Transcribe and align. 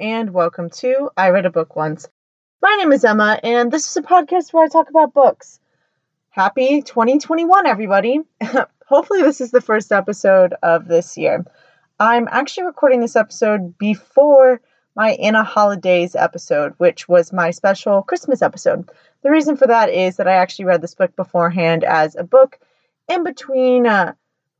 and 0.00 0.30
welcome 0.30 0.70
to 0.70 1.10
I 1.16 1.30
Read 1.30 1.46
a 1.46 1.50
Book 1.50 1.76
Once. 1.76 2.08
My 2.60 2.74
name 2.78 2.92
is 2.92 3.04
Emma, 3.04 3.38
and 3.44 3.70
this 3.70 3.88
is 3.88 3.96
a 3.96 4.02
podcast 4.02 4.52
where 4.52 4.64
I 4.64 4.68
talk 4.68 4.90
about 4.90 5.14
books. 5.14 5.60
Happy 6.30 6.82
2021, 6.82 7.66
everybody! 7.66 8.20
Hopefully, 8.86 9.22
this 9.22 9.40
is 9.40 9.52
the 9.52 9.60
first 9.60 9.92
episode 9.92 10.54
of 10.62 10.88
this 10.88 11.16
year. 11.16 11.44
I'm 12.00 12.26
actually 12.28 12.66
recording 12.66 13.00
this 13.00 13.14
episode 13.14 13.78
before 13.78 14.60
my 14.96 15.12
In 15.12 15.36
a 15.36 15.44
Holidaze 15.44 16.16
episode, 16.20 16.74
which 16.78 17.08
was 17.08 17.32
my 17.32 17.52
special 17.52 18.02
Christmas 18.02 18.42
episode. 18.42 18.90
The 19.22 19.30
reason 19.30 19.56
for 19.56 19.68
that 19.68 19.90
is 19.90 20.16
that 20.16 20.26
I 20.26 20.34
actually 20.34 20.64
read 20.64 20.82
this 20.82 20.96
book 20.96 21.14
beforehand 21.14 21.84
as 21.84 22.16
a 22.16 22.24
book 22.24 22.58
in 23.08 23.22
between. 23.22 23.86
Uh, 23.86 24.14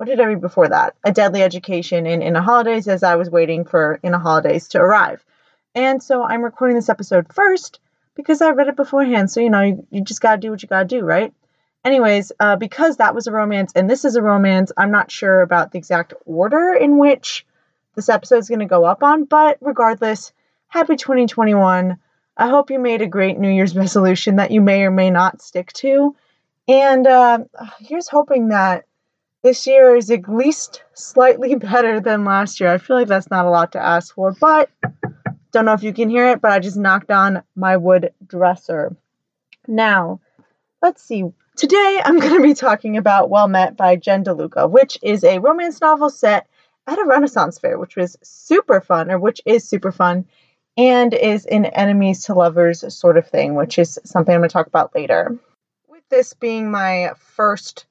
what 0.05 0.11
did 0.11 0.21
I 0.21 0.27
read 0.27 0.43
before 0.43 0.69
that? 0.69 0.97
A 1.03 1.13
Deadly 1.13 1.43
Education 1.43 2.05
in 2.05 2.21
In 2.21 2.37
a 2.37 2.43
Holidaze 2.43 2.89
as 2.89 3.03
I 3.03 3.17
was 3.17 3.31
waiting 3.31 3.65
for 3.65 3.99
In 4.03 4.13
a 4.13 4.19
Holidaze 4.19 4.69
to 4.69 4.79
arrive. 4.79 5.25
And 5.75 6.03
so 6.03 6.23
I'm 6.23 6.45
recording 6.45 6.77
this 6.77 6.91
episode 6.91 7.33
first 7.33 7.81
because 8.15 8.43
I 8.43 8.51
read 8.51 8.69
it 8.69 8.77
beforehand. 8.77 9.31
So, 9.31 9.41
you 9.41 9.49
know, 9.49 9.63
you, 9.63 9.87
you 9.91 10.03
just 10.03 10.21
got 10.21 10.33
to 10.35 10.41
do 10.43 10.51
what 10.51 10.63
you 10.63 10.69
got 10.69 10.81
to 10.81 10.85
do, 10.85 11.01
right? 11.01 11.33
Anyways, 11.87 12.33
uh, 12.39 12.57
because 12.57 12.99
that 12.99 13.15
was 13.15 13.29
a 13.29 13.33
romance 13.33 13.73
and 13.75 13.89
this 13.89 14.05
is 14.05 14.15
a 14.15 14.21
romance, 14.21 14.73
I'm 14.77 14.91
not 14.91 15.11
sure 15.11 15.41
about 15.41 15.73
the 15.73 15.79
exact 15.79 16.13
order 16.27 16.75
in 16.75 16.99
which 16.99 17.47
this 17.95 18.11
episode 18.11 18.41
is 18.41 18.51
going 18.51 18.59
to 18.59 18.67
go 18.67 18.85
up 18.85 19.03
on, 19.03 19.25
but 19.25 19.57
regardless, 19.63 20.35
happy 20.69 20.97
2021. 20.97 21.99
I 22.37 22.49
hope 22.49 22.71
you 22.71 22.79
made 22.79 23.01
a 23.01 23.07
great 23.07 23.39
New 23.39 23.51
Year's 23.51 23.75
resolution 23.85 24.37
that 24.37 24.51
you 24.51 24.61
may 24.61 24.83
or 24.83 24.91
may 24.91 25.09
not 25.09 25.41
stick 25.41 25.73
to. 25.75 26.15
And 26.69 27.07
uh, 27.07 27.39
here's 27.81 28.09
hoping 28.09 28.49
that 28.49 28.85
this 29.45 29.67
year 29.67 29.95
is 29.95 30.11
at 30.11 30.27
least 30.29 30.83
slightly 30.95 31.55
better 31.55 32.01
than 32.01 32.25
last 32.25 32.59
year. 32.59 32.73
I 32.73 32.79
feel 32.79 32.97
like 32.97 33.07
that's 33.07 33.31
not 33.31 33.45
a 33.45 33.51
lot 33.51 33.73
to 33.73 33.79
ask 33.79 34.15
for, 34.15 34.33
but 34.33 34.71
don't 35.53 35.67
know 35.67 35.75
if 35.75 35.85
you 35.85 35.93
can 35.93 36.09
hear 36.09 36.31
it, 36.31 36.41
but 36.41 36.51
I 36.51 36.59
just 36.59 36.79
knocked 36.79 37.13
on 37.13 37.45
my 37.55 37.77
wood 37.77 38.13
dresser. 38.27 38.97
Now, 39.69 40.21
let's 40.83 41.03
see. 41.03 41.25
Today 41.57 42.01
I'm 42.05 42.19
going 42.19 42.35
to 42.35 42.43
be 42.43 42.55
talking 42.55 42.97
about 42.97 43.31
Well 43.31 43.47
Met 43.47 43.77
by 43.77 43.95
Jen 43.97 44.25
DeLuca, 44.25 44.69
which 44.69 44.99
is 45.03 45.23
a 45.23 45.39
romance 45.39 45.81
novel 45.81 46.11
set 46.11 46.49
at 46.87 46.99
a 46.99 47.05
Renaissance 47.05 47.59
fair, 47.59 47.79
which 47.79 47.97
was 47.97 48.17
super 48.23 48.81
fun, 48.81 49.11
or 49.11 49.19
which 49.19 49.41
is 49.45 49.69
super 49.69 49.93
fun, 49.93 50.25
and 50.77 51.15
is 51.15 51.47
an 51.47 51.67
enemies 51.67 52.25
to 52.25 52.35
lovers 52.35 52.93
sort 52.93 53.17
of 53.17 53.29
thing, 53.29 53.55
which 53.55 53.79
is 53.79 53.99
something 54.05 54.35
I'm 54.35 54.41
going 54.41 54.49
to 54.49 54.53
talk 54.53 54.67
about 54.67 54.95
later. 54.95 55.39
With 55.89 56.03
this 56.09 56.33
being 56.33 56.71
my 56.71 57.13
first 57.37 57.87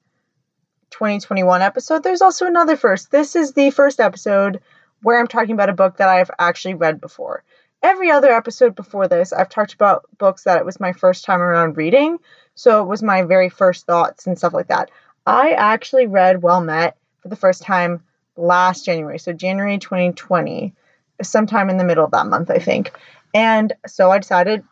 2021 0.94 1.60
episode, 1.60 2.04
there's 2.04 2.22
also 2.22 2.46
another 2.46 2.76
first. 2.76 3.10
This 3.10 3.34
is 3.34 3.52
the 3.52 3.70
first 3.70 3.98
episode 3.98 4.60
where 5.02 5.18
I'm 5.18 5.26
talking 5.26 5.52
about 5.52 5.68
a 5.68 5.74
book 5.74 5.96
that 5.96 6.08
I've 6.08 6.30
actually 6.38 6.74
read 6.74 7.00
before. 7.00 7.42
Every 7.82 8.12
other 8.12 8.30
episode 8.30 8.76
before 8.76 9.08
this, 9.08 9.32
I've 9.32 9.48
talked 9.48 9.74
about 9.74 10.04
books 10.18 10.44
that 10.44 10.58
it 10.58 10.64
was 10.64 10.78
my 10.78 10.92
first 10.92 11.24
time 11.24 11.42
around 11.42 11.76
reading, 11.76 12.18
so 12.54 12.80
it 12.80 12.86
was 12.86 13.02
my 13.02 13.22
very 13.22 13.48
first 13.48 13.86
thoughts 13.86 14.28
and 14.28 14.38
stuff 14.38 14.54
like 14.54 14.68
that. 14.68 14.92
I 15.26 15.50
actually 15.50 16.06
read 16.06 16.42
Well 16.42 16.60
Met 16.60 16.96
for 17.20 17.28
the 17.28 17.36
first 17.36 17.62
time 17.62 18.04
last 18.36 18.84
January, 18.84 19.18
so 19.18 19.32
January 19.32 19.78
2020, 19.78 20.72
sometime 21.22 21.70
in 21.70 21.76
the 21.76 21.84
middle 21.84 22.04
of 22.04 22.12
that 22.12 22.28
month, 22.28 22.52
I 22.52 22.58
think. 22.58 22.92
And 23.34 23.72
so 23.84 24.12
I 24.12 24.18
decided 24.18 24.62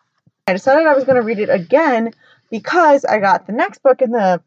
I 0.47 0.53
decided 0.53 0.87
I 0.87 0.95
was 0.95 1.05
going 1.05 1.17
to 1.17 1.23
read 1.23 1.41
it 1.41 1.51
again 1.51 2.13
because 2.49 3.05
I 3.05 3.19
got 3.19 3.49
the 3.49 3.53
next 3.53 3.83
book 3.83 4.03
in 4.03 4.13
the 4.13 4.41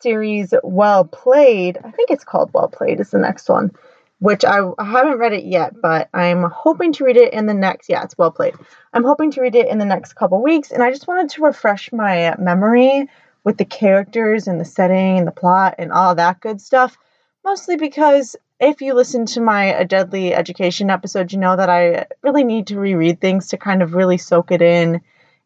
series 0.00 0.54
Well 0.62 1.04
Played. 1.04 1.78
I 1.84 1.90
think 1.90 2.10
it's 2.10 2.24
called 2.24 2.52
Well 2.52 2.68
Played 2.68 3.00
is 3.00 3.10
the 3.10 3.18
next 3.18 3.48
one, 3.48 3.72
which 4.18 4.44
I, 4.44 4.60
I 4.78 4.84
haven't 4.84 5.18
read 5.18 5.32
it 5.32 5.44
yet, 5.44 5.80
but 5.80 6.08
I'm 6.14 6.42
hoping 6.42 6.92
to 6.94 7.04
read 7.04 7.16
it 7.16 7.32
in 7.32 7.46
the 7.46 7.54
next 7.54 7.88
yeah, 7.88 8.02
it's 8.02 8.16
Well 8.16 8.30
Played. 8.30 8.54
I'm 8.92 9.04
hoping 9.04 9.30
to 9.32 9.40
read 9.40 9.54
it 9.54 9.68
in 9.68 9.78
the 9.78 9.84
next 9.84 10.14
couple 10.14 10.42
weeks 10.42 10.70
and 10.70 10.82
I 10.82 10.90
just 10.90 11.06
wanted 11.06 11.30
to 11.30 11.42
refresh 11.42 11.92
my 11.92 12.34
memory 12.38 13.08
with 13.44 13.56
the 13.56 13.64
characters 13.64 14.48
and 14.48 14.60
the 14.60 14.64
setting 14.64 15.18
and 15.18 15.26
the 15.26 15.32
plot 15.32 15.76
and 15.78 15.92
all 15.92 16.14
that 16.14 16.40
good 16.40 16.60
stuff. 16.60 16.96
Mostly 17.44 17.76
because 17.76 18.36
if 18.58 18.82
you 18.82 18.92
listen 18.92 19.24
to 19.26 19.40
my 19.40 19.66
A 19.66 19.84
Deadly 19.86 20.34
Education 20.34 20.90
episode, 20.90 21.32
you 21.32 21.38
know 21.38 21.56
that 21.56 21.70
I 21.70 22.06
really 22.22 22.44
need 22.44 22.66
to 22.68 22.78
reread 22.78 23.20
things 23.20 23.48
to 23.48 23.56
kind 23.56 23.82
of 23.82 23.94
really 23.94 24.18
soak 24.18 24.50
it 24.50 24.60
in 24.60 24.94
and 24.96 25.02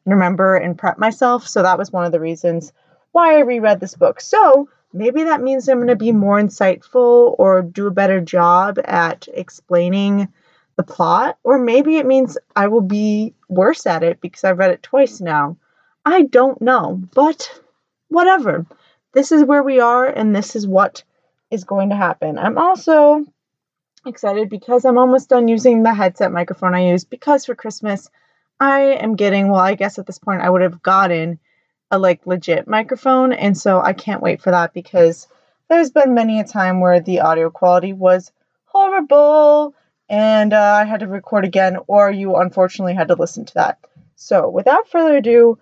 remember 0.07 0.57
and 0.57 0.77
prep 0.77 0.99
myself. 0.99 1.47
So 1.47 1.63
that 1.63 1.79
was 1.79 1.93
one 1.93 2.05
of 2.05 2.13
the 2.13 2.19
reasons 2.19 2.73
why 3.15 3.37
I 3.37 3.41
reread 3.43 3.79
this 3.79 3.95
book. 3.95 4.21
So 4.21 4.69
maybe 4.93 5.25
that 5.25 5.41
means 5.41 5.69
I'm 5.69 5.79
going 5.79 5.87
to 5.87 5.97
be 5.97 6.11
more 6.11 6.41
insightful 6.41 7.37
or 7.39 7.63
do 7.63 7.87
a 7.87 7.93
better 7.93 8.21
job 8.21 8.81
at 8.85 9.29
explaining 9.33 10.29
the 10.77 10.83
plot, 10.83 11.39
or 11.45 11.59
maybe 11.59 11.99
it 11.99 12.07
means 12.07 12.37
I 12.57 12.67
will 12.67 12.81
be 12.81 13.35
worse 13.49 13.87
at 13.87 14.03
it 14.03 14.21
because 14.21 14.43
I've 14.43 14.59
read 14.59 14.73
it 14.73 14.83
twice 14.83 15.21
now. 15.21 15.57
I 16.05 16.23
don't 16.23 16.61
know, 16.61 17.01
but 17.15 17.61
whatever. 18.09 18.67
This 19.13 19.31
is 19.31 19.45
where 19.45 19.63
we 19.63 19.79
are, 19.79 20.07
and 20.07 20.35
this 20.35 20.57
is 20.57 20.67
what 20.67 21.05
is 21.53 21.63
going 21.63 21.91
to 21.91 21.97
happen. 21.97 22.37
I'm 22.37 22.59
also 22.59 23.25
excited 24.05 24.51
because 24.51 24.85
I'm 24.85 24.99
almost 24.99 25.29
done 25.29 25.47
using 25.47 25.85
the 25.85 25.95
headset 25.95 26.33
microphone 26.33 26.75
I 26.75 26.89
use 26.91 27.05
because 27.05 27.47
for 27.47 27.55
Christmas 27.55 28.11
I 28.59 28.81
am 28.81 29.15
getting, 29.15 29.49
well, 29.49 29.61
I 29.61 29.77
guess 29.77 30.01
at 30.01 30.07
this 30.07 30.19
point 30.19 30.43
I 30.43 30.51
would 30.51 30.63
have 30.63 30.83
gotten 30.83 31.39
a 31.95 31.99
like 31.99 32.27
legit 32.27 32.67
microphone 32.67 33.33
and 33.33 33.57
so 33.57 33.81
I 33.81 33.93
can't 33.93 34.23
wait 34.23 34.43
for 34.43 34.51
that 34.51 34.75
because 34.75 35.29
there's 35.69 35.91
been 35.91 36.15
many 36.15 36.41
a 36.41 36.45
time 36.45 36.81
where 36.81 37.01
the 37.01 37.21
audio 37.21 37.51
quality 37.51 37.93
was 37.93 38.33
horrible 38.65 39.75
and 40.09 40.53
uh, 40.53 40.79
I 40.81 40.85
had 40.85 41.01
to 41.01 41.07
record 41.07 41.45
again 41.45 41.79
or 41.87 42.11
you 42.11 42.37
unfortunately 42.37 42.95
had 42.95 43.09
to 43.09 43.15
listen 43.15 43.45
to 43.47 43.55
that. 43.55 43.79
So 44.17 44.49
without 44.49 44.89
further 44.89 45.17
ado, 45.17 45.59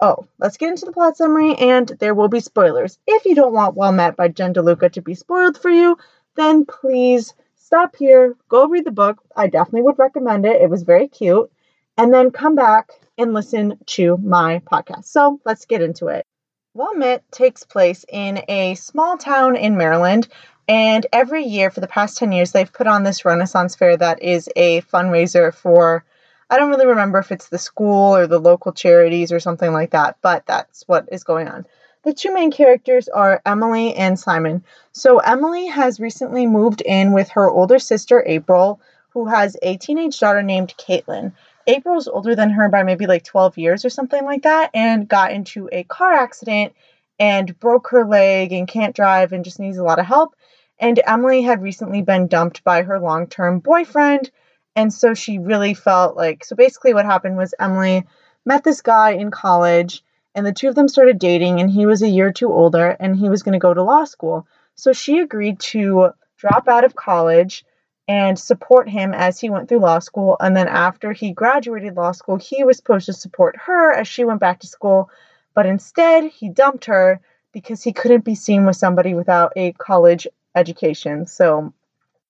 oh, 0.00 0.26
let's 0.38 0.56
get 0.56 0.70
into 0.70 0.86
the 0.86 0.92
plot 0.92 1.16
summary 1.16 1.54
and 1.54 1.88
there 2.00 2.14
will 2.14 2.28
be 2.28 2.40
spoilers. 2.40 2.98
If 3.06 3.26
you 3.26 3.34
don't 3.34 3.54
want 3.54 3.76
Well 3.76 3.92
Met 3.92 4.16
by 4.16 4.28
Jen 4.28 4.54
DeLuca 4.54 4.90
to 4.92 5.02
be 5.02 5.14
spoiled 5.14 5.58
for 5.58 5.70
you, 5.70 5.98
then 6.36 6.64
please 6.64 7.34
stop 7.56 7.94
here, 7.96 8.36
go 8.48 8.66
read 8.66 8.84
the 8.84 8.90
book. 8.90 9.18
I 9.36 9.48
definitely 9.48 9.82
would 9.82 9.98
recommend 9.98 10.46
it. 10.46 10.60
It 10.62 10.70
was 10.70 10.82
very 10.82 11.08
cute. 11.08 11.50
And 11.96 12.12
then 12.12 12.30
come 12.30 12.54
back 12.54 12.90
and 13.16 13.32
listen 13.32 13.78
to 13.86 14.16
my 14.16 14.60
podcast. 14.60 15.04
So 15.04 15.40
let's 15.44 15.66
get 15.66 15.82
into 15.82 16.08
it. 16.08 16.26
Well 16.74 16.94
Met 16.94 17.22
takes 17.30 17.62
place 17.62 18.04
in 18.08 18.42
a 18.48 18.74
small 18.74 19.16
town 19.16 19.54
in 19.54 19.76
Maryland, 19.76 20.26
and 20.66 21.06
every 21.12 21.44
year 21.44 21.70
for 21.70 21.80
the 21.80 21.86
past 21.86 22.18
10 22.18 22.32
years, 22.32 22.50
they've 22.50 22.72
put 22.72 22.88
on 22.88 23.04
this 23.04 23.24
Renaissance 23.24 23.76
Fair 23.76 23.96
that 23.96 24.22
is 24.22 24.48
a 24.56 24.80
fundraiser 24.80 25.54
for, 25.54 26.04
I 26.50 26.58
don't 26.58 26.70
really 26.70 26.86
remember 26.86 27.18
if 27.18 27.30
it's 27.30 27.48
the 27.48 27.58
school 27.58 28.16
or 28.16 28.26
the 28.26 28.40
local 28.40 28.72
charities 28.72 29.30
or 29.30 29.38
something 29.38 29.72
like 29.72 29.90
that, 29.90 30.16
but 30.20 30.46
that's 30.46 30.82
what 30.88 31.08
is 31.12 31.22
going 31.22 31.48
on. 31.48 31.66
The 32.02 32.12
two 32.12 32.34
main 32.34 32.50
characters 32.50 33.08
are 33.08 33.40
Emily 33.46 33.94
and 33.94 34.18
Simon. 34.18 34.64
So, 34.92 35.18
Emily 35.18 35.66
has 35.66 36.00
recently 36.00 36.46
moved 36.46 36.80
in 36.80 37.12
with 37.12 37.28
her 37.30 37.48
older 37.48 37.78
sister, 37.78 38.22
April, 38.26 38.80
who 39.10 39.26
has 39.26 39.56
a 39.62 39.76
teenage 39.76 40.18
daughter 40.18 40.42
named 40.42 40.74
Caitlin. 40.76 41.32
April's 41.66 42.08
older 42.08 42.34
than 42.34 42.50
her 42.50 42.68
by 42.68 42.82
maybe 42.82 43.06
like 43.06 43.24
12 43.24 43.58
years 43.58 43.84
or 43.84 43.90
something 43.90 44.24
like 44.24 44.42
that 44.42 44.70
and 44.74 45.08
got 45.08 45.32
into 45.32 45.68
a 45.72 45.84
car 45.84 46.12
accident 46.12 46.74
and 47.18 47.58
broke 47.58 47.88
her 47.88 48.04
leg 48.04 48.52
and 48.52 48.68
can't 48.68 48.96
drive 48.96 49.32
and 49.32 49.44
just 49.44 49.60
needs 49.60 49.78
a 49.78 49.84
lot 49.84 49.98
of 49.98 50.06
help. 50.06 50.34
And 50.78 51.00
Emily 51.06 51.42
had 51.42 51.62
recently 51.62 52.02
been 52.02 52.26
dumped 52.26 52.64
by 52.64 52.82
her 52.82 52.98
long 52.98 53.28
term 53.28 53.60
boyfriend. 53.60 54.30
And 54.76 54.92
so 54.92 55.14
she 55.14 55.38
really 55.38 55.74
felt 55.74 56.16
like, 56.16 56.44
so 56.44 56.56
basically, 56.56 56.94
what 56.94 57.04
happened 57.04 57.36
was 57.36 57.54
Emily 57.58 58.04
met 58.44 58.64
this 58.64 58.82
guy 58.82 59.12
in 59.12 59.30
college 59.30 60.02
and 60.34 60.44
the 60.44 60.52
two 60.52 60.68
of 60.68 60.74
them 60.74 60.88
started 60.88 61.20
dating, 61.20 61.60
and 61.60 61.70
he 61.70 61.86
was 61.86 62.02
a 62.02 62.08
year 62.08 62.26
or 62.26 62.32
two 62.32 62.52
older 62.52 62.96
and 62.98 63.16
he 63.16 63.28
was 63.28 63.44
going 63.44 63.52
to 63.52 63.60
go 63.60 63.72
to 63.72 63.82
law 63.84 64.04
school. 64.04 64.48
So 64.74 64.92
she 64.92 65.20
agreed 65.20 65.60
to 65.60 66.10
drop 66.36 66.66
out 66.66 66.84
of 66.84 66.96
college 66.96 67.64
and 68.06 68.38
support 68.38 68.88
him 68.88 69.14
as 69.14 69.40
he 69.40 69.50
went 69.50 69.68
through 69.68 69.78
law 69.78 69.98
school. 69.98 70.36
And 70.40 70.56
then 70.56 70.68
after 70.68 71.12
he 71.12 71.32
graduated 71.32 71.96
law 71.96 72.12
school, 72.12 72.36
he 72.36 72.64
was 72.64 72.76
supposed 72.76 73.06
to 73.06 73.12
support 73.12 73.56
her 73.56 73.92
as 73.92 74.06
she 74.06 74.24
went 74.24 74.40
back 74.40 74.60
to 74.60 74.66
school. 74.66 75.10
But 75.54 75.66
instead, 75.66 76.24
he 76.24 76.48
dumped 76.48 76.86
her 76.86 77.20
because 77.52 77.82
he 77.82 77.92
couldn't 77.92 78.24
be 78.24 78.34
seen 78.34 78.66
with 78.66 78.76
somebody 78.76 79.14
without 79.14 79.52
a 79.56 79.72
college 79.72 80.26
education. 80.54 81.26
So, 81.26 81.72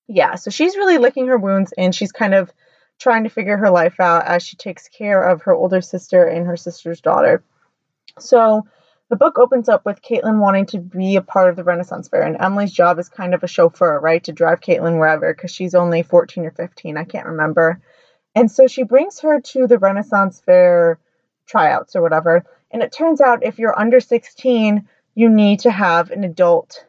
yeah, 0.07 0.35
so 0.35 0.49
she's 0.49 0.77
really 0.77 0.97
licking 0.97 1.27
her 1.27 1.37
wounds 1.37 1.73
and 1.77 1.93
she's 1.93 2.11
kind 2.11 2.33
of 2.33 2.51
trying 2.99 3.23
to 3.23 3.29
figure 3.29 3.57
her 3.57 3.69
life 3.69 3.99
out 3.99 4.25
as 4.25 4.43
she 4.43 4.55
takes 4.55 4.87
care 4.87 5.21
of 5.21 5.41
her 5.41 5.53
older 5.53 5.81
sister 5.81 6.23
and 6.25 6.45
her 6.45 6.55
sister's 6.55 7.01
daughter. 7.01 7.43
So, 8.19 8.65
the 9.09 9.15
book 9.15 9.37
opens 9.37 9.69
up 9.69 9.85
with 9.85 10.01
Caitlin 10.01 10.39
wanting 10.39 10.65
to 10.67 10.79
be 10.79 11.15
a 11.15 11.21
part 11.21 11.49
of 11.49 11.55
the 11.55 11.63
Renaissance 11.63 12.07
Fair, 12.07 12.23
and 12.23 12.37
Emily's 12.39 12.71
job 12.71 12.97
is 12.99 13.09
kind 13.09 13.33
of 13.33 13.43
a 13.43 13.47
chauffeur, 13.47 13.99
right, 13.99 14.23
to 14.23 14.31
drive 14.31 14.61
Caitlin 14.61 14.97
wherever 14.97 15.33
because 15.33 15.51
she's 15.51 15.75
only 15.75 16.01
14 16.03 16.45
or 16.45 16.51
15, 16.51 16.97
I 16.97 17.03
can't 17.03 17.27
remember. 17.27 17.81
And 18.33 18.51
so 18.51 18.67
she 18.67 18.83
brings 18.83 19.19
her 19.21 19.39
to 19.39 19.67
the 19.67 19.77
Renaissance 19.77 20.41
Fair 20.45 20.99
tryouts 21.45 21.95
or 21.95 22.01
whatever. 22.01 22.45
And 22.71 22.81
it 22.81 22.91
turns 22.91 23.21
out 23.21 23.43
if 23.43 23.59
you're 23.59 23.79
under 23.79 23.99
16, 23.99 24.87
you 25.13 25.29
need 25.29 25.61
to 25.61 25.71
have 25.71 26.11
an 26.11 26.23
adult 26.23 26.85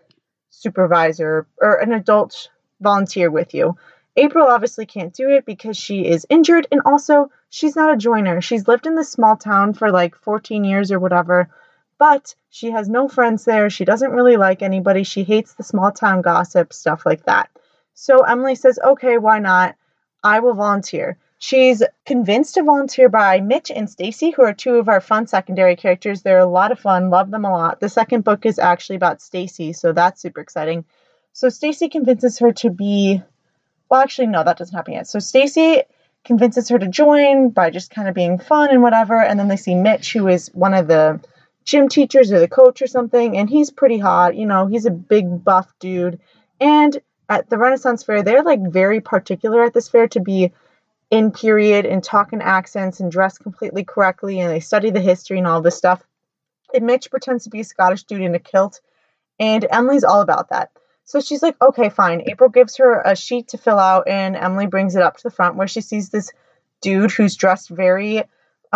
supervisor 0.50 1.46
or 1.60 1.76
an 1.76 1.92
adult 1.92 2.48
volunteer 2.80 3.30
with 3.30 3.54
you. 3.54 3.76
April 4.16 4.46
obviously 4.46 4.86
can't 4.86 5.12
do 5.12 5.28
it 5.28 5.44
because 5.44 5.76
she 5.76 6.06
is 6.06 6.26
injured, 6.30 6.66
and 6.72 6.80
also 6.86 7.30
she's 7.50 7.76
not 7.76 7.92
a 7.92 7.98
joiner. 7.98 8.40
She's 8.40 8.66
lived 8.66 8.86
in 8.86 8.94
this 8.94 9.12
small 9.12 9.36
town 9.36 9.74
for 9.74 9.90
like 9.90 10.16
14 10.16 10.64
years 10.64 10.90
or 10.90 10.98
whatever, 10.98 11.50
but 11.98 12.34
she 12.50 12.70
has 12.70 12.88
no 12.88 13.08
friends 13.08 13.44
there. 13.44 13.70
She 13.70 13.84
doesn't 13.84 14.12
really 14.12 14.36
like 14.36 14.62
anybody. 14.62 15.02
She 15.02 15.24
hates 15.24 15.54
the 15.54 15.62
small 15.62 15.92
town 15.92 16.22
gossip, 16.22 16.72
stuff 16.72 17.04
like 17.06 17.24
that. 17.24 17.50
So 17.94 18.20
Emily 18.20 18.54
says, 18.54 18.78
okay, 18.82 19.18
why 19.18 19.38
not? 19.38 19.76
I 20.22 20.40
will 20.40 20.54
volunteer. 20.54 21.18
She's 21.38 21.82
convinced 22.04 22.54
to 22.54 22.62
volunteer 22.62 23.08
by 23.08 23.40
Mitch 23.40 23.70
and 23.70 23.88
Stacy, 23.88 24.30
who 24.30 24.42
are 24.42 24.54
two 24.54 24.76
of 24.76 24.88
our 24.88 25.00
fun 25.00 25.26
secondary 25.26 25.76
characters. 25.76 26.22
They're 26.22 26.38
a 26.38 26.46
lot 26.46 26.72
of 26.72 26.80
fun, 26.80 27.10
love 27.10 27.30
them 27.30 27.44
a 27.44 27.50
lot. 27.50 27.80
The 27.80 27.88
second 27.88 28.24
book 28.24 28.46
is 28.46 28.58
actually 28.58 28.96
about 28.96 29.20
Stacy, 29.20 29.72
so 29.72 29.92
that's 29.92 30.22
super 30.22 30.40
exciting. 30.40 30.84
So 31.32 31.50
Stacy 31.50 31.88
convinces 31.90 32.38
her 32.38 32.52
to 32.54 32.70
be 32.70 33.22
well, 33.88 34.00
actually, 34.00 34.26
no, 34.28 34.42
that 34.42 34.58
doesn't 34.58 34.74
happen 34.74 34.94
yet. 34.94 35.06
So 35.06 35.18
Stacy 35.18 35.82
convinces 36.24 36.68
her 36.70 36.78
to 36.78 36.88
join 36.88 37.50
by 37.50 37.70
just 37.70 37.90
kind 37.90 38.08
of 38.08 38.14
being 38.14 38.38
fun 38.38 38.70
and 38.70 38.82
whatever. 38.82 39.22
And 39.22 39.38
then 39.38 39.48
they 39.48 39.56
see 39.56 39.74
Mitch, 39.74 40.12
who 40.12 40.26
is 40.28 40.48
one 40.52 40.74
of 40.74 40.88
the 40.88 41.20
gym 41.66 41.88
teachers 41.88 42.32
or 42.32 42.38
the 42.38 42.48
coach 42.48 42.80
or 42.80 42.86
something, 42.86 43.36
and 43.36 43.50
he's 43.50 43.70
pretty 43.70 43.98
hot. 43.98 44.36
You 44.36 44.46
know, 44.46 44.66
he's 44.66 44.86
a 44.86 44.90
big 44.90 45.44
buff 45.44 45.70
dude. 45.80 46.20
And 46.60 46.98
at 47.28 47.50
the 47.50 47.58
Renaissance 47.58 48.04
Fair, 48.04 48.22
they're 48.22 48.44
like 48.44 48.62
very 48.62 49.00
particular 49.00 49.64
at 49.64 49.74
this 49.74 49.88
fair 49.88 50.08
to 50.08 50.20
be 50.20 50.52
in 51.10 51.32
period 51.32 51.84
and 51.84 52.02
talk 52.02 52.32
in 52.32 52.40
accents 52.40 53.00
and 53.00 53.12
dress 53.12 53.36
completely 53.36 53.84
correctly. 53.84 54.40
And 54.40 54.50
they 54.50 54.60
study 54.60 54.90
the 54.90 55.00
history 55.00 55.38
and 55.38 55.46
all 55.46 55.60
this 55.60 55.76
stuff. 55.76 56.02
And 56.72 56.86
Mitch 56.86 57.10
pretends 57.10 57.44
to 57.44 57.50
be 57.50 57.60
a 57.60 57.64
Scottish 57.64 58.04
dude 58.04 58.22
in 58.22 58.34
a 58.34 58.38
kilt. 58.38 58.80
And 59.38 59.66
Emily's 59.68 60.04
all 60.04 60.20
about 60.20 60.50
that. 60.50 60.70
So 61.04 61.20
she's 61.20 61.42
like, 61.42 61.56
okay, 61.60 61.88
fine. 61.88 62.22
April 62.26 62.50
gives 62.50 62.76
her 62.76 63.00
a 63.00 63.14
sheet 63.14 63.48
to 63.48 63.58
fill 63.58 63.78
out, 63.78 64.08
and 64.08 64.34
Emily 64.34 64.66
brings 64.66 64.96
it 64.96 65.02
up 65.02 65.16
to 65.16 65.22
the 65.22 65.30
front 65.30 65.54
where 65.54 65.68
she 65.68 65.80
sees 65.80 66.10
this 66.10 66.32
dude 66.80 67.12
who's 67.12 67.36
dressed 67.36 67.68
very 67.68 68.24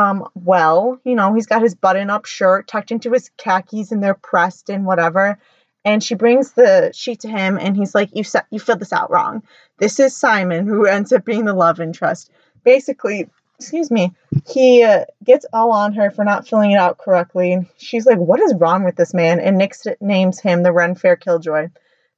um, 0.00 0.29
well. 0.35 1.00
You 1.05 1.14
know, 1.14 1.35
he's 1.35 1.47
got 1.47 1.62
his 1.62 1.75
button 1.75 2.11
up 2.11 2.25
shirt 2.25 2.67
tucked 2.67 2.91
into 2.91 3.12
his 3.12 3.31
khakis 3.37 3.93
and 3.93 4.02
they're 4.02 4.14
pressed 4.14 4.70
and 4.70 4.87
whatever. 4.87 5.38
And 5.85 6.02
she 6.02 6.14
brings 6.14 6.52
the 6.52 6.93
sheet 6.94 7.20
to 7.20 7.29
him, 7.29 7.58
and 7.58 7.75
he's 7.75 7.94
like, 7.94 8.11
"You 8.12 8.23
set, 8.23 8.47
you 8.50 8.61
filled 8.61 8.81
this 8.81 8.93
out 8.93 9.11
wrong. 9.11 9.43
This 9.79 9.99
is 9.99 10.14
Simon, 10.14 10.67
who 10.67 10.85
ends 10.85 11.11
up 11.11 11.25
being 11.25 11.47
the 11.47 11.55
love 11.55 11.81
interest. 11.81 12.31
Basically, 12.64 13.31
excuse 13.58 13.91
me, 13.91 14.12
he 14.47 14.82
uh, 14.82 15.06
gets 15.25 15.47
all 15.55 15.73
on 15.73 15.94
her 15.94 16.11
for 16.11 16.23
not 16.23 16.46
filling 16.46 16.73
it 16.73 16.79
out 16.79 16.99
correctly. 16.99 17.55
And 17.55 17.67
she's 17.79 18.05
like, 18.05 18.19
"What 18.19 18.41
is 18.41 18.55
wrong 18.55 18.85
with 18.85 18.96
this 18.96 19.14
man?" 19.14 19.41
And 19.41 19.56
Nick 19.56 19.75
names 20.03 20.38
him 20.38 20.62
the 20.62 20.73
Ren 20.73 20.94
Fair 20.96 21.17
Killjoy. 21.17 21.69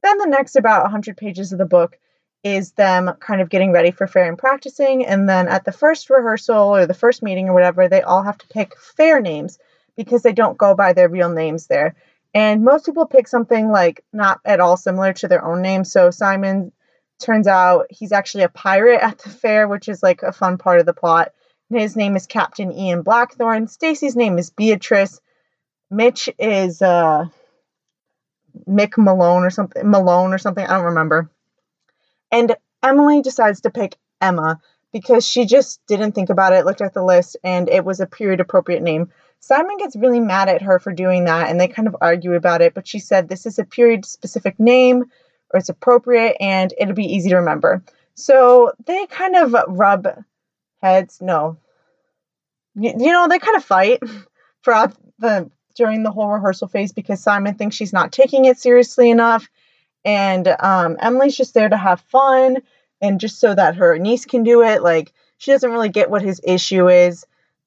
Then 0.02 0.18
the 0.18 0.26
next 0.26 0.56
about 0.56 0.82
100 0.82 1.16
pages 1.16 1.52
of 1.52 1.58
the 1.58 1.64
book 1.64 1.96
is 2.44 2.72
them 2.72 3.12
kind 3.20 3.40
of 3.40 3.48
getting 3.48 3.72
ready 3.72 3.90
for 3.90 4.06
fair 4.06 4.28
and 4.28 4.38
practicing. 4.38 5.06
And 5.06 5.28
then 5.28 5.48
at 5.48 5.64
the 5.64 5.72
first 5.72 6.10
rehearsal 6.10 6.74
or 6.74 6.86
the 6.86 6.94
first 6.94 7.22
meeting 7.22 7.48
or 7.48 7.54
whatever, 7.54 7.88
they 7.88 8.02
all 8.02 8.22
have 8.22 8.38
to 8.38 8.48
pick 8.48 8.76
fair 8.78 9.20
names 9.20 9.58
because 9.96 10.22
they 10.22 10.32
don't 10.32 10.58
go 10.58 10.74
by 10.74 10.92
their 10.92 11.08
real 11.08 11.28
names 11.28 11.66
there. 11.66 11.94
And 12.34 12.64
most 12.64 12.86
people 12.86 13.06
pick 13.06 13.28
something 13.28 13.70
like 13.70 14.04
not 14.12 14.40
at 14.44 14.60
all 14.60 14.76
similar 14.76 15.12
to 15.14 15.28
their 15.28 15.44
own 15.44 15.62
name. 15.62 15.84
So 15.84 16.10
Simon 16.10 16.72
turns 17.20 17.46
out 17.46 17.86
he's 17.90 18.12
actually 18.12 18.44
a 18.44 18.48
pirate 18.48 19.00
at 19.00 19.18
the 19.18 19.30
fair, 19.30 19.68
which 19.68 19.88
is 19.88 20.02
like 20.02 20.22
a 20.22 20.32
fun 20.32 20.58
part 20.58 20.80
of 20.80 20.86
the 20.86 20.94
plot. 20.94 21.32
And 21.70 21.80
his 21.80 21.94
name 21.94 22.16
is 22.16 22.26
Captain 22.26 22.72
Ian 22.72 23.02
Blackthorne. 23.02 23.68
Stacy's 23.68 24.16
name 24.16 24.38
is 24.38 24.50
Beatrice. 24.50 25.20
Mitch 25.90 26.28
is 26.38 26.82
uh 26.82 27.26
Mick 28.68 28.98
Malone 28.98 29.44
or 29.44 29.50
something, 29.50 29.88
Malone 29.88 30.32
or 30.32 30.38
something, 30.38 30.66
I 30.66 30.76
don't 30.76 30.86
remember. 30.86 31.30
And 32.32 32.56
Emily 32.82 33.22
decides 33.22 33.60
to 33.60 33.70
pick 33.70 33.96
Emma 34.20 34.60
because 34.92 35.26
she 35.26 35.46
just 35.46 35.80
didn't 35.86 36.12
think 36.12 36.30
about 36.30 36.52
it, 36.52 36.66
looked 36.66 36.80
at 36.80 36.94
the 36.94 37.04
list, 37.04 37.36
and 37.44 37.68
it 37.68 37.84
was 37.84 38.00
a 38.00 38.06
period 38.06 38.40
appropriate 38.40 38.82
name. 38.82 39.10
Simon 39.40 39.76
gets 39.78 39.96
really 39.96 40.20
mad 40.20 40.48
at 40.48 40.62
her 40.62 40.78
for 40.78 40.92
doing 40.92 41.24
that, 41.24 41.48
and 41.48 41.60
they 41.60 41.68
kind 41.68 41.88
of 41.88 41.96
argue 42.00 42.34
about 42.34 42.62
it, 42.62 42.74
but 42.74 42.86
she 42.86 42.98
said 42.98 43.28
this 43.28 43.46
is 43.46 43.58
a 43.58 43.64
period 43.64 44.04
specific 44.04 44.58
name, 44.58 45.04
or 45.52 45.58
it's 45.58 45.68
appropriate, 45.68 46.36
and 46.40 46.72
it'll 46.78 46.94
be 46.94 47.14
easy 47.14 47.30
to 47.30 47.36
remember. 47.36 47.82
So 48.14 48.72
they 48.86 49.06
kind 49.06 49.36
of 49.36 49.54
rub 49.68 50.06
heads. 50.82 51.20
No. 51.20 51.58
You, 52.74 52.94
you 52.98 53.12
know, 53.12 53.28
they 53.28 53.38
kind 53.38 53.56
of 53.56 53.64
fight 53.64 54.00
throughout 54.64 54.94
the 55.18 55.50
during 55.74 56.02
the 56.02 56.10
whole 56.10 56.28
rehearsal 56.28 56.68
phase 56.68 56.92
because 56.92 57.20
Simon 57.20 57.54
thinks 57.54 57.76
she's 57.76 57.92
not 57.94 58.12
taking 58.12 58.44
it 58.44 58.58
seriously 58.58 59.10
enough. 59.10 59.48
And 60.04 60.48
um, 60.60 60.96
Emily's 61.00 61.36
just 61.36 61.54
there 61.54 61.68
to 61.68 61.76
have 61.76 62.00
fun 62.02 62.58
and 63.00 63.20
just 63.20 63.40
so 63.40 63.54
that 63.54 63.76
her 63.76 63.98
niece 63.98 64.24
can 64.24 64.42
do 64.42 64.62
it. 64.62 64.82
Like, 64.82 65.12
she 65.38 65.50
doesn't 65.52 65.70
really 65.70 65.88
get 65.88 66.10
what 66.10 66.22
his 66.22 66.40
issue 66.44 66.88
is. 66.88 67.26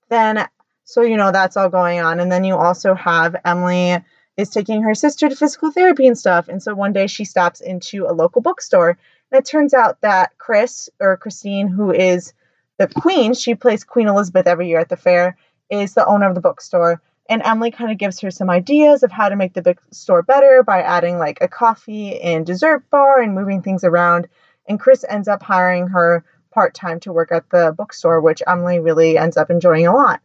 Then, 0.09 0.47
so, 0.83 1.01
you 1.01 1.17
know, 1.17 1.31
that's 1.31 1.57
all 1.57 1.69
going 1.69 1.99
on. 1.99 2.19
And 2.19 2.31
then 2.31 2.43
you 2.43 2.55
also 2.55 2.93
have 2.93 3.35
Emily 3.43 3.97
is 4.37 4.49
taking 4.49 4.83
her 4.83 4.93
sister 4.93 5.29
to 5.29 5.35
physical 5.35 5.71
therapy 5.71 6.07
and 6.07 6.17
stuff. 6.17 6.47
And 6.47 6.61
so 6.61 6.73
one 6.73 6.93
day 6.93 7.07
she 7.07 7.25
stops 7.25 7.61
into 7.61 8.05
a 8.05 8.13
local 8.13 8.41
bookstore. 8.41 8.97
And 9.31 9.39
it 9.39 9.45
turns 9.45 9.73
out 9.73 10.01
that 10.01 10.37
Chris, 10.37 10.89
or 10.99 11.17
Christine, 11.17 11.67
who 11.67 11.91
is 11.91 12.33
the 12.77 12.87
queen, 12.87 13.33
she 13.33 13.55
plays 13.55 13.83
Queen 13.83 14.07
Elizabeth 14.07 14.47
every 14.47 14.67
year 14.67 14.79
at 14.79 14.89
the 14.89 14.97
fair, 14.97 15.37
is 15.69 15.93
the 15.93 16.05
owner 16.05 16.27
of 16.27 16.35
the 16.35 16.41
bookstore. 16.41 17.01
And 17.27 17.41
Emily 17.43 17.71
kind 17.71 17.91
of 17.91 17.97
gives 17.97 18.19
her 18.19 18.29
some 18.29 18.49
ideas 18.49 19.01
of 19.01 19.11
how 19.11 19.29
to 19.29 19.35
make 19.35 19.53
the 19.53 19.61
bookstore 19.61 20.21
better 20.21 20.61
by 20.63 20.81
adding 20.81 21.17
like 21.17 21.39
a 21.41 21.47
coffee 21.47 22.19
and 22.21 22.45
dessert 22.45 22.89
bar 22.91 23.19
and 23.19 23.33
moving 23.33 23.61
things 23.61 23.83
around. 23.83 24.27
And 24.67 24.79
Chris 24.79 25.03
ends 25.07 25.27
up 25.27 25.41
hiring 25.41 25.87
her 25.87 26.23
part 26.51 26.73
time 26.73 26.99
to 27.01 27.11
work 27.11 27.31
at 27.31 27.49
the 27.49 27.73
bookstore, 27.75 28.21
which 28.21 28.43
Emily 28.45 28.79
really 28.79 29.17
ends 29.17 29.37
up 29.37 29.49
enjoying 29.49 29.87
a 29.87 29.93
lot. 29.93 30.21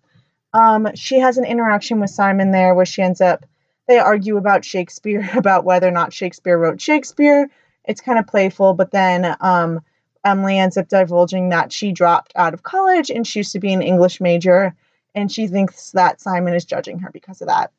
Um, 0.52 0.88
she 0.94 1.20
has 1.20 1.38
an 1.38 1.44
interaction 1.44 2.00
with 2.00 2.11
Simon 2.11 2.50
there 2.50 2.75
where 2.75 2.87
she 2.87 3.02
ends 3.02 3.20
up, 3.20 3.47
they 3.88 3.99
argue 3.99 4.37
about 4.37 4.64
Shakespeare, 4.64 5.29
about 5.37 5.64
whether 5.64 5.88
or 5.88 5.93
not 5.93 6.12
Shakespeare 6.12 6.58
wrote 6.58 6.81
Shakespeare. 6.81 7.50
It's 7.85 8.00
kind 8.00 8.19
of 8.19 8.26
playful, 8.26 8.75
but 8.75 8.91
then 8.91 9.37
um, 9.41 9.81
Emily 10.25 10.58
ends 10.58 10.76
up 10.76 10.88
divulging 10.88 11.49
that 11.49 11.73
she 11.73 11.93
dropped 11.93 12.32
out 12.37 12.52
of 12.52 12.62
college 12.62 13.11
and 13.11 13.26
she 13.26 13.41
used 13.41 13.52
to 13.52 13.58
be 13.58 13.73
an 13.73 13.82
English 13.82 14.20
major 14.20 14.75
and 15.15 15.31
she 15.31 15.47
thinks 15.47 15.93
that 15.93 16.21
Simon 16.21 16.55
is 16.55 16.65
judging 16.65 17.01
her 17.01 17.11
because 17.11 17.41
of 17.41 17.49
that. 17.49 17.73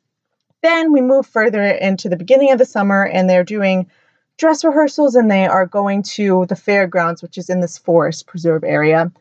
Then 0.62 0.92
we 0.92 1.00
move 1.00 1.26
further 1.26 1.62
into 1.62 2.08
the 2.08 2.16
beginning 2.16 2.52
of 2.52 2.58
the 2.58 2.64
summer, 2.64 3.04
and 3.04 3.28
they're 3.28 3.44
doing 3.44 3.90
dress 4.38 4.64
rehearsals 4.64 5.14
and 5.14 5.30
they 5.30 5.46
are 5.46 5.66
going 5.66 6.02
to 6.02 6.46
the 6.48 6.56
fairgrounds, 6.56 7.22
which 7.22 7.38
is 7.38 7.50
in 7.50 7.60
this 7.60 7.78
forest 7.78 8.26
preserve 8.26 8.64
area. 8.64 9.12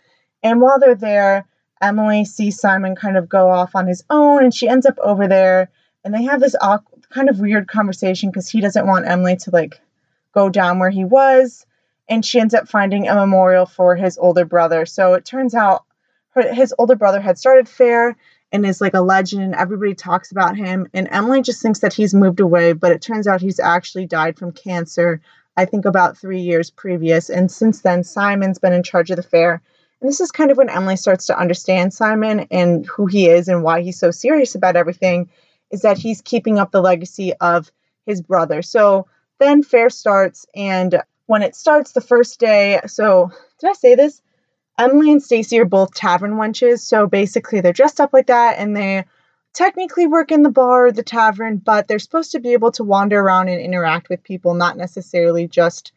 And 0.44 0.62
while 0.62 0.80
they're 0.80 0.96
there, 0.96 1.46
Emily 1.82 2.26
sees 2.26 2.60
Simon 2.60 2.96
kind 2.96 3.18
of 3.18 3.28
go 3.28 3.50
off 3.50 3.76
on 3.76 3.88
his 3.88 4.04
own, 4.10 4.44
and 4.44 4.54
she 4.54 4.70
ends 4.70 4.86
up 4.86 4.98
over 5.00 5.28
there, 5.28 5.70
and 6.04 6.14
they 6.14 6.24
have 6.24 6.40
this 6.40 6.56
awkward, 6.62 7.10
kind 7.10 7.30
of 7.30 7.40
weird 7.40 7.68
conversation 7.68 8.30
because 8.30 8.50
he 8.50 8.62
doesn't 8.62 8.88
want 8.88 9.08
Emily 9.08 9.36
to 9.38 9.52
like 9.52 9.82
go 10.34 10.50
down 10.50 10.80
where 10.80 10.90
he 10.90 11.06
was, 11.06 11.66
and 12.08 12.26
she 12.26 12.40
ends 12.40 12.54
up 12.54 12.70
finding 12.70 13.08
a 13.08 13.16
memorial 13.16 13.66
for 13.66 13.96
his 13.96 14.18
older 14.18 14.46
brother. 14.46 14.86
So 14.86 15.14
it 15.14 15.26
turns 15.26 15.56
out 15.56 15.86
her, 16.32 16.54
his 16.54 16.74
older 16.78 16.96
brother 16.96 17.20
had 17.20 17.38
started 17.38 17.68
fair 17.70 18.16
and 18.52 18.66
is 18.66 18.82
like 18.82 18.94
a 18.94 19.02
legend. 19.02 19.44
and 19.44 19.56
Everybody 19.56 19.96
talks 19.96 20.32
about 20.32 20.58
him. 20.58 20.88
And 20.94 21.08
Emily 21.12 21.42
just 21.42 21.62
thinks 21.62 21.80
that 21.80 21.94
he's 21.94 22.14
moved 22.14 22.40
away, 22.40 22.74
but 22.74 22.92
it 22.92 23.02
turns 23.02 23.28
out 23.28 23.42
he's 23.42 23.60
actually 23.60 24.06
died 24.06 24.38
from 24.38 24.52
cancer, 24.52 25.22
I 25.58 25.66
think 25.66 25.86
about 25.86 26.18
three 26.18 26.42
years 26.42 26.70
previous. 26.72 27.30
And 27.30 27.52
since 27.52 27.82
then, 27.82 28.04
Simon's 28.04 28.60
been 28.60 28.74
in 28.74 28.84
charge 28.84 29.10
of 29.12 29.18
the 29.18 29.24
fair. 29.24 29.62
And 30.02 30.10
this 30.10 30.20
is 30.20 30.32
kind 30.32 30.50
of 30.52 30.58
when 30.58 30.70
Emily 30.70 30.96
starts 30.96 31.28
to 31.28 31.38
understand 31.38 31.94
Simon 31.94 32.48
and 32.52 32.86
who 32.86 33.06
he 33.06 33.28
is 33.28 33.48
and 33.48 33.64
why 33.64 33.82
he's 33.82 34.00
so 34.00 34.12
serious 34.12 34.56
about 34.56 34.76
everything, 34.76 35.30
is 35.70 35.82
that 35.82 35.98
he's 35.98 36.22
keeping 36.22 36.58
up 36.58 36.72
the 36.72 36.82
legacy 36.82 37.34
of 37.40 37.72
his 38.06 38.22
brother. 38.22 38.62
So 38.62 39.08
then 39.40 39.64
fair 39.64 39.90
starts, 39.90 40.46
and 40.56 41.02
when 41.28 41.44
it 41.44 41.56
starts 41.56 41.92
the 41.92 42.02
first 42.02 42.40
day, 42.40 42.80
so 42.88 43.32
did 43.60 43.70
I 43.70 43.74
say 43.74 43.96
this? 43.96 44.22
Emily 44.82 45.12
and 45.12 45.22
Stacy 45.22 45.60
are 45.60 45.66
both 45.66 45.94
tavern 45.94 46.38
wenches, 46.38 46.80
so 46.80 47.06
basically 47.06 47.62
they're 47.62 47.72
dressed 47.72 48.02
up 48.02 48.14
like 48.14 48.28
that 48.28 48.58
and 48.58 48.76
they 48.76 49.06
technically 49.54 50.08
work 50.08 50.32
in 50.32 50.42
the 50.42 50.50
bar 50.50 50.88
or 50.88 50.92
the 50.92 51.04
tavern, 51.04 51.58
but 51.58 51.88
they're 51.88 52.00
supposed 52.00 52.32
to 52.32 52.40
be 52.40 52.54
able 52.54 52.72
to 52.72 52.84
wander 52.84 53.20
around 53.20 53.48
and 53.48 53.62
interact 53.62 54.10
with 54.10 54.24
people, 54.24 54.56
not 54.56 54.78
necessarily 54.78 55.48
just 55.48 55.92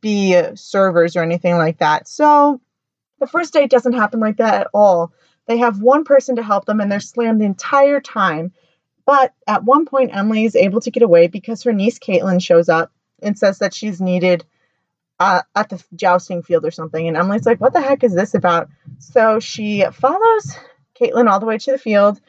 be 0.00 0.36
servers 0.56 1.14
or 1.14 1.22
anything 1.22 1.56
like 1.56 1.78
that. 1.78 2.08
So 2.08 2.60
the 3.20 3.28
first 3.28 3.52
date 3.52 3.70
doesn't 3.70 3.92
happen 3.92 4.18
like 4.18 4.38
that 4.38 4.62
at 4.62 4.68
all. 4.74 5.12
They 5.46 5.58
have 5.58 5.80
one 5.80 6.02
person 6.02 6.34
to 6.34 6.42
help 6.42 6.64
them 6.64 6.80
and 6.80 6.90
they're 6.90 6.98
slammed 6.98 7.40
the 7.40 7.46
entire 7.46 8.00
time. 8.00 8.52
But 9.06 9.34
at 9.46 9.62
one 9.62 9.86
point, 9.86 10.16
Emily 10.16 10.46
is 10.46 10.56
able 10.56 10.80
to 10.80 10.90
get 10.90 11.04
away 11.04 11.28
because 11.28 11.62
her 11.62 11.72
niece 11.72 12.00
Caitlin 12.00 12.42
shows 12.42 12.68
up 12.68 12.90
and 13.22 13.38
says 13.38 13.60
that 13.60 13.72
she's 13.72 14.00
needed 14.00 14.44
uh, 15.20 15.42
at 15.54 15.68
the 15.68 15.82
jousting 15.94 16.42
field 16.42 16.64
or 16.64 16.70
something. 16.70 17.06
And 17.06 17.16
Emily's 17.16 17.46
like, 17.46 17.60
what 17.60 17.72
the 17.72 17.80
heck 17.80 18.04
is 18.04 18.14
this 18.14 18.34
about? 18.34 18.68
So 18.98 19.40
she 19.40 19.84
follows 19.92 20.56
Caitlin 21.00 21.30
all 21.30 21.40
the 21.40 21.46
way 21.46 21.58
to 21.58 21.72
the 21.72 21.78
field. 21.78 22.20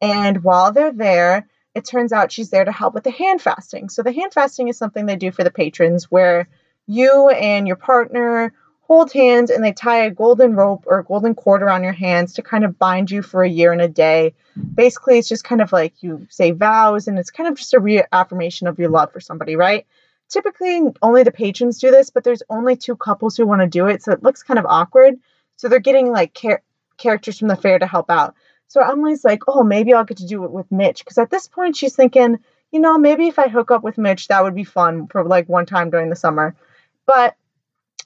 And 0.00 0.42
while 0.42 0.72
they're 0.72 0.92
there, 0.92 1.48
it 1.74 1.84
turns 1.84 2.12
out 2.12 2.32
she's 2.32 2.50
there 2.50 2.64
to 2.64 2.72
help 2.72 2.94
with 2.94 3.04
the 3.04 3.10
hand 3.10 3.40
fasting. 3.40 3.88
So 3.88 4.02
the 4.02 4.12
hand 4.12 4.32
fasting 4.34 4.68
is 4.68 4.76
something 4.76 5.06
they 5.06 5.16
do 5.16 5.30
for 5.30 5.44
the 5.44 5.50
patrons 5.50 6.10
where 6.10 6.48
you 6.86 7.30
and 7.30 7.66
your 7.66 7.76
partner 7.76 8.52
hold 8.82 9.12
hands 9.12 9.50
and 9.50 9.64
they 9.64 9.72
tie 9.72 10.04
a 10.04 10.10
golden 10.10 10.54
rope 10.54 10.84
or 10.86 10.98
a 10.98 11.04
golden 11.04 11.34
cord 11.34 11.62
around 11.62 11.84
your 11.84 11.92
hands 11.92 12.34
to 12.34 12.42
kind 12.42 12.64
of 12.64 12.78
bind 12.78 13.10
you 13.10 13.22
for 13.22 13.42
a 13.42 13.48
year 13.48 13.72
and 13.72 13.80
a 13.80 13.88
day. 13.88 14.34
Basically, 14.74 15.18
it's 15.18 15.28
just 15.28 15.44
kind 15.44 15.62
of 15.62 15.72
like 15.72 16.02
you 16.02 16.26
say 16.28 16.50
vows 16.50 17.08
and 17.08 17.18
it's 17.18 17.30
kind 17.30 17.48
of 17.48 17.56
just 17.56 17.72
a 17.72 17.80
reaffirmation 17.80 18.66
of 18.66 18.78
your 18.78 18.90
love 18.90 19.12
for 19.12 19.20
somebody, 19.20 19.56
right? 19.56 19.86
Typically, 20.32 20.80
only 21.02 21.22
the 21.24 21.30
patrons 21.30 21.78
do 21.78 21.90
this, 21.90 22.08
but 22.08 22.24
there's 22.24 22.42
only 22.48 22.74
two 22.74 22.96
couples 22.96 23.36
who 23.36 23.46
want 23.46 23.60
to 23.60 23.66
do 23.66 23.86
it, 23.86 24.02
so 24.02 24.12
it 24.12 24.22
looks 24.22 24.42
kind 24.42 24.58
of 24.58 24.64
awkward. 24.66 25.16
So 25.56 25.68
they're 25.68 25.78
getting 25.78 26.10
like 26.10 26.32
char- 26.32 26.62
characters 26.96 27.38
from 27.38 27.48
the 27.48 27.56
fair 27.56 27.78
to 27.78 27.86
help 27.86 28.10
out. 28.10 28.34
So 28.68 28.80
Emily's 28.80 29.24
like, 29.24 29.42
oh, 29.46 29.62
maybe 29.62 29.92
I'll 29.92 30.04
get 30.04 30.16
to 30.16 30.26
do 30.26 30.44
it 30.44 30.50
with 30.50 30.72
Mitch. 30.72 31.04
Because 31.04 31.18
at 31.18 31.30
this 31.30 31.48
point, 31.48 31.76
she's 31.76 31.94
thinking, 31.94 32.38
you 32.70 32.80
know, 32.80 32.96
maybe 32.96 33.28
if 33.28 33.38
I 33.38 33.48
hook 33.48 33.70
up 33.70 33.82
with 33.82 33.98
Mitch, 33.98 34.28
that 34.28 34.42
would 34.42 34.54
be 34.54 34.64
fun 34.64 35.06
for 35.08 35.22
like 35.22 35.50
one 35.50 35.66
time 35.66 35.90
during 35.90 36.08
the 36.08 36.16
summer. 36.16 36.56
But 37.04 37.36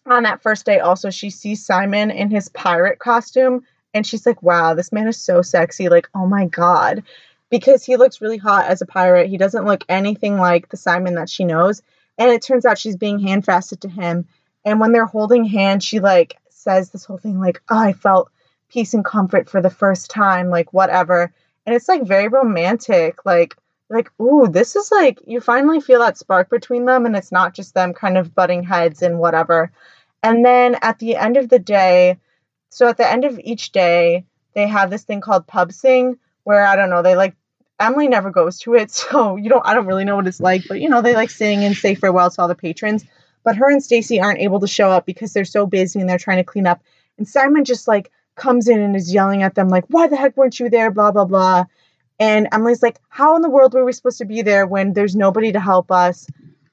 on 0.05 0.25
that 0.25 0.43
first 0.43 0.67
day, 0.67 0.81
also, 0.81 1.11
she 1.11 1.31
sees 1.31 1.65
Simon 1.65 2.11
in 2.11 2.29
his 2.29 2.49
pirate 2.49 2.99
costume 2.99 3.65
and 3.95 4.05
she's 4.05 4.27
like, 4.27 4.43
wow, 4.43 4.75
this 4.75 4.91
man 4.91 5.07
is 5.07 5.17
so 5.23 5.43
sexy. 5.43 5.89
Like, 5.89 6.09
oh 6.13 6.27
my 6.27 6.47
God. 6.47 7.05
Because 7.51 7.85
he 7.85 7.97
looks 7.97 8.21
really 8.21 8.37
hot 8.39 8.67
as 8.67 8.83
a 8.83 8.87
pirate. 8.87 9.31
He 9.31 9.37
doesn't 9.37 9.65
look 9.65 9.85
anything 9.89 10.37
like 10.37 10.69
the 10.69 10.77
Simon 10.77 11.15
that 11.15 11.31
she 11.31 11.45
knows. 11.45 11.83
And 12.19 12.31
it 12.31 12.43
turns 12.43 12.65
out 12.65 12.79
she's 12.79 12.97
being 12.97 13.19
handfasted 13.19 13.81
to 13.81 13.89
him. 13.89 14.27
And 14.65 14.81
when 14.81 14.93
they're 14.93 15.07
holding 15.07 15.45
hands, 15.45 15.85
she 15.85 16.01
like 16.01 16.37
says 16.51 16.91
this 16.91 17.05
whole 17.05 17.19
thing 17.19 17.39
like, 17.39 17.63
oh, 17.69 17.79
I 17.79 17.93
felt 17.93 18.31
peace 18.69 18.95
and 18.95 19.05
comfort 19.05 19.49
for 19.49 19.61
the 19.61 19.71
first 19.71 20.11
time, 20.11 20.51
like 20.51 20.73
whatever. 20.73 21.33
And 21.65 21.75
it's 21.75 21.89
like 21.89 22.05
very 22.05 22.29
romantic, 22.29 23.25
like 23.25 23.57
like 23.89 24.11
ooh, 24.21 24.49
this 24.49 24.75
is 24.75 24.91
like 24.91 25.21
you 25.27 25.41
finally 25.41 25.81
feel 25.81 26.01
that 26.01 26.19
spark 26.19 26.51
between 26.51 26.85
them 26.85 27.07
and 27.07 27.17
it's 27.17 27.31
not 27.33 27.55
just 27.55 27.75
them 27.75 27.95
kind 27.95 28.19
of 28.19 28.35
butting 28.35 28.65
heads 28.65 29.03
and 29.03 29.19
whatever. 29.19 29.71
And 30.23 30.45
then 30.45 30.77
at 30.83 30.99
the 30.99 31.17
end 31.17 31.37
of 31.37 31.49
the 31.49 31.59
day, 31.59 32.19
so 32.71 32.89
at 32.89 32.97
the 32.97 33.09
end 33.09 33.25
of 33.25 33.39
each 33.39 33.71
day, 33.71 34.25
they 34.55 34.67
have 34.67 34.91
this 34.91 35.05
thing 35.05 35.21
called 35.21 35.47
pub 35.47 35.73
sing 35.73 36.19
where 36.43 36.67
I 36.67 36.77
don't 36.77 36.91
know, 36.91 37.03
they 37.03 37.17
like 37.17 37.37
Emily 37.79 38.09
never 38.09 38.31
goes 38.31 38.59
to 38.61 38.75
it, 38.75 38.91
so 38.93 39.37
you 39.37 39.49
don't 39.49 39.67
I 39.67 39.75
don't 39.75 39.87
really 39.87 40.05
know 40.05 40.17
what 40.17 40.27
it's 40.27 40.41
like, 40.41 40.65
but 40.69 40.81
you 40.81 40.89
know, 40.89 41.03
they 41.03 41.15
like 41.15 41.31
sing 41.31 41.65
and 41.65 41.77
say 41.77 41.95
farewell 41.95 42.31
to 42.31 42.43
all 42.43 42.49
the 42.49 42.55
patrons. 42.55 43.05
But 43.45 43.57
her 43.57 43.71
and 43.71 43.83
Stacy 43.83 44.21
aren't 44.21 44.41
able 44.41 44.59
to 44.61 44.67
show 44.67 44.91
up 44.91 45.07
because 45.07 45.33
they're 45.33 45.45
so 45.45 45.67
busy 45.67 46.01
and 46.01 46.11
they're 46.11 46.19
trying 46.19 46.39
to 46.39 46.45
clean 46.45 46.67
up. 46.67 46.83
And 47.17 47.29
Simon 47.29 47.65
just 47.65 47.87
like 47.87 48.11
comes 48.35 48.67
in 48.69 48.81
and 48.81 48.97
is 48.97 49.15
yelling 49.15 49.43
at 49.43 49.55
them, 49.55 49.69
like, 49.69 49.85
why 49.89 50.09
the 50.09 50.17
heck 50.17 50.37
weren't 50.37 50.59
you 50.59 50.69
there? 50.69 50.91
Blah, 50.91 51.13
blah, 51.13 51.25
blah. 51.25 51.65
And 52.19 52.49
Emily's 52.53 52.83
like, 52.83 52.99
how 53.09 53.37
in 53.37 53.43
the 53.43 53.51
world 53.51 53.75
were 53.75 53.85
we 53.85 53.93
supposed 53.93 54.19
to 54.19 54.25
be 54.25 54.43
there 54.43 54.67
when 54.67 54.93
there's 54.95 55.15
nobody 55.15 55.53
to 55.53 55.61
help 55.61 55.91
us? 55.93 56.27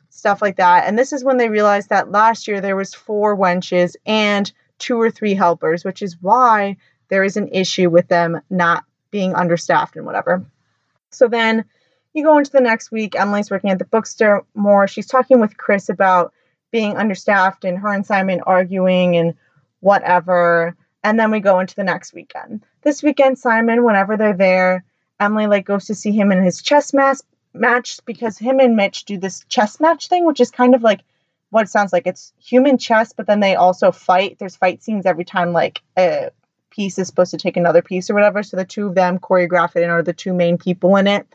Stuff 0.09 0.41
like 0.41 0.57
that. 0.57 0.87
And 0.87 0.97
this 0.97 1.11
is 1.11 1.23
when 1.23 1.37
they 1.37 1.49
realized 1.49 1.89
that 1.89 2.11
last 2.11 2.47
year 2.47 2.61
there 2.61 2.75
was 2.75 2.93
four 2.93 3.35
wenches 3.35 3.95
and 4.05 4.51
two 4.79 4.99
or 4.99 5.11
three 5.11 5.33
helpers, 5.33 5.83
which 5.83 6.01
is 6.01 6.17
why 6.21 6.77
there 7.09 7.23
is 7.23 7.35
an 7.37 7.49
issue 7.49 7.89
with 7.89 8.07
them 8.07 8.41
not 8.49 8.85
being 9.11 9.35
understaffed 9.35 9.95
and 9.95 10.05
whatever. 10.05 10.45
So 11.13 11.27
then 11.27 11.65
you 12.13 12.23
go 12.23 12.37
into 12.37 12.51
the 12.51 12.61
next 12.61 12.91
week. 12.91 13.15
Emily's 13.15 13.51
working 13.51 13.69
at 13.69 13.79
the 13.79 13.85
bookstore 13.85 14.45
more. 14.53 14.87
She's 14.87 15.07
talking 15.07 15.39
with 15.39 15.57
Chris 15.57 15.89
about 15.89 16.33
being 16.71 16.97
understaffed 16.97 17.65
and 17.65 17.77
her 17.77 17.93
and 17.93 18.05
Simon 18.05 18.41
arguing 18.45 19.15
and 19.15 19.35
whatever. 19.79 20.75
And 21.03 21.19
then 21.19 21.31
we 21.31 21.39
go 21.39 21.59
into 21.59 21.75
the 21.75 21.83
next 21.83 22.13
weekend. 22.13 22.63
This 22.81 23.03
weekend, 23.03 23.37
Simon, 23.37 23.83
whenever 23.83 24.17
they're 24.17 24.37
there, 24.37 24.83
Emily 25.19 25.47
like 25.47 25.65
goes 25.65 25.85
to 25.85 25.95
see 25.95 26.11
him 26.11 26.31
in 26.31 26.43
his 26.43 26.61
chess 26.61 26.93
match 26.93 27.19
match 27.53 27.99
because 28.05 28.37
him 28.37 28.59
and 28.59 28.75
Mitch 28.75 29.05
do 29.05 29.17
this 29.17 29.45
chess 29.47 29.79
match 29.79 30.07
thing, 30.07 30.25
which 30.25 30.41
is 30.41 30.51
kind 30.51 30.75
of 30.75 30.81
like 30.81 31.01
what 31.49 31.65
it 31.65 31.69
sounds 31.69 31.93
like. 31.93 32.07
It's 32.07 32.33
human 32.39 32.77
chess, 32.77 33.13
but 33.13 33.27
then 33.27 33.39
they 33.39 33.55
also 33.55 33.91
fight. 33.91 34.37
There's 34.39 34.55
fight 34.55 34.83
scenes 34.83 35.05
every 35.05 35.25
time 35.25 35.53
like 35.53 35.81
a 35.97 36.31
piece 36.73 36.97
is 36.97 37.07
supposed 37.07 37.31
to 37.31 37.37
take 37.37 37.55
another 37.55 37.81
piece 37.81 38.09
or 38.09 38.13
whatever. 38.13 38.43
So 38.43 38.57
the 38.57 38.65
two 38.65 38.87
of 38.87 38.95
them 38.95 39.19
choreograph 39.19 39.75
it 39.75 39.83
and 39.83 39.91
are 39.91 40.03
the 40.03 40.13
two 40.13 40.33
main 40.33 40.57
people 40.57 40.95
in 40.95 41.07
it. 41.07 41.27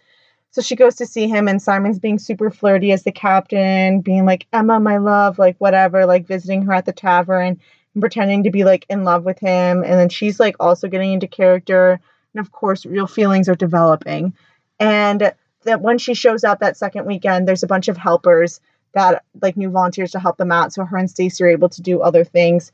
So 0.50 0.62
she 0.62 0.76
goes 0.76 0.97
to 0.97 1.07
see 1.07 1.28
him, 1.28 1.47
and 1.47 1.61
Simon's 1.61 1.99
being 1.99 2.18
super 2.18 2.50
flirty 2.50 2.90
as 2.90 3.02
the 3.02 3.12
captain, 3.12 4.00
being 4.00 4.25
like, 4.25 4.47
Emma, 4.52 4.80
my 4.80 4.97
love, 4.97 5.38
like 5.38 5.57
whatever, 5.59 6.07
like 6.07 6.26
visiting 6.26 6.62
her 6.62 6.73
at 6.73 6.87
the 6.87 6.92
tavern 6.92 7.61
and 7.95 8.02
pretending 8.02 8.45
to 8.45 8.50
be 8.50 8.64
like 8.64 8.87
in 8.88 9.04
love 9.04 9.25
with 9.25 9.38
him. 9.38 9.83
And 9.85 9.92
then 9.92 10.09
she's 10.09 10.40
like 10.40 10.57
also 10.59 10.88
getting 10.88 11.12
into 11.12 11.28
character. 11.28 12.00
And 12.35 12.40
of 12.40 12.50
course, 12.50 12.87
real 12.87 13.07
feelings 13.07 13.49
are 13.49 13.54
developing. 13.54 14.33
And 14.80 15.33
that 15.64 15.80
when 15.83 15.99
she 15.99 16.14
shows 16.14 16.45
up 16.45 16.61
that 16.61 16.76
second 16.76 17.04
weekend, 17.04 17.47
there's 17.47 17.62
a 17.62 17.68
bunch 17.68 17.88
of 17.88 17.97
helpers 17.97 18.61
that 18.95 19.25
like 19.42 19.57
new 19.57 19.71
volunteers 19.71 20.12
to 20.12 20.18
help 20.18 20.38
them 20.38 20.50
out. 20.50 20.73
So 20.73 20.85
her 20.85 20.97
and 20.97 21.11
Stacy 21.11 21.45
are 21.45 21.49
able 21.49 21.68
to 21.68 21.83
do 21.83 22.00
other 22.00 22.25
things. 22.25 22.73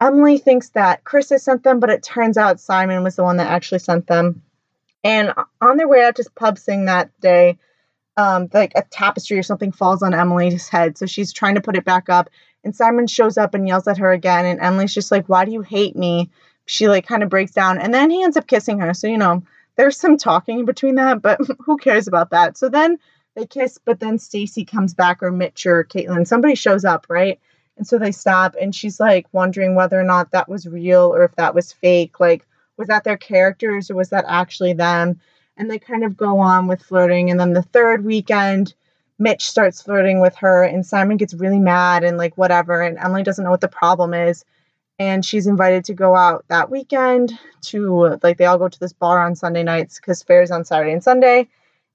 Emily 0.00 0.38
thinks 0.38 0.70
that 0.70 1.04
Chris 1.04 1.30
has 1.30 1.42
sent 1.42 1.62
them, 1.62 1.80
but 1.80 1.90
it 1.90 2.02
turns 2.02 2.36
out 2.36 2.60
Simon 2.60 3.02
was 3.02 3.16
the 3.16 3.22
one 3.22 3.36
that 3.38 3.50
actually 3.50 3.78
sent 3.78 4.06
them. 4.06 4.42
And 5.02 5.32
on 5.60 5.76
their 5.76 5.88
way 5.88 6.02
out 6.02 6.16
to 6.16 6.30
pub 6.34 6.58
sing 6.58 6.86
that 6.86 7.10
day, 7.20 7.58
um, 8.16 8.48
like 8.52 8.72
a 8.74 8.82
tapestry 8.82 9.38
or 9.38 9.42
something 9.42 9.72
falls 9.72 10.02
on 10.02 10.14
Emily's 10.14 10.68
head. 10.68 10.96
So 10.96 11.06
she's 11.06 11.32
trying 11.32 11.56
to 11.56 11.60
put 11.60 11.76
it 11.76 11.84
back 11.84 12.08
up. 12.08 12.30
And 12.62 12.74
Simon 12.74 13.06
shows 13.06 13.36
up 13.36 13.54
and 13.54 13.68
yells 13.68 13.86
at 13.86 13.98
her 13.98 14.12
again. 14.12 14.46
And 14.46 14.60
Emily's 14.60 14.94
just 14.94 15.10
like, 15.10 15.28
Why 15.28 15.44
do 15.44 15.52
you 15.52 15.60
hate 15.60 15.96
me? 15.96 16.30
She 16.66 16.88
like 16.88 17.06
kind 17.06 17.22
of 17.22 17.28
breaks 17.28 17.52
down. 17.52 17.78
And 17.78 17.92
then 17.92 18.10
he 18.10 18.22
ends 18.22 18.36
up 18.36 18.46
kissing 18.46 18.80
her. 18.80 18.94
So, 18.94 19.06
you 19.06 19.18
know, 19.18 19.42
there's 19.76 19.98
some 19.98 20.16
talking 20.16 20.60
in 20.60 20.64
between 20.64 20.94
that, 20.94 21.20
but 21.20 21.40
who 21.60 21.76
cares 21.76 22.08
about 22.08 22.30
that? 22.30 22.56
So 22.56 22.68
then 22.68 22.98
they 23.34 23.46
kiss, 23.46 23.78
but 23.84 24.00
then 24.00 24.18
Stacy 24.18 24.64
comes 24.64 24.94
back 24.94 25.22
or 25.22 25.30
Mitch 25.30 25.66
or 25.66 25.84
Caitlin. 25.84 26.26
Somebody 26.26 26.54
shows 26.54 26.84
up, 26.84 27.06
right? 27.08 27.40
And 27.76 27.86
so 27.86 27.98
they 27.98 28.12
stop 28.12 28.54
and 28.60 28.74
she's 28.74 29.00
like 29.00 29.26
wondering 29.32 29.74
whether 29.74 29.98
or 29.98 30.04
not 30.04 30.30
that 30.30 30.48
was 30.48 30.66
real 30.66 31.12
or 31.14 31.24
if 31.24 31.34
that 31.36 31.54
was 31.54 31.72
fake. 31.72 32.20
Like, 32.20 32.46
was 32.76 32.88
that 32.88 33.04
their 33.04 33.16
characters 33.16 33.90
or 33.90 33.94
was 33.94 34.10
that 34.10 34.24
actually 34.28 34.72
them? 34.72 35.20
And 35.56 35.70
they 35.70 35.78
kind 35.78 36.04
of 36.04 36.16
go 36.16 36.38
on 36.38 36.66
with 36.66 36.82
flirting. 36.82 37.30
And 37.30 37.38
then 37.38 37.52
the 37.52 37.62
third 37.62 38.04
weekend, 38.04 38.74
Mitch 39.18 39.48
starts 39.48 39.80
flirting 39.80 40.20
with 40.20 40.34
her, 40.36 40.64
and 40.64 40.84
Simon 40.84 41.16
gets 41.16 41.34
really 41.34 41.60
mad 41.60 42.02
and 42.02 42.16
like 42.16 42.36
whatever. 42.36 42.82
And 42.82 42.98
Emily 42.98 43.22
doesn't 43.22 43.44
know 43.44 43.50
what 43.50 43.60
the 43.60 43.68
problem 43.68 44.14
is. 44.14 44.44
And 44.98 45.24
she's 45.24 45.46
invited 45.46 45.84
to 45.86 45.94
go 45.94 46.14
out 46.14 46.44
that 46.48 46.70
weekend 46.70 47.38
to 47.62 48.18
like 48.22 48.38
they 48.38 48.46
all 48.46 48.58
go 48.58 48.68
to 48.68 48.80
this 48.80 48.92
bar 48.92 49.24
on 49.24 49.34
Sunday 49.34 49.62
nights 49.62 49.98
because 49.98 50.22
fair's 50.22 50.50
on 50.50 50.64
Saturday 50.64 50.92
and 50.92 51.02
Sunday. 51.02 51.48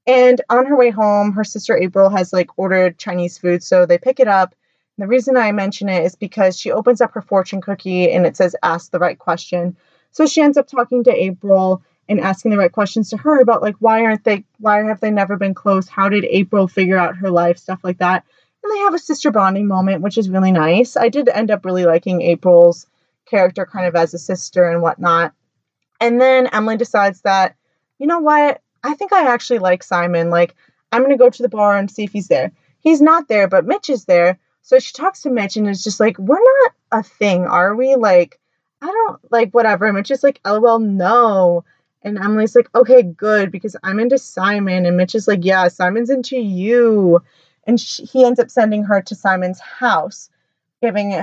And 0.07 0.41
on 0.49 0.65
her 0.65 0.75
way 0.75 0.89
home, 0.89 1.33
her 1.33 1.43
sister 1.43 1.77
April 1.77 2.09
has 2.09 2.33
like 2.33 2.57
ordered 2.57 2.97
Chinese 2.97 3.37
food, 3.37 3.63
so 3.63 3.85
they 3.85 3.97
pick 3.97 4.19
it 4.19 4.27
up. 4.27 4.55
The 4.99 5.07
reason 5.07 5.37
I 5.37 5.53
mention 5.53 5.87
it 5.87 6.03
is 6.03 6.15
because 6.15 6.59
she 6.59 6.71
opens 6.71 6.99
up 6.99 7.13
her 7.13 7.21
fortune 7.21 7.61
cookie 7.61 8.11
and 8.11 8.25
it 8.25 8.35
says 8.35 8.55
ask 8.61 8.91
the 8.91 8.99
right 8.99 9.17
question. 9.17 9.77
So 10.11 10.25
she 10.25 10.41
ends 10.41 10.57
up 10.57 10.67
talking 10.67 11.05
to 11.05 11.13
April 11.13 11.81
and 12.09 12.19
asking 12.19 12.51
the 12.51 12.57
right 12.57 12.71
questions 12.71 13.09
to 13.11 13.17
her 13.17 13.39
about 13.39 13.61
like 13.61 13.75
why 13.79 14.03
aren't 14.03 14.25
they 14.25 14.43
why 14.59 14.83
have 14.83 14.99
they 14.99 15.09
never 15.11 15.37
been 15.37 15.53
close? 15.53 15.87
How 15.87 16.09
did 16.09 16.25
April 16.25 16.67
figure 16.67 16.97
out 16.97 17.15
her 17.15 17.29
life? 17.29 17.57
Stuff 17.57 17.79
like 17.81 17.99
that. 17.99 18.25
And 18.61 18.73
they 18.73 18.79
have 18.79 18.93
a 18.93 18.99
sister 18.99 19.31
bonding 19.31 19.67
moment, 19.67 20.01
which 20.01 20.17
is 20.17 20.29
really 20.29 20.51
nice. 20.51 20.97
I 20.97 21.07
did 21.07 21.29
end 21.29 21.49
up 21.49 21.63
really 21.63 21.85
liking 21.85 22.21
April's 22.21 22.85
character 23.25 23.65
kind 23.65 23.85
of 23.85 23.95
as 23.95 24.13
a 24.13 24.19
sister 24.19 24.69
and 24.69 24.81
whatnot. 24.81 25.33
And 26.01 26.19
then 26.19 26.47
Emily 26.47 26.75
decides 26.75 27.21
that, 27.21 27.55
you 27.99 28.07
know 28.07 28.19
what? 28.19 28.61
I 28.83 28.95
think 28.95 29.13
I 29.13 29.31
actually 29.31 29.59
like 29.59 29.83
Simon. 29.83 30.29
Like, 30.29 30.55
I'm 30.91 31.01
going 31.01 31.17
to 31.17 31.23
go 31.23 31.29
to 31.29 31.41
the 31.41 31.49
bar 31.49 31.77
and 31.77 31.89
see 31.89 32.03
if 32.03 32.11
he's 32.11 32.27
there. 32.27 32.51
He's 32.81 33.01
not 33.01 33.27
there, 33.29 33.47
but 33.47 33.65
Mitch 33.65 33.89
is 33.89 34.05
there. 34.05 34.39
So 34.69 34.77
she 34.77 34.93
talks 34.93 35.23
to 35.23 35.31
Mitch 35.31 35.57
and 35.57 35.67
is 35.67 35.83
just 35.83 35.99
like, 35.99 36.19
we're 36.19 36.37
not 36.37 36.73
a 36.91 37.01
thing, 37.01 37.47
are 37.47 37.75
we? 37.75 37.95
Like, 37.95 38.39
I 38.83 38.85
don't 38.85 39.19
like 39.31 39.51
whatever. 39.51 39.87
And 39.87 39.97
Mitch 39.97 40.11
is 40.11 40.21
like, 40.21 40.39
lol, 40.45 40.77
no. 40.77 41.65
And 42.03 42.19
Emily's 42.19 42.55
like, 42.55 42.69
okay, 42.75 43.01
good, 43.01 43.51
because 43.51 43.75
I'm 43.81 43.99
into 43.99 44.19
Simon. 44.19 44.85
And 44.85 44.95
Mitch 44.95 45.15
is 45.15 45.27
like, 45.27 45.43
yeah, 45.43 45.69
Simon's 45.69 46.11
into 46.11 46.37
you. 46.37 47.23
And 47.65 47.79
she, 47.79 48.05
he 48.05 48.23
ends 48.23 48.39
up 48.39 48.51
sending 48.51 48.83
her 48.83 49.01
to 49.01 49.15
Simon's 49.15 49.59
house, 49.59 50.29
giving 50.83 51.13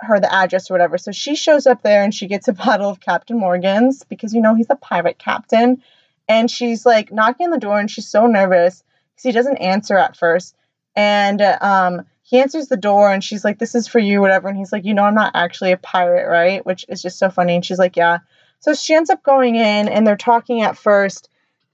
her 0.00 0.18
the 0.18 0.34
address 0.34 0.68
or 0.68 0.74
whatever. 0.74 0.98
So 0.98 1.12
she 1.12 1.36
shows 1.36 1.68
up 1.68 1.82
there 1.82 2.02
and 2.02 2.12
she 2.12 2.26
gets 2.26 2.48
a 2.48 2.52
bottle 2.64 2.90
of 2.90 2.98
Captain 2.98 3.38
Morgan's 3.38 4.02
because, 4.02 4.34
you 4.34 4.40
know, 4.40 4.56
he's 4.56 4.66
a 4.68 4.74
pirate 4.74 5.20
captain. 5.20 5.80
And 6.28 6.50
she's 6.50 6.84
like 6.84 7.12
knocking 7.12 7.46
on 7.46 7.50
the 7.52 7.58
door 7.58 7.78
and 7.78 7.88
she's 7.88 8.08
so 8.08 8.26
nervous 8.26 8.82
because 9.12 9.22
he 9.22 9.30
doesn't 9.30 9.58
answer 9.58 9.96
at 9.96 10.16
first. 10.16 10.56
And 10.96 11.40
um, 11.40 12.04
he 12.30 12.38
answers 12.38 12.68
the 12.68 12.76
door 12.76 13.10
and 13.12 13.24
she's 13.24 13.44
like, 13.44 13.58
This 13.58 13.74
is 13.74 13.88
for 13.88 13.98
you, 13.98 14.20
whatever. 14.20 14.46
And 14.48 14.56
he's 14.56 14.70
like, 14.70 14.84
You 14.84 14.94
know, 14.94 15.02
I'm 15.02 15.16
not 15.16 15.32
actually 15.34 15.72
a 15.72 15.76
pirate, 15.76 16.28
right? 16.30 16.64
Which 16.64 16.86
is 16.88 17.02
just 17.02 17.18
so 17.18 17.28
funny. 17.28 17.56
And 17.56 17.66
she's 17.66 17.78
like, 17.78 17.96
Yeah. 17.96 18.18
So 18.60 18.72
she 18.72 18.94
ends 18.94 19.10
up 19.10 19.24
going 19.24 19.56
in 19.56 19.88
and 19.88 20.06
they're 20.06 20.16
talking 20.16 20.62
at 20.62 20.78
first 20.78 21.28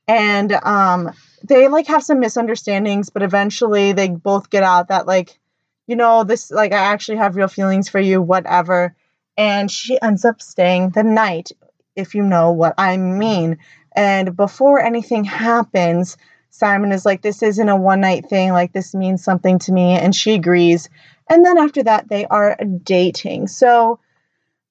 and 0.08 0.52
um 0.52 1.12
they 1.44 1.68
like 1.68 1.88
have 1.88 2.02
some 2.02 2.20
misunderstandings, 2.20 3.10
but 3.10 3.22
eventually 3.22 3.92
they 3.92 4.08
both 4.08 4.48
get 4.48 4.62
out 4.62 4.88
that 4.88 5.06
like, 5.06 5.38
you 5.86 5.94
know, 5.94 6.24
this 6.24 6.50
like 6.50 6.72
I 6.72 6.78
actually 6.78 7.18
have 7.18 7.36
real 7.36 7.48
feelings 7.48 7.90
for 7.90 8.00
you, 8.00 8.22
whatever. 8.22 8.96
And 9.36 9.70
she 9.70 10.00
ends 10.00 10.24
up 10.24 10.40
staying 10.40 10.90
the 10.90 11.02
night, 11.02 11.52
if 11.94 12.14
you 12.14 12.22
know 12.22 12.52
what 12.52 12.72
I 12.78 12.96
mean. 12.96 13.58
And 13.94 14.34
before 14.34 14.80
anything 14.80 15.24
happens, 15.24 16.16
Simon 16.56 16.92
is 16.92 17.04
like, 17.04 17.22
This 17.22 17.42
isn't 17.42 17.68
a 17.68 17.76
one 17.76 18.00
night 18.00 18.28
thing. 18.28 18.52
Like, 18.52 18.72
this 18.72 18.94
means 18.94 19.22
something 19.22 19.58
to 19.60 19.72
me. 19.72 19.92
And 19.92 20.14
she 20.14 20.34
agrees. 20.34 20.88
And 21.28 21.44
then 21.44 21.58
after 21.58 21.82
that, 21.84 22.08
they 22.08 22.26
are 22.26 22.56
dating. 22.82 23.48
So 23.48 23.98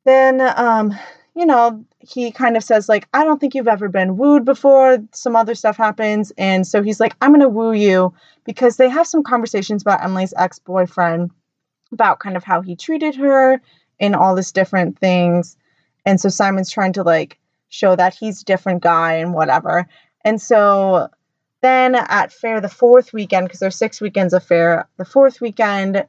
then, 0.03 0.41
um, 0.41 0.97
you 1.35 1.45
know, 1.45 1.85
he 1.99 2.31
kind 2.31 2.55
of 2.55 2.63
says, 2.63 2.87
like, 2.87 3.07
I 3.13 3.25
don't 3.25 3.39
think 3.39 3.55
you've 3.55 3.67
ever 3.67 3.89
been 3.89 4.17
wooed 4.17 4.45
before. 4.45 4.99
Some 5.11 5.35
other 5.35 5.53
stuff 5.53 5.75
happens. 5.75 6.31
And 6.37 6.65
so 6.65 6.81
he's 6.81 6.99
like, 6.99 7.15
I'm 7.21 7.31
going 7.31 7.41
to 7.41 7.49
woo 7.49 7.73
you 7.73 8.13
because 8.45 8.77
they 8.77 8.89
have 8.89 9.07
some 9.07 9.23
conversations 9.23 9.81
about 9.81 10.03
Emily's 10.03 10.33
ex 10.37 10.59
boyfriend, 10.59 11.31
about 11.91 12.19
kind 12.19 12.37
of 12.37 12.43
how 12.43 12.61
he 12.61 12.75
treated 12.75 13.15
her 13.15 13.61
and 13.99 14.15
all 14.15 14.35
this 14.35 14.51
different 14.51 14.97
things. 14.97 15.57
And 16.05 16.21
so 16.21 16.29
Simon's 16.29 16.71
trying 16.71 16.93
to 16.93 17.03
like 17.03 17.37
show 17.69 17.95
that 17.95 18.15
he's 18.15 18.41
a 18.41 18.45
different 18.45 18.81
guy 18.81 19.15
and 19.15 19.33
whatever. 19.33 19.87
And 20.23 20.41
so 20.41 21.09
then 21.61 21.95
at 21.95 22.31
fair, 22.31 22.61
the 22.61 22.69
fourth 22.69 23.13
weekend, 23.13 23.47
because 23.47 23.59
there's 23.59 23.75
six 23.75 23.99
weekends 24.01 24.33
of 24.33 24.43
fair, 24.43 24.87
the 24.97 25.05
fourth 25.05 25.41
weekend, 25.41 26.05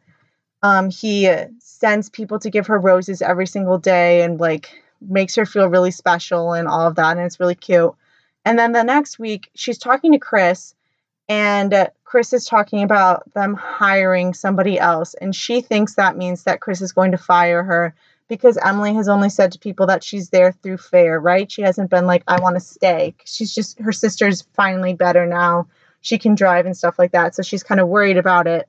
um, 0.62 0.90
he 0.90 1.30
sends 1.58 2.10
people 2.10 2.38
to 2.40 2.50
give 2.50 2.66
her 2.66 2.78
roses 2.78 3.22
every 3.22 3.46
single 3.46 3.78
day 3.78 4.22
and 4.22 4.40
like 4.40 4.70
makes 5.00 5.34
her 5.36 5.46
feel 5.46 5.68
really 5.68 5.90
special 5.90 6.52
and 6.52 6.66
all 6.66 6.86
of 6.86 6.96
that. 6.96 7.16
And 7.16 7.26
it's 7.26 7.40
really 7.40 7.54
cute. 7.54 7.94
And 8.44 8.58
then 8.58 8.72
the 8.72 8.82
next 8.82 9.18
week, 9.18 9.50
she's 9.54 9.78
talking 9.78 10.12
to 10.12 10.18
Chris, 10.18 10.74
and 11.28 11.90
Chris 12.04 12.32
is 12.32 12.46
talking 12.46 12.82
about 12.82 13.32
them 13.34 13.54
hiring 13.54 14.34
somebody 14.34 14.78
else. 14.78 15.14
And 15.14 15.34
she 15.34 15.60
thinks 15.60 15.94
that 15.94 16.16
means 16.16 16.44
that 16.44 16.60
Chris 16.60 16.80
is 16.80 16.92
going 16.92 17.10
to 17.10 17.18
fire 17.18 17.64
her 17.64 17.94
because 18.28 18.58
Emily 18.58 18.94
has 18.94 19.08
only 19.08 19.30
said 19.30 19.52
to 19.52 19.58
people 19.58 19.86
that 19.86 20.02
she's 20.02 20.30
there 20.30 20.52
through 20.52 20.78
fair, 20.78 21.20
right? 21.20 21.50
She 21.50 21.62
hasn't 21.62 21.90
been 21.90 22.06
like, 22.06 22.24
I 22.26 22.40
want 22.40 22.56
to 22.56 22.60
stay. 22.60 23.14
She's 23.24 23.54
just, 23.54 23.78
her 23.80 23.92
sister's 23.92 24.42
finally 24.54 24.94
better 24.94 25.26
now. 25.26 25.68
She 26.00 26.18
can 26.18 26.34
drive 26.34 26.66
and 26.66 26.76
stuff 26.76 26.98
like 26.98 27.12
that. 27.12 27.34
So 27.34 27.42
she's 27.42 27.62
kind 27.62 27.80
of 27.80 27.88
worried 27.88 28.16
about 28.16 28.46
it. 28.46 28.68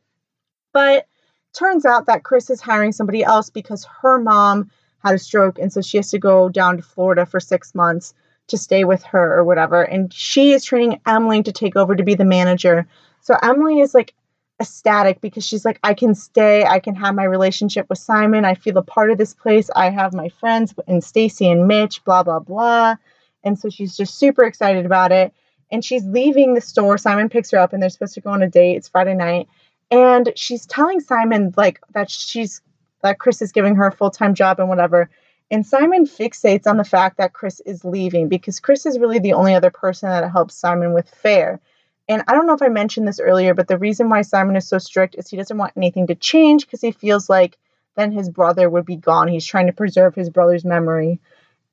But 0.73 1.07
turns 1.53 1.85
out 1.85 2.05
that 2.05 2.23
Chris 2.23 2.49
is 2.49 2.61
hiring 2.61 2.91
somebody 2.91 3.23
else 3.23 3.49
because 3.49 3.87
her 4.01 4.19
mom 4.19 4.69
had 5.03 5.15
a 5.15 5.19
stroke. 5.19 5.57
And 5.59 5.71
so 5.71 5.81
she 5.81 5.97
has 5.97 6.11
to 6.11 6.19
go 6.19 6.49
down 6.49 6.77
to 6.77 6.83
Florida 6.83 7.25
for 7.25 7.39
six 7.39 7.73
months 7.73 8.13
to 8.47 8.57
stay 8.57 8.83
with 8.83 9.03
her 9.03 9.37
or 9.37 9.43
whatever. 9.43 9.81
And 9.81 10.13
she 10.13 10.53
is 10.53 10.63
training 10.63 11.01
Emily 11.05 11.43
to 11.43 11.51
take 11.51 11.75
over 11.75 11.95
to 11.95 12.03
be 12.03 12.15
the 12.15 12.25
manager. 12.25 12.87
So 13.21 13.35
Emily 13.41 13.81
is 13.81 13.93
like 13.93 14.13
ecstatic 14.59 15.21
because 15.21 15.45
she's 15.45 15.65
like, 15.65 15.79
I 15.83 15.93
can 15.93 16.15
stay, 16.15 16.65
I 16.65 16.79
can 16.79 16.95
have 16.95 17.15
my 17.15 17.23
relationship 17.23 17.87
with 17.89 17.99
Simon, 17.99 18.45
I 18.45 18.55
feel 18.55 18.77
a 18.77 18.81
part 18.81 19.11
of 19.11 19.17
this 19.17 19.33
place, 19.33 19.69
I 19.75 19.89
have 19.89 20.13
my 20.13 20.29
friends 20.29 20.73
and 20.87 21.03
Stacy 21.03 21.49
and 21.49 21.67
Mitch, 21.67 22.03
blah 22.03 22.23
blah 22.23 22.39
blah. 22.39 22.95
And 23.43 23.57
so 23.57 23.69
she's 23.69 23.95
just 23.95 24.15
super 24.15 24.43
excited 24.43 24.85
about 24.85 25.11
it. 25.11 25.33
And 25.71 25.83
she's 25.83 26.05
leaving 26.05 26.53
the 26.53 26.61
store. 26.61 26.97
Simon 26.97 27.29
picks 27.29 27.51
her 27.51 27.57
up 27.57 27.73
and 27.73 27.81
they're 27.81 27.89
supposed 27.89 28.13
to 28.15 28.21
go 28.21 28.29
on 28.29 28.41
a 28.41 28.49
date. 28.49 28.77
It's 28.77 28.87
Friday 28.87 29.13
night. 29.13 29.47
And 29.91 30.31
she's 30.35 30.65
telling 30.65 30.99
Simon 30.99 31.53
like 31.55 31.79
that 31.93 32.09
she's 32.09 32.61
that 33.03 33.19
Chris 33.19 33.41
is 33.41 33.51
giving 33.51 33.75
her 33.75 33.87
a 33.87 33.91
full-time 33.91 34.33
job 34.33 34.59
and 34.59 34.69
whatever. 34.69 35.09
And 35.49 35.65
Simon 35.65 36.05
fixates 36.05 36.67
on 36.67 36.77
the 36.77 36.83
fact 36.83 37.17
that 37.17 37.33
Chris 37.33 37.61
is 37.61 37.85
leaving 37.85 38.27
because 38.27 38.59
Chris 38.59 38.85
is 38.85 38.99
really 38.99 39.19
the 39.19 39.33
only 39.33 39.53
other 39.53 39.69
person 39.69 40.09
that 40.09 40.29
helps 40.31 40.55
Simon 40.55 40.93
with 40.93 41.09
fair. 41.09 41.61
And 42.09 42.23
I 42.27 42.33
don't 42.33 42.47
know 42.47 42.53
if 42.53 42.61
I 42.61 42.69
mentioned 42.69 43.07
this 43.07 43.19
earlier, 43.19 43.53
but 43.53 43.67
the 43.67 43.77
reason 43.77 44.09
why 44.09 44.21
Simon 44.21 44.55
is 44.55 44.67
so 44.67 44.77
strict 44.77 45.15
is 45.17 45.29
he 45.29 45.37
doesn't 45.37 45.57
want 45.57 45.73
anything 45.75 46.07
to 46.07 46.15
change 46.15 46.65
because 46.65 46.81
he 46.81 46.91
feels 46.91 47.29
like 47.29 47.57
then 47.95 48.11
his 48.11 48.29
brother 48.29 48.69
would 48.69 48.85
be 48.85 48.95
gone. 48.95 49.27
He's 49.27 49.45
trying 49.45 49.67
to 49.67 49.73
preserve 49.73 50.15
his 50.15 50.29
brother's 50.29 50.63
memory. 50.63 51.19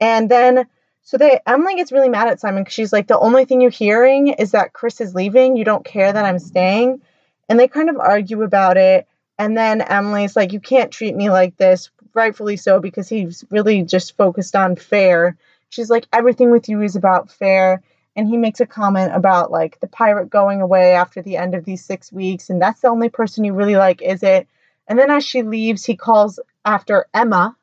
And 0.01 0.29
then 0.29 0.67
so 1.03 1.19
they 1.19 1.39
Emily 1.47 1.77
gets 1.77 1.93
really 1.93 2.09
mad 2.09 2.29
at 2.29 2.41
Simon 2.41 2.65
because 2.65 2.75
she's 2.75 2.93
like, 2.93 3.07
the 3.07 3.19
only 3.19 3.45
thing 3.45 3.61
you're 3.61 3.71
hearing 3.71 4.29
is 4.29 4.53
that 4.53 4.73
Chris 4.73 5.01
is 5.01 5.15
leaving. 5.15 5.57
You 5.57 5.65
don't 5.65 5.85
care 5.85 6.13
that 6.13 6.25
I'm 6.25 6.39
staying. 6.39 7.03
And 7.49 7.61
they 7.61 7.69
kind 7.69 7.91
of 7.91 7.99
argue 7.99 8.43
about 8.43 8.77
it. 8.77 9.07
And 9.39 9.57
then 9.57 9.83
Emily's 9.83 10.35
like, 10.35 10.53
you 10.53 10.61
can't 10.61 10.91
treat 10.91 11.15
me 11.15 11.29
like 11.31 11.57
this, 11.57 11.91
rightfully 12.15 12.57
so, 12.57 12.81
because 12.81 13.09
he's 13.09 13.45
really 13.51 13.83
just 13.83 14.17
focused 14.17 14.57
on 14.57 14.77
fair. 14.77 15.37
She's 15.69 15.91
like, 15.91 16.07
everything 16.13 16.51
with 16.51 16.69
you 16.69 16.81
is 16.83 16.97
about 16.97 17.31
fair 17.31 17.83
and 18.17 18.29
he 18.29 18.37
makes 18.37 18.61
a 18.61 18.67
comment 18.67 19.13
about 19.15 19.51
like 19.51 19.81
the 19.81 19.87
pirate 19.87 20.31
going 20.31 20.61
away 20.61 20.93
after 20.93 21.21
the 21.23 21.37
end 21.37 21.55
of 21.55 21.65
these 21.65 21.85
six 21.85 22.13
weeks, 22.13 22.51
and 22.51 22.61
that's 22.61 22.81
the 22.81 22.89
only 22.89 23.09
person 23.09 23.45
you 23.45 23.53
really 23.53 23.77
like, 23.77 24.03
is 24.03 24.23
it? 24.23 24.49
And 24.87 24.99
then 24.99 25.11
as 25.11 25.25
she 25.25 25.43
leaves, 25.43 25.85
he 25.85 25.97
calls 25.97 26.39
after 26.65 27.07
Emma, 27.15 27.57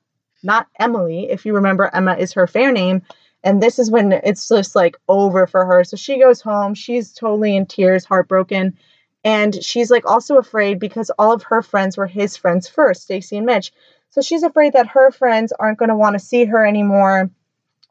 not 0.43 0.67
Emily. 0.79 1.29
If 1.29 1.45
you 1.45 1.53
remember, 1.53 1.89
Emma 1.93 2.15
is 2.15 2.33
her 2.33 2.47
fair 2.47 2.71
name. 2.71 3.03
And 3.43 3.61
this 3.61 3.79
is 3.79 3.89
when 3.89 4.11
it's 4.11 4.47
just 4.47 4.75
like 4.75 4.97
over 5.07 5.47
for 5.47 5.65
her. 5.65 5.83
So 5.83 5.97
she 5.97 6.19
goes 6.19 6.41
home. 6.41 6.75
She's 6.75 7.11
totally 7.13 7.55
in 7.55 7.65
tears, 7.65 8.05
heartbroken. 8.05 8.77
And 9.23 9.63
she's 9.63 9.91
like 9.91 10.05
also 10.05 10.37
afraid 10.37 10.79
because 10.79 11.11
all 11.17 11.31
of 11.31 11.43
her 11.43 11.61
friends 11.61 11.97
were 11.97 12.07
his 12.07 12.37
friends 12.37 12.67
first, 12.67 13.03
Stacy 13.03 13.37
and 13.37 13.45
Mitch. 13.45 13.71
So 14.09 14.21
she's 14.21 14.43
afraid 14.43 14.73
that 14.73 14.87
her 14.87 15.11
friends 15.11 15.53
aren't 15.53 15.77
going 15.77 15.89
to 15.89 15.95
want 15.95 16.13
to 16.13 16.19
see 16.19 16.45
her 16.45 16.65
anymore 16.65 17.29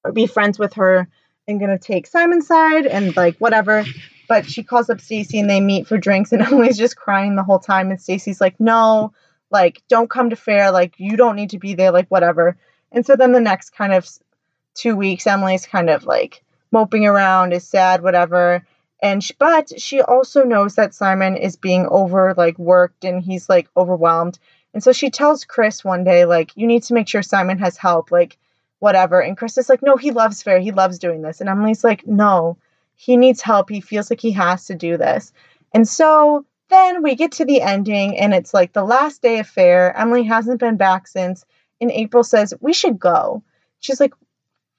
or 0.05 0.13
be 0.13 0.27
friends 0.27 0.59
with 0.59 0.75
her 0.75 1.09
and 1.51 1.61
gonna 1.61 1.79
take 1.79 2.07
Simon's 2.07 2.47
side 2.47 2.87
and 2.87 3.17
like 3.17 3.37
whatever. 3.39 3.85
But 4.29 4.47
she 4.47 4.63
calls 4.63 4.89
up 4.89 5.01
Stacy 5.01 5.41
and 5.41 5.51
they 5.51 5.61
meet 5.61 5.87
for 5.87 5.99
drinks 5.99 6.33
and 6.33 6.43
Emily's 6.47 6.79
just 6.79 6.97
crying 6.97 7.37
the 7.37 7.43
whole 7.43 7.59
time 7.59 7.91
and 7.91 8.01
Stacy's 8.01 8.41
like, 8.41 8.59
no, 8.61 9.13
like 9.51 9.83
don't 9.89 10.09
come 10.09 10.31
to 10.31 10.37
fair, 10.37 10.71
like 10.71 10.95
you 10.99 11.17
don't 11.17 11.37
need 11.37 11.51
to 11.51 11.59
be 11.59 11.75
there, 11.75 11.91
like 11.91 12.09
whatever. 12.09 12.57
And 12.93 13.05
so 13.05 13.17
then 13.17 13.33
the 13.33 13.41
next 13.41 13.71
kind 13.71 13.93
of 13.93 14.09
two 14.75 14.97
weeks, 14.97 15.27
Emily's 15.27 15.67
kind 15.67 15.91
of 15.91 16.05
like 16.05 16.43
moping 16.73 17.07
around, 17.07 17.53
is 17.53 17.67
sad, 17.67 18.03
whatever. 18.03 18.65
And 19.03 19.25
she, 19.25 19.35
but 19.39 19.81
she 19.81 20.01
also 20.03 20.45
knows 20.45 20.75
that 20.77 20.95
Simon 20.95 21.37
is 21.37 21.57
being 21.57 21.87
over 21.87 22.35
like 22.37 22.59
worked 22.59 23.05
and 23.05 23.23
he's 23.23 23.49
like 23.49 23.69
overwhelmed. 23.77 24.39
And 24.73 24.83
so 24.83 24.93
she 24.93 25.11
tells 25.11 25.45
Chris 25.45 25.85
one 25.85 26.05
day, 26.05 26.25
like, 26.25 26.53
you 26.57 26.67
need 26.67 26.85
to 26.85 26.95
make 26.95 27.09
sure 27.09 27.23
Simon 27.23 27.59
has 27.59 27.77
help. 27.77 28.11
Like, 28.11 28.39
whatever. 28.81 29.21
And 29.21 29.37
Chris 29.37 29.57
is 29.57 29.69
like, 29.69 29.83
no, 29.83 29.97
he 29.97 30.11
loves 30.11 30.43
fair. 30.43 30.59
He 30.59 30.73
loves 30.73 30.99
doing 30.99 31.23
this. 31.23 31.41
And 31.41 31.49
Emily's 31.49 31.85
like, 31.85 32.07
no, 32.07 32.59
he 32.97 33.17
needs 33.17 33.41
help. 33.41 33.71
He 33.71 33.81
feels 33.81 34.11
like 34.11 34.21
he 34.21 34.33
has 34.33 34.67
to 34.67 34.75
do 34.75 34.97
this. 34.97 35.33
And 35.73 35.87
so 35.87 36.45
then 36.69 37.03
we 37.03 37.15
get 37.15 37.33
to 37.33 37.45
the 37.45 37.63
ending, 37.63 38.19
and 38.19 38.33
it's 38.33 38.55
like 38.55 38.73
the 38.73 38.85
last 38.85 39.23
day 39.23 39.39
of 39.39 39.47
fair. 39.47 39.97
Emily 39.97 40.25
hasn't 40.25 40.61
been 40.61 40.77
back 40.77 41.07
since. 41.07 41.45
And 41.81 41.91
April 41.91 42.23
says, 42.23 42.53
we 42.61 42.73
should 42.73 42.99
go. 42.99 43.43
She's 43.81 44.01
like, 44.01 44.15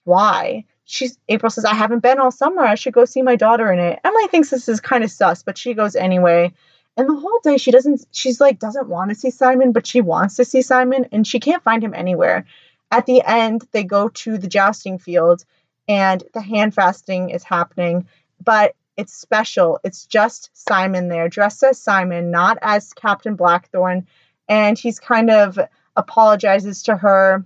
why? 0.03 0.65
She's 0.85 1.17
April 1.29 1.49
says, 1.49 1.65
I 1.65 1.73
haven't 1.73 2.03
been 2.03 2.19
all 2.19 2.31
summer. 2.31 2.63
I 2.63 2.75
should 2.75 2.93
go 2.93 3.05
see 3.05 3.21
my 3.21 3.35
daughter 3.35 3.71
in 3.71 3.79
it. 3.79 3.99
Emily 4.03 4.27
thinks 4.27 4.49
this 4.49 4.67
is 4.67 4.81
kind 4.81 5.03
of 5.03 5.11
sus, 5.11 5.43
but 5.43 5.57
she 5.57 5.73
goes 5.73 5.95
anyway. 5.95 6.53
And 6.97 7.07
the 7.07 7.15
whole 7.15 7.39
day 7.43 7.57
she 7.57 7.71
doesn't 7.71 8.05
she's 8.11 8.41
like 8.41 8.59
doesn't 8.59 8.89
want 8.89 9.09
to 9.09 9.15
see 9.15 9.31
Simon, 9.31 9.71
but 9.71 9.87
she 9.87 10.01
wants 10.01 10.35
to 10.35 10.45
see 10.45 10.61
Simon 10.61 11.07
and 11.11 11.25
she 11.25 11.39
can't 11.39 11.63
find 11.63 11.83
him 11.83 11.93
anywhere. 11.93 12.45
At 12.91 13.05
the 13.05 13.21
end, 13.25 13.65
they 13.71 13.85
go 13.85 14.09
to 14.09 14.37
the 14.37 14.47
jousting 14.47 14.99
field 14.99 15.45
and 15.87 16.23
the 16.33 16.41
hand 16.41 16.75
fasting 16.75 17.29
is 17.29 17.43
happening, 17.43 18.07
but 18.43 18.75
it's 18.97 19.13
special. 19.13 19.79
It's 19.83 20.05
just 20.05 20.49
Simon 20.53 21.07
there, 21.07 21.29
dressed 21.29 21.63
as 21.63 21.81
Simon, 21.81 22.29
not 22.29 22.57
as 22.61 22.93
Captain 22.93 23.35
Blackthorn. 23.35 24.05
And 24.47 24.77
he's 24.77 24.99
kind 24.99 25.29
of 25.29 25.57
apologizes 25.95 26.83
to 26.83 26.97
her 26.97 27.45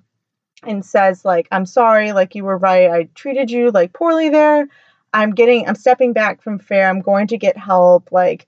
and 0.64 0.84
says, 0.84 1.24
like, 1.24 1.48
I'm 1.52 1.66
sorry, 1.66 2.12
like, 2.12 2.34
you 2.34 2.44
were 2.44 2.58
right. 2.58 2.90
I 2.90 3.04
treated 3.14 3.52
you 3.52 3.70
like 3.70 3.94
poorly 3.94 4.30
there. 4.30 4.68
I'm 5.14 5.32
getting, 5.32 5.68
I'm 5.68 5.76
stepping 5.76 6.14
back 6.14 6.42
from 6.42 6.60
fair. 6.60 6.90
I'm 6.90 7.02
going 7.02 7.28
to 7.28 7.38
get 7.38 7.58
help. 7.58 8.12
Like, 8.12 8.48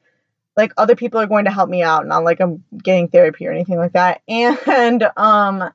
like 0.56 0.74
other 0.76 0.96
people 0.96 1.22
are 1.22 1.28
going 1.28 1.46
to 1.46 1.52
help 1.52 1.70
me 1.70 1.84
out, 1.84 2.08
not 2.08 2.24
like 2.24 2.40
I'm 2.40 2.64
getting 2.84 3.08
therapy 3.08 3.48
or 3.48 3.52
anything 3.52 3.78
like 3.78 3.94
that. 3.94 4.22
And, 4.28 5.08
um, 5.16 5.72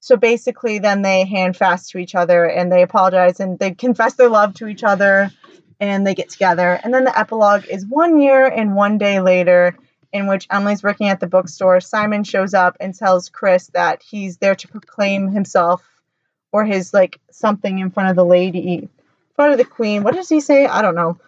so 0.00 0.16
basically, 0.16 0.78
then 0.78 1.02
they 1.02 1.24
hand 1.24 1.56
fast 1.56 1.90
to 1.90 1.98
each 1.98 2.14
other 2.14 2.44
and 2.44 2.70
they 2.70 2.82
apologize 2.82 3.40
and 3.40 3.58
they 3.58 3.72
confess 3.72 4.14
their 4.14 4.28
love 4.28 4.54
to 4.54 4.68
each 4.68 4.84
other 4.84 5.30
and 5.80 6.06
they 6.06 6.14
get 6.14 6.30
together. 6.30 6.78
And 6.82 6.94
then 6.94 7.04
the 7.04 7.18
epilogue 7.18 7.66
is 7.66 7.84
one 7.86 8.20
year 8.20 8.46
and 8.46 8.74
one 8.74 8.98
day 8.98 9.20
later, 9.20 9.76
in 10.12 10.26
which 10.26 10.46
Emily's 10.50 10.82
working 10.82 11.08
at 11.08 11.20
the 11.20 11.26
bookstore. 11.26 11.80
Simon 11.80 12.24
shows 12.24 12.54
up 12.54 12.76
and 12.80 12.94
tells 12.94 13.28
Chris 13.28 13.68
that 13.68 14.02
he's 14.02 14.38
there 14.38 14.54
to 14.54 14.68
proclaim 14.68 15.28
himself 15.28 15.84
or 16.52 16.64
his 16.64 16.94
like 16.94 17.20
something 17.30 17.78
in 17.78 17.90
front 17.90 18.10
of 18.10 18.16
the 18.16 18.24
lady, 18.24 18.74
in 18.74 18.88
front 19.34 19.52
of 19.52 19.58
the 19.58 19.64
queen. 19.64 20.04
What 20.04 20.14
does 20.14 20.28
he 20.28 20.40
say? 20.40 20.66
I 20.66 20.80
don't 20.80 20.94
know. 20.94 21.18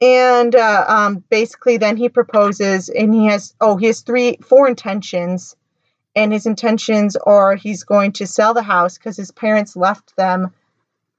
And 0.00 0.54
uh, 0.54 0.84
um, 0.88 1.24
basically, 1.28 1.76
then 1.76 1.96
he 1.96 2.08
proposes, 2.08 2.88
and 2.88 3.12
he 3.12 3.26
has 3.26 3.54
oh, 3.60 3.76
he 3.76 3.86
has 3.86 4.00
three, 4.02 4.36
four 4.36 4.68
intentions 4.68 5.56
and 6.14 6.32
his 6.32 6.46
intentions 6.46 7.16
are 7.16 7.54
he's 7.54 7.84
going 7.84 8.12
to 8.12 8.26
sell 8.26 8.54
the 8.54 8.62
house 8.62 8.98
because 8.98 9.16
his 9.16 9.30
parents 9.30 9.76
left 9.76 10.16
them 10.16 10.52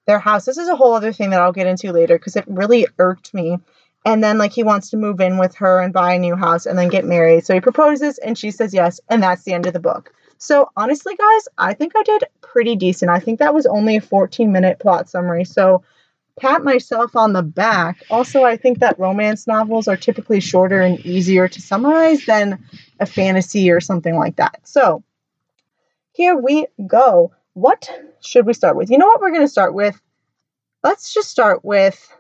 their 0.06 0.19
house. 0.19 0.45
This 0.45 0.58
is 0.58 0.67
a 0.67 0.75
whole 0.75 0.93
other 0.93 1.13
thing 1.13 1.30
that 1.30 1.41
I'll 1.41 1.52
get 1.52 1.67
into 1.67 1.91
later 1.91 2.17
because 2.17 2.36
it 2.36 2.45
really 2.47 2.88
irked 2.97 3.34
me. 3.34 3.60
And 4.06 4.23
then 4.23 4.38
like 4.38 4.52
he 4.52 4.63
wants 4.63 4.89
to 4.89 4.97
move 4.97 5.19
in 5.21 5.38
with 5.38 5.56
her 5.56 5.82
and 5.82 5.93
buy 5.93 6.13
a 6.13 6.19
new 6.19 6.36
house 6.36 6.65
and 6.65 6.78
then 6.78 6.88
get 6.88 7.06
married. 7.06 7.45
So 7.45 7.54
he 7.54 7.62
proposes 7.62 8.17
and 8.17 8.38
she 8.38 8.52
says 8.52 8.73
yes, 8.73 8.99
and 9.10 9.21
that's 9.21 9.43
the 9.43 9.54
end 9.54 9.67
of 9.67 9.73
the 9.73 9.80
book. 9.80 10.13
So 10.38 10.69
honestly, 10.75 11.15
guys, 11.15 11.47
I 11.58 11.73
think 11.73 11.93
I 11.95 12.04
did 12.04 12.23
pretty 12.41 12.75
decent. 12.75 13.12
I 13.12 13.19
think 13.19 13.39
that 13.39 13.54
was 13.54 13.65
only 13.65 13.97
a 13.97 14.02
14 14.02 14.52
minute 14.52 14.80
plot 14.80 15.10
summary. 15.10 15.43
So 15.43 15.84
pat 16.39 16.63
myself 16.63 17.15
on 17.15 17.34
the 17.34 17.43
back. 17.43 18.04
Also, 18.10 18.43
I 18.43 18.58
think 18.58 18.80
that 18.80 18.99
romance 18.99 19.47
novels 19.47 19.88
are 19.88 19.97
typically 19.97 20.39
shorter 20.39 20.82
and 20.82 20.99
easier 21.06 21.47
to 21.47 21.62
summarize 21.62 22.25
than 22.25 22.63
a 22.99 23.06
fantasy 23.06 23.69
or 23.69 23.80
something 23.80 24.15
like 24.15 24.38
that. 24.38 24.60
So 24.63 25.04
here 26.13 26.36
we 26.36 26.67
go. 26.88 27.34
What 27.54 27.89
should 28.21 28.45
we 28.45 28.54
start 28.54 28.75
with? 28.75 28.89
You 28.89 28.97
know 28.97 29.08
what 29.08 29.21
we're 29.21 29.32
going 29.32 29.45
to 29.45 29.47
start 29.47 29.73
with? 29.73 29.99
Let's 30.84 31.13
just 31.13 31.30
start 31.30 31.63
with 31.63 32.12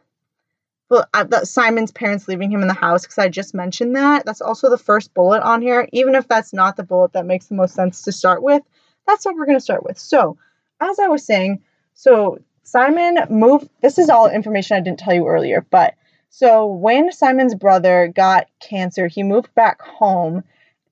well, 0.89 1.07
uh, 1.13 1.45
Simon's 1.45 1.91
parents 1.91 2.27
leaving 2.27 2.51
him 2.51 2.61
in 2.61 2.67
the 2.67 2.73
house 2.73 3.03
because 3.03 3.19
I 3.19 3.29
just 3.29 3.53
mentioned 3.53 3.95
that. 3.95 4.25
That's 4.25 4.41
also 4.41 4.69
the 4.69 4.77
first 4.77 5.13
bullet 5.13 5.43
on 5.43 5.61
here. 5.61 5.87
Even 5.93 6.15
if 6.15 6.27
that's 6.27 6.51
not 6.51 6.77
the 6.77 6.83
bullet 6.83 7.13
that 7.13 7.25
makes 7.25 7.47
the 7.47 7.55
most 7.55 7.75
sense 7.75 8.01
to 8.03 8.11
start 8.11 8.41
with, 8.41 8.63
that's 9.05 9.25
what 9.25 9.35
we're 9.35 9.45
going 9.45 9.57
to 9.57 9.63
start 9.63 9.83
with. 9.83 9.99
So, 9.99 10.37
as 10.79 10.99
I 10.99 11.07
was 11.07 11.25
saying, 11.25 11.61
so 11.93 12.39
Simon 12.69 13.17
moved. 13.29 13.67
This 13.81 13.97
is 13.97 14.09
all 14.09 14.29
information 14.29 14.77
I 14.77 14.81
didn't 14.81 14.99
tell 14.99 15.13
you 15.13 15.27
earlier, 15.27 15.65
but 15.71 15.95
so 16.29 16.67
when 16.67 17.11
Simon's 17.11 17.55
brother 17.55 18.11
got 18.15 18.47
cancer, 18.59 19.07
he 19.07 19.23
moved 19.23 19.53
back 19.55 19.81
home 19.81 20.43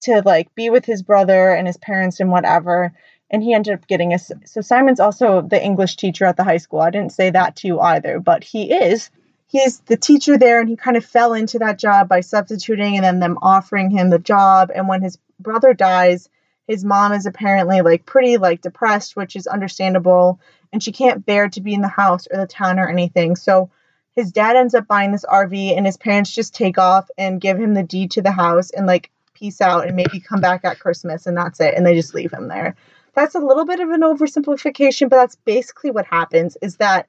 to 0.01 0.23
like 0.25 0.53
be 0.55 0.71
with 0.71 0.85
his 0.85 1.03
brother 1.03 1.51
and 1.51 1.67
his 1.67 1.77
parents 1.77 2.19
and 2.19 2.31
whatever. 2.31 2.93
And 3.29 3.43
he 3.43 3.53
ended 3.53 3.75
up 3.75 3.87
getting 3.87 4.13
a. 4.13 4.17
So 4.17 4.61
Simon's 4.61 4.99
also 4.99 5.41
the 5.41 5.63
English 5.63 5.97
teacher 5.97 6.25
at 6.25 6.35
the 6.35 6.43
high 6.43 6.57
school. 6.57 6.79
I 6.79 6.89
didn't 6.89 7.11
say 7.11 7.29
that 7.29 7.57
to 7.57 7.67
you 7.67 7.79
either, 7.79 8.19
but 8.19 8.43
he 8.43 8.73
is 8.73 9.11
he's 9.45 9.79
the 9.81 9.97
teacher 9.97 10.35
there 10.35 10.59
and 10.59 10.69
he 10.69 10.75
kind 10.75 10.97
of 10.97 11.05
fell 11.05 11.33
into 11.33 11.59
that 11.59 11.77
job 11.77 12.09
by 12.09 12.21
substituting 12.21 12.95
and 12.95 13.05
then 13.05 13.19
them 13.19 13.37
offering 13.41 13.91
him 13.91 14.09
the 14.09 14.19
job 14.19 14.71
and 14.73 14.87
when 14.87 15.01
his 15.01 15.17
brother 15.39 15.73
dies 15.73 16.27
his 16.67 16.83
mom 16.83 17.13
is 17.13 17.25
apparently 17.25 17.81
like 17.81 18.05
pretty 18.05 18.37
like 18.37 18.61
depressed 18.61 19.15
which 19.15 19.35
is 19.37 19.47
understandable 19.47 20.39
and 20.71 20.83
she 20.83 20.91
can't 20.91 21.25
bear 21.25 21.49
to 21.49 21.61
be 21.61 21.73
in 21.73 21.81
the 21.81 21.87
house 21.87 22.27
or 22.31 22.37
the 22.37 22.47
town 22.47 22.79
or 22.79 22.89
anything 22.89 23.35
so 23.35 23.69
his 24.15 24.31
dad 24.31 24.55
ends 24.55 24.73
up 24.73 24.87
buying 24.87 25.11
this 25.11 25.25
rv 25.25 25.77
and 25.77 25.85
his 25.85 25.97
parents 25.97 26.33
just 26.33 26.53
take 26.53 26.77
off 26.77 27.09
and 27.17 27.41
give 27.41 27.59
him 27.59 27.73
the 27.73 27.83
deed 27.83 28.11
to 28.11 28.21
the 28.21 28.31
house 28.31 28.69
and 28.71 28.87
like 28.87 29.11
peace 29.33 29.61
out 29.61 29.85
and 29.85 29.95
maybe 29.95 30.19
come 30.19 30.41
back 30.41 30.63
at 30.63 30.79
christmas 30.79 31.25
and 31.27 31.37
that's 31.37 31.59
it 31.59 31.73
and 31.75 31.85
they 31.85 31.95
just 31.95 32.13
leave 32.13 32.31
him 32.31 32.47
there 32.47 32.75
that's 33.13 33.35
a 33.35 33.39
little 33.39 33.65
bit 33.65 33.79
of 33.79 33.89
an 33.89 34.01
oversimplification 34.01 35.09
but 35.09 35.17
that's 35.17 35.35
basically 35.35 35.91
what 35.91 36.05
happens 36.05 36.57
is 36.61 36.77
that 36.77 37.07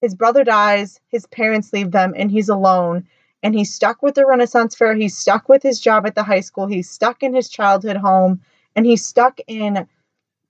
his 0.00 0.14
brother 0.14 0.44
dies, 0.44 1.00
his 1.08 1.26
parents 1.26 1.72
leave 1.72 1.90
them, 1.90 2.14
and 2.16 2.30
he's 2.30 2.48
alone. 2.48 3.06
And 3.42 3.54
he's 3.54 3.74
stuck 3.74 4.02
with 4.02 4.14
the 4.14 4.26
Renaissance 4.26 4.74
Fair. 4.74 4.94
He's 4.94 5.16
stuck 5.16 5.48
with 5.48 5.62
his 5.62 5.80
job 5.80 6.06
at 6.06 6.14
the 6.14 6.22
high 6.22 6.40
school. 6.40 6.66
He's 6.66 6.90
stuck 6.90 7.22
in 7.22 7.34
his 7.34 7.48
childhood 7.48 7.96
home. 7.96 8.40
And 8.74 8.84
he's 8.84 9.04
stuck 9.04 9.40
in 9.46 9.86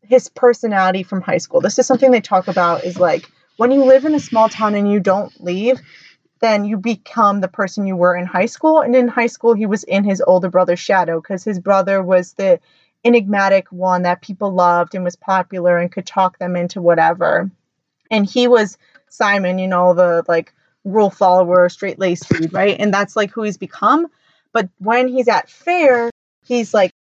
his 0.09 0.29
personality 0.29 1.03
from 1.03 1.21
high 1.21 1.39
school. 1.39 1.61
This 1.61 1.79
is 1.79 1.87
something 1.87 2.11
they 2.11 2.21
talk 2.21 2.49
about 2.49 2.85
is 2.85 2.99
like 2.99 3.31
when 3.57 3.71
you 3.71 3.85
live 3.85 4.05
in 4.05 4.15
a 4.15 4.21
small 4.21 4.49
town 4.49 4.75
and 4.75 4.91
you 4.91 5.01
don't 5.01 5.33
leave, 5.43 5.81
then 6.41 6.65
you 6.65 6.77
become 6.77 7.41
the 7.41 7.49
person 7.49 7.87
you 7.87 7.97
were 7.97 8.15
in 8.15 8.27
high 8.27 8.47
school. 8.47 8.81
And 8.81 8.95
in 8.95 9.09
high 9.09 9.27
school, 9.27 9.55
he 9.55 9.67
was 9.67 9.85
in 9.85 10.05
his 10.05 10.21
older 10.21 10.51
brother's 10.51 10.81
shadow 10.81 11.21
because 11.21 11.43
his 11.45 11.59
brother 11.59 12.03
was 12.03 12.35
the 12.35 12.61
enigmatic 13.05 13.71
one 13.71 14.03
that 14.03 14.23
people 14.23 14.53
loved 14.53 14.95
and 14.95 15.05
was 15.05 15.17
popular 15.17 15.79
and 15.79 15.93
could 15.93 16.07
talk 16.07 16.39
them 16.39 16.57
into 16.57 16.83
whatever. 16.83 17.51
And 18.11 18.29
he 18.29 18.49
was 18.49 18.77
Simon, 19.09 19.59
you 19.59 19.69
know, 19.69 19.95
the 19.95 20.25
like 20.29 20.53
rule 20.85 21.11
follower, 21.11 21.69
straight 21.69 21.99
laced 21.99 22.29
dude, 22.29 22.53
right? 22.53 22.77
And 22.79 22.93
that's 22.93 23.17
like 23.17 23.31
who 23.31 23.43
he's 23.43 23.59
become. 23.59 24.07
But 24.53 24.69
when 24.79 25.09
he's 25.09 25.29
at 25.29 25.49
fair, 25.49 26.11
he's 26.45 26.75
like 26.75 26.93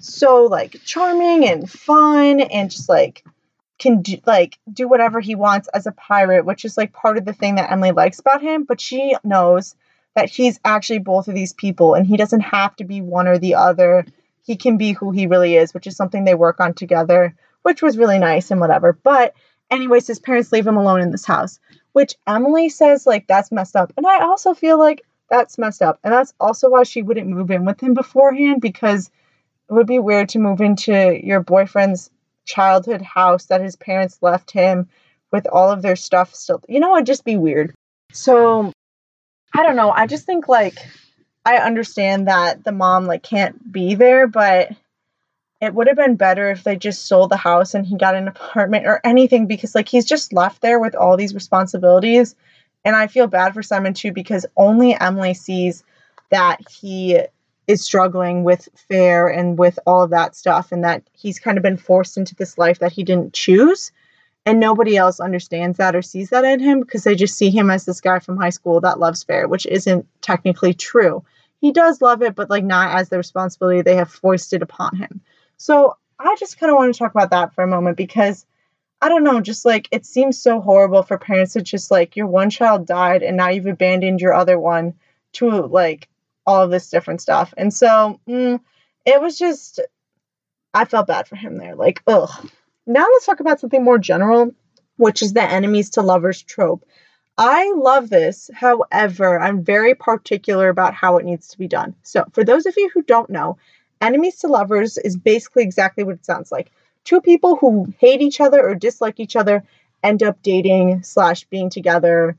so 0.00 0.44
like 0.44 0.80
charming 0.84 1.48
and 1.48 1.70
fun 1.70 2.40
and 2.40 2.70
just 2.70 2.88
like 2.88 3.24
can 3.78 4.02
do 4.02 4.18
like 4.26 4.58
do 4.72 4.88
whatever 4.88 5.20
he 5.20 5.34
wants 5.34 5.68
as 5.68 5.86
a 5.86 5.92
pirate, 5.92 6.44
which 6.44 6.64
is 6.64 6.76
like 6.76 6.92
part 6.92 7.18
of 7.18 7.24
the 7.24 7.32
thing 7.32 7.56
that 7.56 7.70
Emily 7.70 7.92
likes 7.92 8.18
about 8.18 8.42
him. 8.42 8.64
But 8.64 8.80
she 8.80 9.16
knows 9.24 9.74
that 10.14 10.30
he's 10.30 10.60
actually 10.64 11.00
both 11.00 11.28
of 11.28 11.34
these 11.34 11.52
people 11.52 11.94
and 11.94 12.06
he 12.06 12.16
doesn't 12.16 12.40
have 12.40 12.76
to 12.76 12.84
be 12.84 13.00
one 13.00 13.28
or 13.28 13.38
the 13.38 13.54
other. 13.54 14.06
He 14.44 14.56
can 14.56 14.76
be 14.76 14.92
who 14.92 15.10
he 15.10 15.26
really 15.26 15.56
is, 15.56 15.74
which 15.74 15.86
is 15.86 15.96
something 15.96 16.24
they 16.24 16.34
work 16.34 16.60
on 16.60 16.74
together, 16.74 17.34
which 17.62 17.82
was 17.82 17.98
really 17.98 18.18
nice 18.18 18.50
and 18.50 18.60
whatever. 18.60 18.92
But 18.92 19.34
anyways, 19.70 20.06
his 20.06 20.18
parents 20.18 20.52
leave 20.52 20.66
him 20.66 20.76
alone 20.76 21.00
in 21.00 21.10
this 21.10 21.24
house, 21.24 21.58
which 21.92 22.14
Emily 22.26 22.68
says, 22.68 23.06
like, 23.06 23.26
that's 23.26 23.50
messed 23.50 23.74
up. 23.74 23.92
And 23.96 24.06
I 24.06 24.20
also 24.20 24.54
feel 24.54 24.78
like 24.78 25.02
that's 25.30 25.58
messed 25.58 25.82
up. 25.82 25.98
And 26.04 26.12
that's 26.12 26.34
also 26.38 26.68
why 26.68 26.84
she 26.84 27.02
wouldn't 27.02 27.26
move 27.26 27.50
in 27.50 27.64
with 27.64 27.80
him 27.80 27.94
beforehand, 27.94 28.60
because 28.60 29.10
it 29.68 29.72
would 29.72 29.86
be 29.86 29.98
weird 29.98 30.28
to 30.30 30.38
move 30.38 30.60
into 30.60 31.18
your 31.24 31.40
boyfriend's 31.40 32.10
childhood 32.44 33.02
house 33.02 33.46
that 33.46 33.60
his 33.62 33.76
parents 33.76 34.18
left 34.20 34.50
him 34.50 34.88
with 35.32 35.46
all 35.46 35.70
of 35.70 35.82
their 35.82 35.96
stuff 35.96 36.34
still. 36.34 36.60
You 36.68 36.80
know, 36.80 36.94
it'd 36.94 37.06
just 37.06 37.24
be 37.24 37.36
weird. 37.36 37.74
So, 38.12 38.72
I 39.54 39.62
don't 39.62 39.76
know. 39.76 39.90
I 39.90 40.06
just 40.06 40.26
think, 40.26 40.48
like, 40.48 40.78
I 41.44 41.56
understand 41.56 42.28
that 42.28 42.62
the 42.62 42.72
mom, 42.72 43.06
like, 43.06 43.22
can't 43.22 43.72
be 43.72 43.94
there, 43.94 44.26
but 44.26 44.70
it 45.64 45.74
would 45.74 45.86
have 45.86 45.96
been 45.96 46.16
better 46.16 46.50
if 46.50 46.62
they 46.62 46.76
just 46.76 47.06
sold 47.06 47.30
the 47.30 47.36
house 47.36 47.74
and 47.74 47.86
he 47.86 47.96
got 47.96 48.14
an 48.14 48.28
apartment 48.34 48.86
or 48.86 49.00
anything 49.04 49.46
because 49.46 49.74
like 49.74 49.88
he's 49.88 50.04
just 50.04 50.32
left 50.32 50.60
there 50.62 50.78
with 50.78 50.94
all 50.94 51.16
these 51.16 51.34
responsibilities 51.34 52.36
and 52.84 52.94
i 52.94 53.06
feel 53.06 53.26
bad 53.26 53.54
for 53.54 53.62
simon 53.62 53.94
too 53.94 54.12
because 54.12 54.46
only 54.56 54.98
emily 54.98 55.34
sees 55.34 55.84
that 56.30 56.60
he 56.68 57.18
is 57.66 57.84
struggling 57.84 58.44
with 58.44 58.68
fair 58.88 59.28
and 59.28 59.58
with 59.58 59.78
all 59.86 60.02
of 60.02 60.10
that 60.10 60.36
stuff 60.36 60.72
and 60.72 60.84
that 60.84 61.02
he's 61.12 61.38
kind 61.38 61.56
of 61.56 61.62
been 61.62 61.76
forced 61.76 62.16
into 62.16 62.34
this 62.34 62.58
life 62.58 62.78
that 62.78 62.92
he 62.92 63.04
didn't 63.04 63.32
choose 63.32 63.92
and 64.46 64.60
nobody 64.60 64.96
else 64.96 65.20
understands 65.20 65.78
that 65.78 65.96
or 65.96 66.02
sees 66.02 66.30
that 66.30 66.44
in 66.44 66.60
him 66.60 66.80
because 66.80 67.04
they 67.04 67.14
just 67.14 67.38
see 67.38 67.50
him 67.50 67.70
as 67.70 67.86
this 67.86 68.00
guy 68.00 68.18
from 68.18 68.36
high 68.36 68.50
school 68.50 68.80
that 68.80 68.98
loves 68.98 69.24
fair 69.24 69.48
which 69.48 69.66
isn't 69.66 70.06
technically 70.20 70.74
true. 70.74 71.24
He 71.60 71.72
does 71.72 72.02
love 72.02 72.22
it 72.22 72.34
but 72.34 72.50
like 72.50 72.64
not 72.64 72.98
as 72.98 73.08
the 73.08 73.16
responsibility 73.16 73.80
they 73.80 73.96
have 73.96 74.10
foisted 74.10 74.62
upon 74.62 74.96
him. 74.96 75.20
So 75.56 75.96
I 76.18 76.36
just 76.38 76.58
kind 76.58 76.70
of 76.70 76.76
want 76.76 76.92
to 76.92 76.98
talk 76.98 77.12
about 77.12 77.30
that 77.30 77.54
for 77.54 77.64
a 77.64 77.68
moment 77.68 77.96
because 77.96 78.44
I 79.00 79.08
don't 79.08 79.24
know, 79.24 79.40
just 79.40 79.64
like 79.64 79.88
it 79.90 80.06
seems 80.06 80.40
so 80.40 80.60
horrible 80.60 81.02
for 81.02 81.18
parents 81.18 81.54
to 81.54 81.62
just 81.62 81.90
like 81.90 82.16
your 82.16 82.26
one 82.26 82.50
child 82.50 82.86
died 82.86 83.22
and 83.22 83.36
now 83.36 83.48
you've 83.50 83.66
abandoned 83.66 84.20
your 84.20 84.34
other 84.34 84.58
one 84.58 84.94
to 85.32 85.50
like 85.50 86.08
all 86.46 86.62
of 86.62 86.70
this 86.70 86.90
different 86.90 87.20
stuff. 87.20 87.54
And 87.56 87.72
so 87.72 88.20
mm, 88.28 88.60
it 89.04 89.20
was 89.20 89.38
just, 89.38 89.80
I 90.72 90.84
felt 90.84 91.06
bad 91.06 91.28
for 91.28 91.36
him 91.36 91.58
there. 91.58 91.74
Like, 91.74 92.02
ugh. 92.06 92.30
Now 92.86 93.06
let's 93.12 93.26
talk 93.26 93.40
about 93.40 93.60
something 93.60 93.82
more 93.82 93.98
general, 93.98 94.52
which 94.96 95.22
is 95.22 95.32
the 95.32 95.42
enemies 95.42 95.90
to 95.90 96.02
lovers 96.02 96.42
trope. 96.42 96.84
I 97.36 97.72
love 97.74 98.10
this. 98.10 98.50
However, 98.54 99.40
I'm 99.40 99.64
very 99.64 99.94
particular 99.94 100.68
about 100.68 100.94
how 100.94 101.16
it 101.16 101.24
needs 101.24 101.48
to 101.48 101.58
be 101.58 101.66
done. 101.66 101.96
So, 102.02 102.24
for 102.32 102.44
those 102.44 102.66
of 102.66 102.74
you 102.76 102.90
who 102.94 103.02
don't 103.02 103.30
know, 103.30 103.58
enemies 104.00 104.36
to 104.40 104.46
lovers 104.46 104.98
is 104.98 105.16
basically 105.16 105.64
exactly 105.64 106.04
what 106.04 106.14
it 106.14 106.24
sounds 106.24 106.52
like. 106.52 106.70
Two 107.02 107.20
people 107.20 107.56
who 107.56 107.92
hate 107.98 108.22
each 108.22 108.40
other 108.40 108.62
or 108.62 108.74
dislike 108.74 109.18
each 109.18 109.34
other 109.34 109.64
end 110.02 110.22
up 110.22 110.42
dating 110.42 111.02
slash 111.02 111.44
being 111.44 111.70
together 111.70 112.36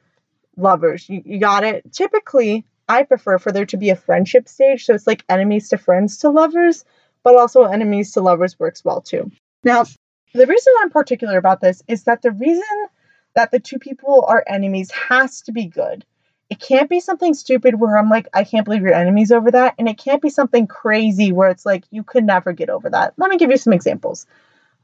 lovers. 0.55 1.09
You, 1.09 1.21
you 1.25 1.39
got 1.39 1.63
it? 1.63 1.91
Typically, 1.91 2.63
I 2.87 3.03
prefer 3.03 3.37
for 3.37 3.51
there 3.51 3.65
to 3.67 3.77
be 3.77 3.89
a 3.89 3.95
friendship 3.95 4.47
stage. 4.47 4.85
So 4.85 4.93
it's 4.93 5.07
like 5.07 5.23
enemies 5.29 5.69
to 5.69 5.77
friends 5.77 6.17
to 6.19 6.29
lovers, 6.29 6.85
but 7.23 7.35
also 7.35 7.63
enemies 7.63 8.11
to 8.13 8.21
lovers 8.21 8.59
works 8.59 8.85
well 8.85 9.01
too. 9.01 9.31
Now, 9.63 9.85
the 10.33 10.45
reason 10.45 10.73
I'm 10.81 10.89
particular 10.89 11.37
about 11.37 11.61
this 11.61 11.81
is 11.87 12.03
that 12.03 12.21
the 12.21 12.31
reason 12.31 12.63
that 13.35 13.51
the 13.51 13.59
two 13.59 13.79
people 13.79 14.25
are 14.27 14.43
enemies 14.47 14.91
has 14.91 15.41
to 15.41 15.51
be 15.51 15.65
good. 15.65 16.05
It 16.49 16.59
can't 16.59 16.89
be 16.89 16.99
something 16.99 17.33
stupid 17.33 17.79
where 17.79 17.97
I'm 17.97 18.09
like, 18.09 18.27
I 18.33 18.43
can't 18.43 18.65
believe 18.65 18.83
your 18.83 18.93
enemies 18.93 19.31
over 19.31 19.49
that. 19.51 19.75
And 19.79 19.89
it 19.89 19.97
can't 19.97 20.21
be 20.21 20.29
something 20.29 20.67
crazy 20.67 21.31
where 21.31 21.49
it's 21.49 21.65
like, 21.65 21.85
you 21.89 22.03
could 22.03 22.23
never 22.23 22.53
get 22.53 22.69
over 22.69 22.89
that. 22.89 23.13
Let 23.17 23.31
me 23.31 23.37
give 23.37 23.49
you 23.49 23.57
some 23.57 23.73
examples. 23.73 24.27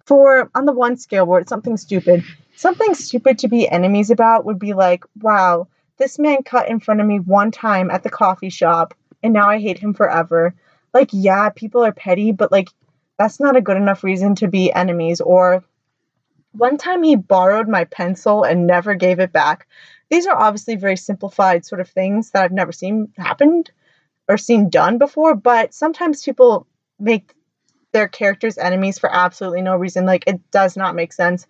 For 0.05 0.49
on 0.55 0.65
the 0.65 0.73
one 0.73 0.97
scale 0.97 1.25
where 1.25 1.39
it's 1.39 1.49
something 1.49 1.77
stupid, 1.77 2.23
something 2.55 2.95
stupid 2.95 3.39
to 3.39 3.47
be 3.47 3.69
enemies 3.69 4.09
about 4.09 4.45
would 4.45 4.57
be 4.57 4.73
like, 4.73 5.03
wow, 5.21 5.67
this 6.01 6.17
man 6.17 6.41
cut 6.43 6.67
in 6.67 6.79
front 6.79 6.99
of 6.99 7.05
me 7.05 7.19
one 7.19 7.51
time 7.51 7.91
at 7.91 8.01
the 8.01 8.09
coffee 8.09 8.49
shop 8.49 8.95
and 9.21 9.33
now 9.33 9.47
I 9.49 9.59
hate 9.59 9.77
him 9.77 9.93
forever. 9.93 10.55
Like, 10.93 11.09
yeah, 11.13 11.49
people 11.49 11.85
are 11.85 11.91
petty, 11.91 12.31
but 12.31 12.51
like, 12.51 12.69
that's 13.17 13.39
not 13.39 13.55
a 13.55 13.61
good 13.61 13.77
enough 13.77 14.03
reason 14.03 14.33
to 14.35 14.47
be 14.47 14.73
enemies. 14.73 15.21
Or 15.21 15.63
one 16.53 16.77
time 16.77 17.03
he 17.03 17.15
borrowed 17.15 17.67
my 17.67 17.83
pencil 17.85 18.43
and 18.43 18.65
never 18.65 18.95
gave 18.95 19.19
it 19.19 19.31
back. 19.31 19.67
These 20.09 20.25
are 20.25 20.35
obviously 20.35 20.75
very 20.75 20.97
simplified 20.97 21.65
sort 21.65 21.81
of 21.81 21.89
things 21.89 22.31
that 22.31 22.43
I've 22.43 22.51
never 22.51 22.71
seen 22.71 23.13
happened 23.15 23.71
or 24.27 24.37
seen 24.37 24.69
done 24.69 24.97
before, 24.97 25.35
but 25.35 25.73
sometimes 25.73 26.23
people 26.23 26.65
make 26.99 27.33
their 27.91 28.07
characters 28.07 28.57
enemies 28.57 28.97
for 28.97 29.13
absolutely 29.13 29.61
no 29.61 29.75
reason. 29.75 30.05
Like 30.05 30.23
it 30.25 30.49
does 30.49 30.75
not 30.75 30.95
make 30.95 31.13
sense. 31.13 31.45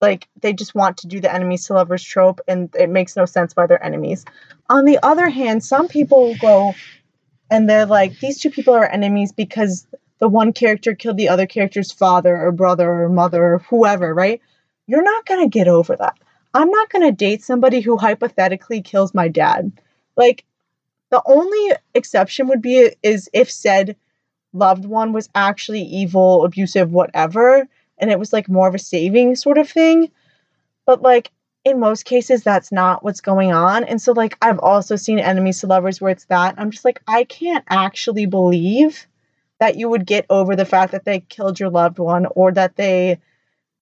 Like 0.00 0.28
they 0.40 0.52
just 0.52 0.74
want 0.74 0.98
to 0.98 1.08
do 1.08 1.20
the 1.20 1.32
enemies 1.32 1.66
to 1.66 1.74
lovers 1.74 2.02
trope 2.02 2.40
and 2.46 2.74
it 2.74 2.88
makes 2.88 3.16
no 3.16 3.24
sense 3.24 3.54
why 3.54 3.66
they're 3.66 3.82
enemies. 3.82 4.24
On 4.68 4.84
the 4.84 4.98
other 5.02 5.28
hand, 5.28 5.64
some 5.64 5.88
people 5.88 6.36
go 6.40 6.74
and 7.50 7.68
they're 7.68 7.86
like, 7.86 8.18
these 8.20 8.38
two 8.40 8.50
people 8.50 8.74
are 8.74 8.86
enemies 8.86 9.32
because 9.32 9.86
the 10.18 10.28
one 10.28 10.52
character 10.52 10.94
killed 10.94 11.16
the 11.16 11.28
other 11.28 11.46
character's 11.46 11.92
father 11.92 12.36
or 12.36 12.52
brother 12.52 13.04
or 13.04 13.08
mother 13.08 13.54
or 13.54 13.58
whoever, 13.70 14.12
right? 14.12 14.40
You're 14.86 15.02
not 15.02 15.26
going 15.26 15.40
to 15.40 15.58
get 15.58 15.68
over 15.68 15.96
that. 15.96 16.18
I'm 16.54 16.70
not 16.70 16.90
going 16.90 17.04
to 17.04 17.12
date 17.12 17.42
somebody 17.42 17.80
who 17.80 17.96
hypothetically 17.96 18.82
kills 18.82 19.14
my 19.14 19.28
dad. 19.28 19.72
Like, 20.16 20.44
the 21.10 21.22
only 21.24 21.72
exception 21.94 22.48
would 22.48 22.62
be 22.62 22.90
is 23.02 23.30
if 23.32 23.50
said 23.50 23.96
loved 24.52 24.84
one 24.84 25.12
was 25.12 25.28
actually 25.34 25.82
evil, 25.82 26.44
abusive, 26.44 26.90
whatever, 26.90 27.68
and 27.98 28.10
it 28.10 28.18
was 28.18 28.32
like 28.32 28.48
more 28.48 28.68
of 28.68 28.74
a 28.74 28.78
saving 28.78 29.36
sort 29.36 29.58
of 29.58 29.68
thing. 29.68 30.10
But 30.86 31.02
like 31.02 31.30
in 31.64 31.80
most 31.80 32.04
cases, 32.04 32.42
that's 32.42 32.72
not 32.72 33.04
what's 33.04 33.20
going 33.20 33.52
on. 33.52 33.84
And 33.84 34.00
so, 34.00 34.12
like, 34.12 34.36
I've 34.40 34.58
also 34.60 34.96
seen 34.96 35.18
enemies 35.18 35.60
to 35.60 35.66
lovers 35.66 36.00
where 36.00 36.10
it's 36.10 36.24
that. 36.26 36.54
I'm 36.58 36.70
just 36.70 36.84
like, 36.84 37.02
I 37.06 37.24
can't 37.24 37.64
actually 37.68 38.26
believe 38.26 39.06
that 39.60 39.76
you 39.76 39.88
would 39.88 40.06
get 40.06 40.26
over 40.30 40.56
the 40.56 40.64
fact 40.64 40.92
that 40.92 41.04
they 41.04 41.20
killed 41.20 41.58
your 41.58 41.70
loved 41.70 41.98
one 41.98 42.26
or 42.26 42.52
that 42.52 42.76
they, 42.76 43.18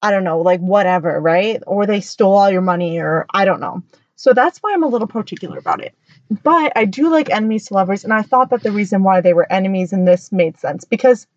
I 0.03 0.11
don't 0.11 0.25
know, 0.25 0.41
like 0.41 0.61
whatever, 0.61 1.21
right? 1.21 1.63
Or 1.67 1.87
they 1.87 2.01
stole 2.01 2.37
all 2.37 2.51
your 2.51 2.63
money 2.63 2.99
or 2.99 3.27
I 3.33 3.45
don't 3.45 3.61
know. 3.61 3.83
So 4.17 4.33
that's 4.33 4.59
why 4.59 4.73
I'm 4.73 4.83
a 4.83 4.89
little 4.89 5.07
particular 5.07 5.59
about 5.59 5.83
it. 5.83 5.95
But 6.43 6.73
I 6.75 6.87
do 6.87 7.11
like 7.11 7.31
enemies 7.31 7.67
to 7.67 7.75
lovers, 7.75 8.03
and 8.03 8.13
I 8.13 8.23
thought 8.23 8.51
that 8.51 8.63
the 8.63 8.73
reason 8.73 9.05
why 9.05 9.21
they 9.21 9.35
were 9.35 9.51
enemies 9.53 9.93
in 9.93 10.07
this 10.07 10.33
made 10.33 10.59
sense 10.59 10.85
because, 10.85 11.29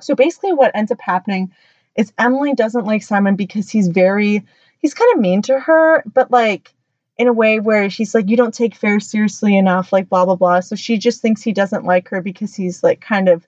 so 0.00 0.16
basically, 0.16 0.52
what 0.52 0.72
ends 0.74 0.90
up 0.90 1.00
happening 1.00 1.52
is 1.96 2.12
Emily 2.18 2.54
doesn't 2.54 2.86
like 2.86 3.02
Simon 3.02 3.36
because 3.36 3.70
he's 3.70 3.88
very, 3.88 4.44
he's 4.78 4.94
kind 4.94 5.14
of 5.14 5.20
mean 5.20 5.42
to 5.42 5.58
her, 5.58 6.02
but 6.12 6.30
like 6.30 6.74
in 7.18 7.28
a 7.28 7.32
way 7.32 7.60
where 7.60 7.90
she's 7.90 8.14
like, 8.14 8.28
you 8.28 8.36
don't 8.36 8.54
take 8.54 8.74
fair 8.74 8.98
seriously 8.98 9.56
enough, 9.56 9.92
like 9.92 10.08
blah, 10.08 10.24
blah, 10.24 10.36
blah. 10.36 10.60
So 10.60 10.76
she 10.76 10.98
just 10.98 11.20
thinks 11.20 11.42
he 11.42 11.52
doesn't 11.52 11.84
like 11.84 12.08
her 12.08 12.20
because 12.20 12.54
he's 12.54 12.82
like 12.82 13.00
kind 13.00 13.28
of 13.28 13.46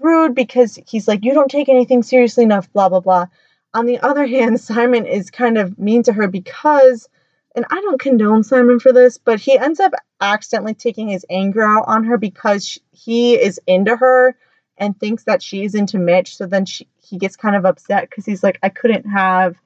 rude 0.00 0.34
because 0.34 0.78
he's 0.86 1.06
like, 1.06 1.24
you 1.24 1.34
don't 1.34 1.50
take 1.50 1.68
anything 1.68 2.02
seriously 2.02 2.44
enough, 2.44 2.72
blah, 2.72 2.88
blah, 2.88 3.00
blah. 3.00 3.26
On 3.74 3.86
the 3.86 4.00
other 4.00 4.26
hand, 4.36 4.60
Simon 4.60 5.06
is 5.06 5.30
kind 5.30 5.58
of 5.58 5.78
mean 5.78 6.02
to 6.04 6.12
her 6.12 6.28
because, 6.28 7.08
and 7.54 7.66
I 7.70 7.80
don't 7.80 8.00
condone 8.00 8.42
Simon 8.42 8.80
for 8.80 8.92
this, 8.92 9.18
but 9.18 9.38
he 9.40 9.58
ends 9.58 9.80
up 9.80 9.92
accidentally 10.20 10.74
taking 10.74 11.08
his 11.08 11.26
anger 11.28 11.62
out 11.62 11.84
on 11.86 12.04
her 12.04 12.16
because 12.16 12.78
he 12.90 13.34
is 13.34 13.60
into 13.66 13.96
her 13.96 14.36
and 14.78 14.98
thinks 14.98 15.24
that 15.24 15.42
she's 15.42 15.74
into 15.74 15.98
Mitch. 15.98 16.36
So 16.36 16.46
then 16.46 16.64
she, 16.64 16.88
he 17.04 17.18
gets 17.18 17.36
kind 17.36 17.56
of 17.56 17.64
upset 17.64 18.08
because 18.08 18.24
he's 18.24 18.42
like, 18.42 18.58
I 18.62 18.68
couldn't 18.68 19.04
have 19.04 19.56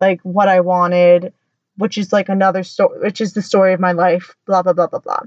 like 0.00 0.20
what 0.22 0.48
I 0.48 0.60
wanted, 0.60 1.32
which 1.76 1.98
is 1.98 2.12
like 2.12 2.28
another 2.28 2.62
story, 2.62 3.00
which 3.00 3.20
is 3.20 3.32
the 3.32 3.42
story 3.42 3.72
of 3.72 3.80
my 3.80 3.92
life, 3.92 4.34
blah, 4.46 4.62
blah, 4.62 4.72
blah, 4.72 4.88
blah, 4.88 5.00
blah. 5.00 5.20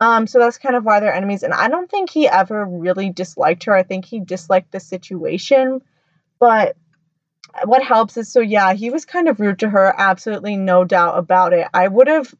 Um, 0.00 0.26
so 0.26 0.38
that's 0.38 0.58
kind 0.58 0.74
of 0.76 0.84
why 0.84 1.00
they're 1.00 1.14
enemies. 1.14 1.42
And 1.42 1.52
I 1.52 1.68
don't 1.68 1.90
think 1.90 2.10
he 2.10 2.26
ever 2.26 2.64
really 2.64 3.10
disliked 3.10 3.64
her. 3.64 3.74
I 3.74 3.82
think 3.82 4.04
he 4.04 4.20
disliked 4.20 4.72
the 4.72 4.80
situation. 4.80 5.82
But 6.38 6.76
what 7.64 7.82
helps 7.82 8.16
is 8.16 8.32
so, 8.32 8.40
yeah, 8.40 8.72
he 8.72 8.90
was 8.90 9.04
kind 9.04 9.28
of 9.28 9.40
rude 9.40 9.58
to 9.58 9.68
her. 9.68 9.94
Absolutely 9.96 10.56
no 10.56 10.84
doubt 10.84 11.18
about 11.18 11.52
it. 11.52 11.68
I 11.74 11.86
would 11.86 12.08
have, 12.08 12.34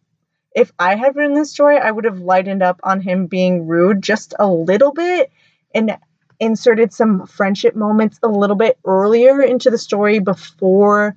if 0.54 0.72
I 0.78 0.96
had 0.96 1.16
written 1.16 1.34
this 1.34 1.52
story, 1.52 1.78
I 1.78 1.90
would 1.90 2.06
have 2.06 2.20
lightened 2.20 2.62
up 2.62 2.80
on 2.82 3.00
him 3.00 3.26
being 3.26 3.66
rude 3.66 4.02
just 4.02 4.34
a 4.38 4.48
little 4.48 4.92
bit 4.92 5.30
and 5.74 5.98
inserted 6.40 6.92
some 6.92 7.26
friendship 7.26 7.76
moments 7.76 8.18
a 8.22 8.28
little 8.28 8.56
bit 8.56 8.78
earlier 8.84 9.42
into 9.42 9.70
the 9.70 9.78
story 9.78 10.18
before 10.18 11.16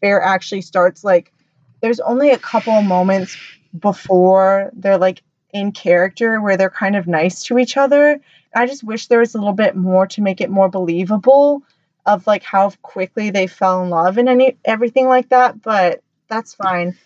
Fair 0.00 0.20
actually 0.20 0.60
starts. 0.60 1.04
Like, 1.04 1.32
there's 1.80 2.00
only 2.00 2.30
a 2.30 2.38
couple 2.38 2.82
moments 2.82 3.36
before 3.78 4.70
they're 4.74 4.98
like 4.98 5.22
in 5.52 5.72
character 5.72 6.40
where 6.40 6.56
they're 6.56 6.70
kind 6.70 6.96
of 6.96 7.06
nice 7.06 7.44
to 7.44 7.58
each 7.58 7.76
other. 7.76 8.20
I 8.54 8.66
just 8.66 8.84
wish 8.84 9.06
there 9.06 9.20
was 9.20 9.34
a 9.34 9.38
little 9.38 9.54
bit 9.54 9.76
more 9.76 10.06
to 10.08 10.20
make 10.20 10.40
it 10.40 10.50
more 10.50 10.68
believable 10.68 11.62
of 12.06 12.26
like 12.26 12.42
how 12.42 12.70
quickly 12.82 13.30
they 13.30 13.46
fell 13.46 13.82
in 13.82 13.90
love 13.90 14.18
and 14.18 14.28
any 14.28 14.56
everything 14.64 15.06
like 15.06 15.30
that, 15.30 15.62
but 15.62 16.02
that's 16.28 16.54
fine. 16.54 16.98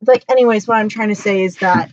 Like 0.00 0.24
anyways, 0.30 0.66
what 0.66 0.76
I'm 0.78 0.88
trying 0.88 1.08
to 1.08 1.14
say 1.14 1.42
is 1.42 1.56
that 1.56 1.90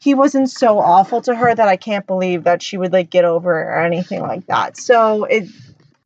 he 0.00 0.14
wasn't 0.14 0.50
so 0.50 0.78
awful 0.78 1.20
to 1.20 1.34
her 1.34 1.54
that 1.54 1.68
I 1.68 1.76
can't 1.76 2.06
believe 2.06 2.44
that 2.44 2.62
she 2.62 2.78
would 2.78 2.92
like 2.92 3.10
get 3.10 3.26
over 3.26 3.60
it 3.60 3.66
or 3.66 3.84
anything 3.84 4.22
like 4.22 4.46
that. 4.46 4.76
So 4.76 5.24
it 5.24 5.48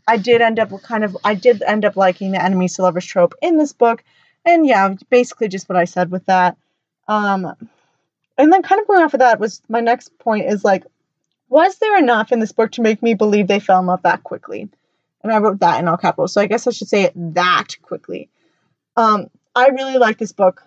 I 0.07 0.17
did 0.19 0.43
end 0.43 0.59
up 0.59 0.71
kind 0.83 1.05
of 1.05 1.17
I 1.25 1.35
did 1.35 1.63
end 1.63 1.85
up 1.85 1.97
liking 1.97 2.33
the 2.33 2.43
enemies 2.43 2.75
to 2.75 2.83
lovers 2.83 3.07
trope 3.07 3.35
in 3.41 3.57
this 3.57 3.73
book. 3.73 4.03
And 4.45 4.67
yeah, 4.67 4.95
basically 5.09 5.49
just 5.49 5.69
what 5.69 5.79
I 5.79 5.85
said 5.85 6.11
with 6.11 6.27
that. 6.27 6.57
Um 7.07 7.55
and 8.37 8.53
then 8.53 8.63
kind 8.63 8.81
of 8.81 8.89
going 8.89 9.03
off 9.03 9.15
of 9.15 9.21
that 9.21 9.39
was 9.39 9.63
my 9.69 9.81
next 9.81 10.19
point 10.19 10.47
is 10.47 10.65
like, 10.65 10.85
was 11.49 11.79
there 11.79 11.97
enough 11.97 12.33
in 12.33 12.41
this 12.41 12.53
book 12.53 12.73
to 12.73 12.83
make 12.83 13.01
me 13.01 13.15
believe 13.15 13.47
they 13.47 13.61
fell 13.61 13.79
in 13.79 13.87
love 13.87 14.03
that 14.03 14.25
quickly? 14.25 14.69
And 15.23 15.33
I 15.33 15.39
wrote 15.39 15.61
that 15.61 15.79
in 15.79 15.87
all 15.87 15.97
capitals. 15.97 16.33
So 16.33 16.41
I 16.41 16.47
guess 16.47 16.67
I 16.67 16.73
should 16.73 16.89
say 16.89 17.05
it 17.05 17.13
that 17.35 17.77
quickly. 17.81 18.29
Um, 18.97 19.29
I 19.55 19.69
really 19.69 19.99
like 19.99 20.19
this 20.19 20.33
book. 20.33 20.65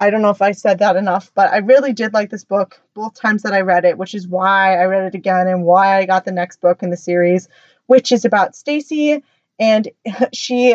I 0.00 0.08
don't 0.08 0.22
know 0.22 0.30
if 0.30 0.40
I 0.40 0.52
said 0.52 0.78
that 0.78 0.96
enough, 0.96 1.30
but 1.34 1.52
I 1.52 1.58
really 1.58 1.92
did 1.92 2.14
like 2.14 2.30
this 2.30 2.44
book 2.44 2.80
both 2.94 3.14
times 3.14 3.42
that 3.42 3.52
I 3.52 3.60
read 3.60 3.84
it, 3.84 3.98
which 3.98 4.14
is 4.14 4.26
why 4.26 4.80
I 4.80 4.86
read 4.86 5.04
it 5.04 5.14
again 5.14 5.46
and 5.46 5.62
why 5.62 5.98
I 5.98 6.06
got 6.06 6.24
the 6.24 6.32
next 6.32 6.62
book 6.62 6.82
in 6.82 6.88
the 6.88 6.96
series, 6.96 7.48
which 7.86 8.10
is 8.10 8.24
about 8.24 8.56
Stacy 8.56 9.22
and 9.58 9.88
she 10.32 10.74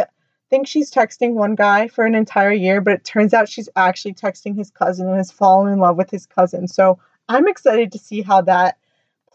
thinks 0.51 0.69
she's 0.69 0.91
texting 0.91 1.33
one 1.33 1.55
guy 1.55 1.87
for 1.87 2.05
an 2.05 2.13
entire 2.13 2.51
year, 2.51 2.81
but 2.81 2.93
it 2.93 3.03
turns 3.03 3.33
out 3.33 3.49
she's 3.49 3.67
actually 3.75 4.13
texting 4.13 4.55
his 4.55 4.69
cousin 4.69 5.07
and 5.07 5.17
has 5.17 5.31
fallen 5.31 5.73
in 5.73 5.79
love 5.79 5.97
with 5.97 6.11
his 6.11 6.27
cousin. 6.27 6.67
So 6.67 6.99
I'm 7.27 7.47
excited 7.47 7.93
to 7.93 7.99
see 7.99 8.21
how 8.21 8.41
that 8.41 8.77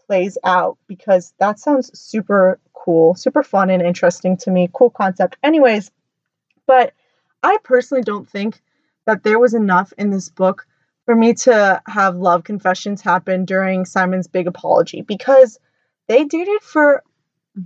plays 0.07 0.37
out 0.45 0.77
because 0.87 1.33
that 1.37 1.59
sounds 1.59 1.99
super 1.99 2.59
cool, 2.73 3.13
super 3.13 3.43
fun 3.43 3.69
and 3.69 3.81
interesting 3.81 4.37
to 4.37 4.51
me. 4.51 4.69
Cool 4.71 4.89
concept. 4.89 5.35
Anyways, 5.43 5.91
but 6.65 6.93
I 7.43 7.57
personally 7.61 8.03
don't 8.03 8.29
think 8.29 8.61
that 9.05 9.23
there 9.23 9.39
was 9.39 9.53
enough 9.53 9.93
in 9.97 10.09
this 10.09 10.29
book 10.29 10.65
for 11.05 11.15
me 11.15 11.33
to 11.33 11.81
have 11.87 12.15
love 12.15 12.43
confessions 12.43 13.01
happen 13.01 13.45
during 13.45 13.85
Simon's 13.85 14.27
big 14.27 14.47
apology 14.47 15.01
because 15.01 15.59
they 16.07 16.25
dated 16.25 16.61
for 16.61 17.03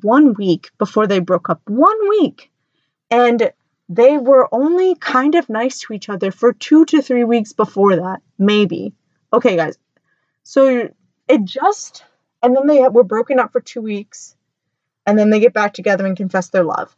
one 0.02 0.34
week 0.34 0.72
before 0.78 1.08
they 1.08 1.20
broke 1.20 1.50
up. 1.50 1.62
One 1.68 2.10
week. 2.10 2.52
And 3.12 3.52
they 3.88 4.18
were 4.18 4.50
only 4.52 4.96
kind 4.96 5.36
of 5.36 5.50
nice 5.50 5.82
to 5.82 5.94
each 5.94 6.10
other 6.10 6.32
for 6.32 6.54
two 6.54 6.86
to 6.86 7.02
three 7.02 7.24
weeks 7.24 7.54
before 7.54 7.98
that, 7.98 8.22
maybe. 8.40 8.94
Okay, 9.32 9.56
guys. 9.56 9.78
So 10.44 10.90
it 11.28 11.44
just, 11.44 12.04
and 12.42 12.56
then 12.56 12.68
they 12.68 12.88
were 12.88 13.04
broken 13.04 13.40
up 13.40 13.52
for 13.52 13.62
two 13.62 13.82
weeks, 13.82 14.36
and 15.06 15.20
then 15.20 15.30
they 15.30 15.40
get 15.40 15.54
back 15.54 15.74
together 15.74 16.06
and 16.06 16.18
confess 16.18 16.50
their 16.50 16.64
love. 16.64 16.96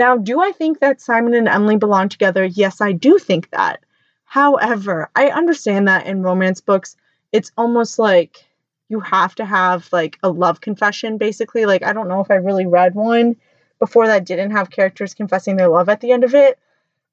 Now, 0.00 0.16
do 0.16 0.40
I 0.40 0.50
think 0.52 0.80
that 0.80 1.02
Simon 1.02 1.34
and 1.34 1.46
Emily 1.46 1.76
belong 1.76 2.08
together? 2.08 2.46
Yes, 2.46 2.80
I 2.80 2.92
do 2.92 3.18
think 3.18 3.50
that. 3.50 3.80
However, 4.24 5.10
I 5.14 5.28
understand 5.28 5.88
that 5.88 6.06
in 6.06 6.22
romance 6.22 6.62
books, 6.62 6.96
it's 7.32 7.52
almost 7.58 7.98
like 7.98 8.42
you 8.88 9.00
have 9.00 9.34
to 9.34 9.44
have 9.44 9.92
like 9.92 10.18
a 10.22 10.30
love 10.30 10.62
confession, 10.62 11.18
basically. 11.18 11.66
Like, 11.66 11.84
I 11.84 11.92
don't 11.92 12.08
know 12.08 12.22
if 12.22 12.30
I 12.30 12.36
really 12.36 12.64
read 12.64 12.94
one 12.94 13.36
before 13.78 14.06
that 14.06 14.24
didn't 14.24 14.52
have 14.52 14.70
characters 14.70 15.12
confessing 15.12 15.56
their 15.56 15.68
love 15.68 15.90
at 15.90 16.00
the 16.00 16.12
end 16.12 16.24
of 16.24 16.34
it. 16.34 16.58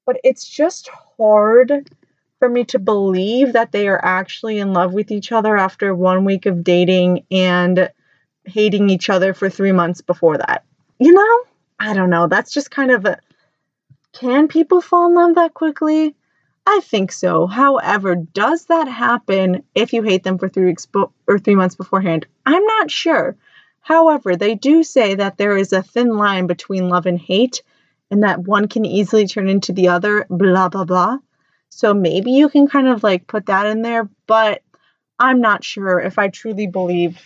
But 0.06 0.18
it's 0.24 0.48
just 0.48 0.88
hard 1.18 1.90
for 2.38 2.48
me 2.48 2.64
to 2.64 2.78
believe 2.78 3.52
that 3.52 3.70
they 3.70 3.86
are 3.88 4.02
actually 4.02 4.60
in 4.60 4.72
love 4.72 4.94
with 4.94 5.10
each 5.10 5.30
other 5.30 5.58
after 5.58 5.94
one 5.94 6.24
week 6.24 6.46
of 6.46 6.64
dating 6.64 7.26
and 7.30 7.90
hating 8.46 8.88
each 8.88 9.10
other 9.10 9.34
for 9.34 9.50
three 9.50 9.72
months 9.72 10.00
before 10.00 10.38
that. 10.38 10.64
You 10.98 11.12
know? 11.12 11.40
I 11.78 11.94
don't 11.94 12.10
know. 12.10 12.26
That's 12.26 12.52
just 12.52 12.70
kind 12.70 12.90
of 12.90 13.04
a. 13.04 13.18
Can 14.12 14.48
people 14.48 14.80
fall 14.80 15.08
in 15.08 15.14
love 15.14 15.34
that 15.36 15.54
quickly? 15.54 16.14
I 16.66 16.80
think 16.82 17.12
so. 17.12 17.46
However, 17.46 18.14
does 18.14 18.66
that 18.66 18.88
happen 18.88 19.64
if 19.74 19.92
you 19.92 20.02
hate 20.02 20.22
them 20.22 20.38
for 20.38 20.48
three 20.48 20.66
weeks 20.66 20.86
bo- 20.86 21.12
or 21.26 21.38
three 21.38 21.54
months 21.54 21.76
beforehand? 21.76 22.26
I'm 22.44 22.64
not 22.64 22.90
sure. 22.90 23.36
However, 23.80 24.36
they 24.36 24.54
do 24.54 24.82
say 24.82 25.14
that 25.14 25.38
there 25.38 25.56
is 25.56 25.72
a 25.72 25.82
thin 25.82 26.16
line 26.16 26.46
between 26.46 26.90
love 26.90 27.06
and 27.06 27.18
hate, 27.18 27.62
and 28.10 28.22
that 28.22 28.40
one 28.40 28.68
can 28.68 28.84
easily 28.84 29.26
turn 29.26 29.48
into 29.48 29.72
the 29.72 29.88
other, 29.88 30.26
blah, 30.28 30.68
blah, 30.68 30.84
blah. 30.84 31.18
So 31.70 31.94
maybe 31.94 32.32
you 32.32 32.48
can 32.48 32.66
kind 32.66 32.88
of 32.88 33.02
like 33.02 33.26
put 33.26 33.46
that 33.46 33.66
in 33.66 33.82
there, 33.82 34.08
but 34.26 34.62
I'm 35.18 35.40
not 35.40 35.64
sure 35.64 36.00
if 36.00 36.18
I 36.18 36.28
truly 36.28 36.66
believe 36.66 37.18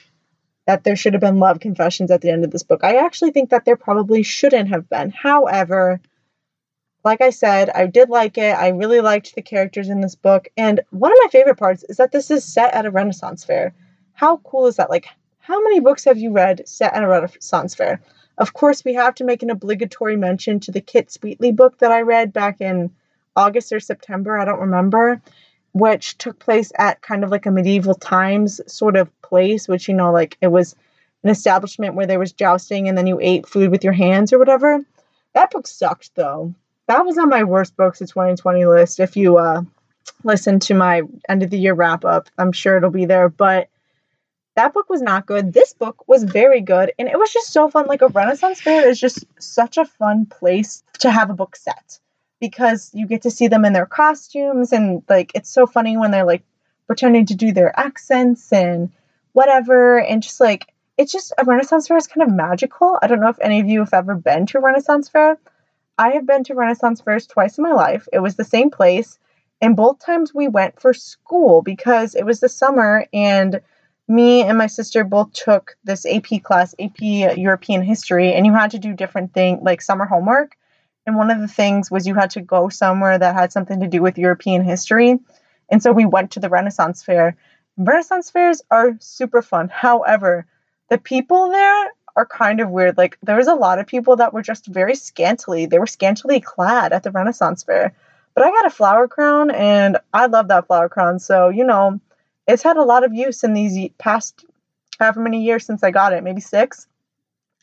that 0.67 0.85
there 0.85 0.97
should 0.97 1.15
have 1.15 1.21
been 1.21 1.39
love 1.39 1.61
confessions 1.61 2.11
at 2.11 2.21
the 2.21 2.31
end 2.31 2.45
of 2.45 2.51
this 2.51 2.63
book. 2.63 2.85
I 2.85 2.97
actually 2.97 3.33
think 3.33 3.51
that 3.51 3.65
there 3.65 3.77
probably 3.77 4.23
shouldn't 4.23 4.69
have 4.69 4.89
been. 4.89 5.11
However, 5.11 6.01
like 7.05 7.21
I 7.21 7.31
said, 7.31 7.69
I 7.71 7.87
did 7.87 8.09
like 8.09 8.39
it. 8.39 8.57
I 8.57 8.69
really 8.69 9.01
liked 9.01 9.35
the 9.35 9.43
characters 9.43 9.89
in 9.89 10.01
this 10.01 10.15
book. 10.15 10.49
And 10.57 10.81
one 10.91 11.11
of 11.11 11.19
my 11.23 11.29
favorite 11.31 11.59
parts 11.59 11.85
is 11.89 11.97
that 11.97 12.13
this 12.13 12.31
is 12.31 12.45
set 12.45 12.75
at 12.75 12.87
a 12.87 12.91
Renaissance 12.91 13.45
fair. 13.45 13.75
How 14.13 14.37
cool 14.39 14.67
is 14.67 14.77
that? 14.77 14.91
Like, 14.91 15.07
how 15.41 15.61
many 15.63 15.81
books 15.81 16.05
have 16.05 16.19
you 16.19 16.31
read 16.31 16.69
set 16.69 16.95
at 16.95 17.03
a 17.03 17.09
Renaissance 17.09 17.75
fair? 17.75 18.01
Of 18.39 18.53
course, 18.53 18.85
we 18.85 18.95
have 18.95 19.17
to 19.17 19.25
make 19.25 19.43
an 19.43 19.51
obligatory 19.51 20.17
mention 20.17 20.61
to 20.61 20.73
the 20.73 20.81
Kit 20.81 21.11
Sweetly 21.11 21.53
book 21.53 21.79
that 21.79 21.91
I 21.91 22.03
read 22.03 22.33
back 22.33 22.61
in 22.61 22.93
August 23.35 23.73
or 23.73 23.81
September, 23.81 24.39
I 24.39 24.45
don't 24.45 24.61
remember, 24.61 25.21
which 25.73 26.19
took 26.19 26.39
place 26.39 26.71
at 26.79 27.03
kind 27.03 27.25
of 27.25 27.31
like 27.31 27.47
a 27.47 27.51
medieval 27.51 27.95
times 27.95 28.61
sort 28.67 28.97
of 28.97 29.11
place, 29.33 29.67
which, 29.67 29.89
you 29.89 29.95
know, 29.95 30.13
like 30.13 30.37
it 30.43 30.49
was 30.49 30.77
an 31.25 31.31
establishment 31.31 31.95
where 31.95 32.07
there 32.07 32.19
was 32.19 32.33
jousting 32.33 32.87
and 32.87 32.99
then 32.99 33.07
you 33.07 33.19
ate 33.23 33.49
food 33.49 33.71
with 33.71 33.83
your 33.83 33.95
hands 33.95 34.31
or 34.31 34.39
whatever. 34.39 34.85
That 35.33 35.51
book 35.51 35.67
sucked 35.67 36.15
though. 36.15 36.55
That 36.87 37.07
was 37.07 37.17
on 37.17 37.31
my 37.31 37.43
worst 37.45 37.75
books 37.75 38.03
of 38.03 38.09
2020 38.09 38.67
list. 38.67 39.01
If 39.01 39.17
you 39.17 39.39
uh, 39.39 39.63
listen 40.23 40.61
to 40.61 40.75
my 40.75 41.01
end 41.31 41.43
of 41.43 41.49
the 41.49 41.59
year 41.59 41.73
wrap 41.73 42.05
up, 42.05 42.29
I'm 42.37 42.53
sure 42.53 42.77
it'll 42.77 42.91
be 42.91 43.07
there. 43.07 43.31
But 43.31 43.69
That 44.57 44.75
book 44.75 44.91
was 44.91 45.01
not 45.01 45.25
good. 45.27 45.53
This 45.55 45.73
book 45.73 46.07
was 46.07 46.25
very 46.25 46.61
good. 46.61 46.93
And 46.99 47.09
it 47.09 47.19
was 47.19 47.33
just 47.33 47.53
so 47.53 47.71
fun. 47.71 47.87
Like 47.87 48.03
a 48.03 48.09
Renaissance 48.09 48.61
fair 48.61 48.87
is 48.87 49.01
just 49.01 49.25
such 49.39 49.79
a 49.79 49.87
fun 49.87 50.27
place 50.27 50.83
to 50.99 51.11
have 51.11 51.31
a 51.31 51.35
book 51.35 51.57
set 51.57 51.99
because 52.39 52.91
you 52.93 53.07
get 53.07 53.23
to 53.23 53.31
see 53.31 53.49
them 53.49 53.65
in 53.65 53.73
their 53.73 53.87
costumes. 53.87 54.73
And 54.73 55.03
like 55.09 55.33
it's 55.35 55.49
so 55.49 55.67
funny 55.67 55.97
when 55.97 56.11
they're 56.11 56.27
like 56.27 56.43
pretending 56.87 57.25
to 57.27 57.35
do 57.35 57.53
their 57.53 57.73
accents 57.79 58.53
and 58.53 58.93
whatever. 59.33 60.01
And 60.01 60.23
just 60.23 60.41
like, 60.41 60.67
it's 60.99 61.13
just 61.13 61.33
a 61.39 61.45
Renaissance 61.45 61.89
fair 61.89 61.97
is 61.97 62.07
kind 62.07 62.29
of 62.29 62.35
magical. 62.35 62.99
I 63.01 63.07
don't 63.07 63.21
know 63.21 63.29
if 63.29 63.41
any 63.41 63.61
of 63.61 63.69
you 63.69 63.81
have 63.81 63.95
ever 63.95 64.15
been 64.15 64.47
to 64.47 64.61
Renaissance 64.61 65.09
fair. 65.09 65.39
I 65.99 66.11
have 66.11 66.27
been 66.27 66.45
to 66.45 66.55
Renaissance 66.55 67.01
fairs 67.01 67.27
twice 67.27 67.59
in 67.59 67.65
my 67.65 67.73
life. 67.73 68.09
It 68.13 68.21
was 68.21 68.37
the 68.37 68.45
same 68.45 68.71
place. 68.71 69.19
And 69.61 69.77
both 69.77 70.01
times 70.01 70.35
we 70.35 70.49
went 70.49 70.81
for 70.81 70.93
school 70.93 71.63
because 71.63 72.15
it 72.15 72.25
was 72.25 72.41
the 72.41 72.49
summer 72.49 73.07
and 73.13 73.61
me 74.09 74.43
and 74.43 74.59
my 74.59 74.67
sister 74.67 75.05
both 75.05 75.33
took 75.33 75.77
this 75.85 76.05
AP 76.05 76.43
class, 76.43 76.75
AP 76.81 77.01
European 77.01 77.83
history, 77.83 78.33
and 78.33 78.45
you 78.45 78.53
had 78.53 78.73
to 78.73 78.79
do 78.79 78.95
different 78.95 79.33
things 79.33 79.61
like 79.63 79.81
summer 79.81 80.05
homework. 80.05 80.57
And 81.07 81.17
one 81.17 81.31
of 81.31 81.41
the 81.41 81.49
things 81.49 81.91
was 81.91 82.07
you 82.07 82.15
had 82.15 82.31
to 82.31 82.41
go 82.41 82.69
somewhere 82.69 83.19
that 83.19 83.35
had 83.35 83.53
something 83.53 83.81
to 83.81 83.89
do 83.89 84.03
with 84.03 84.19
European 84.19 84.65
history. 84.65 85.19
And 85.71 85.83
so 85.83 85.93
we 85.93 86.05
went 86.05 86.33
to 86.33 86.41
the 86.41 86.49
Renaissance 86.49 87.03
Fair. 87.03 87.37
Renaissance 87.77 88.31
fairs 88.31 88.63
are 88.71 88.97
super 89.01 89.43
fun. 89.43 89.69
However, 89.69 90.47
the 90.89 90.99
people 90.99 91.51
there 91.51 91.91
are 92.17 92.27
kind 92.27 92.61
of 92.61 92.71
weird. 92.71 92.99
Like 92.99 93.19
there 93.23 93.37
was 93.37 93.49
a 93.49 93.55
lot 93.55 93.79
of 93.79 93.87
people 93.87 94.17
that 94.17 94.33
were 94.33 94.43
just 94.43 94.67
very 94.67 94.95
scantily. 94.95 95.67
They 95.67 95.79
were 95.79 95.87
scantily 95.87 96.41
clad 96.41 96.93
at 96.93 97.03
the 97.03 97.11
Renaissance 97.11 97.63
Fair. 97.63 97.95
But 98.35 98.45
I 98.45 98.51
got 98.51 98.67
a 98.67 98.71
flower 98.71 99.09
crown 99.09 99.51
and 99.51 99.99
I 100.13 100.27
love 100.27 100.49
that 100.49 100.67
flower 100.67 100.89
crown. 100.89 101.19
So, 101.19 101.49
you 101.49 101.65
know, 101.65 102.01
it's 102.47 102.63
had 102.63 102.77
a 102.77 102.83
lot 102.83 103.05
of 103.05 103.15
use 103.15 103.45
in 103.45 103.55
these 103.55 103.91
past 103.99 104.45
however 104.99 105.21
many 105.21 105.43
years 105.43 105.67
since 105.67 105.83
I 105.83 105.91
got 105.91 106.13
it, 106.13 106.23
maybe 106.23 106.41
six. 106.41 106.87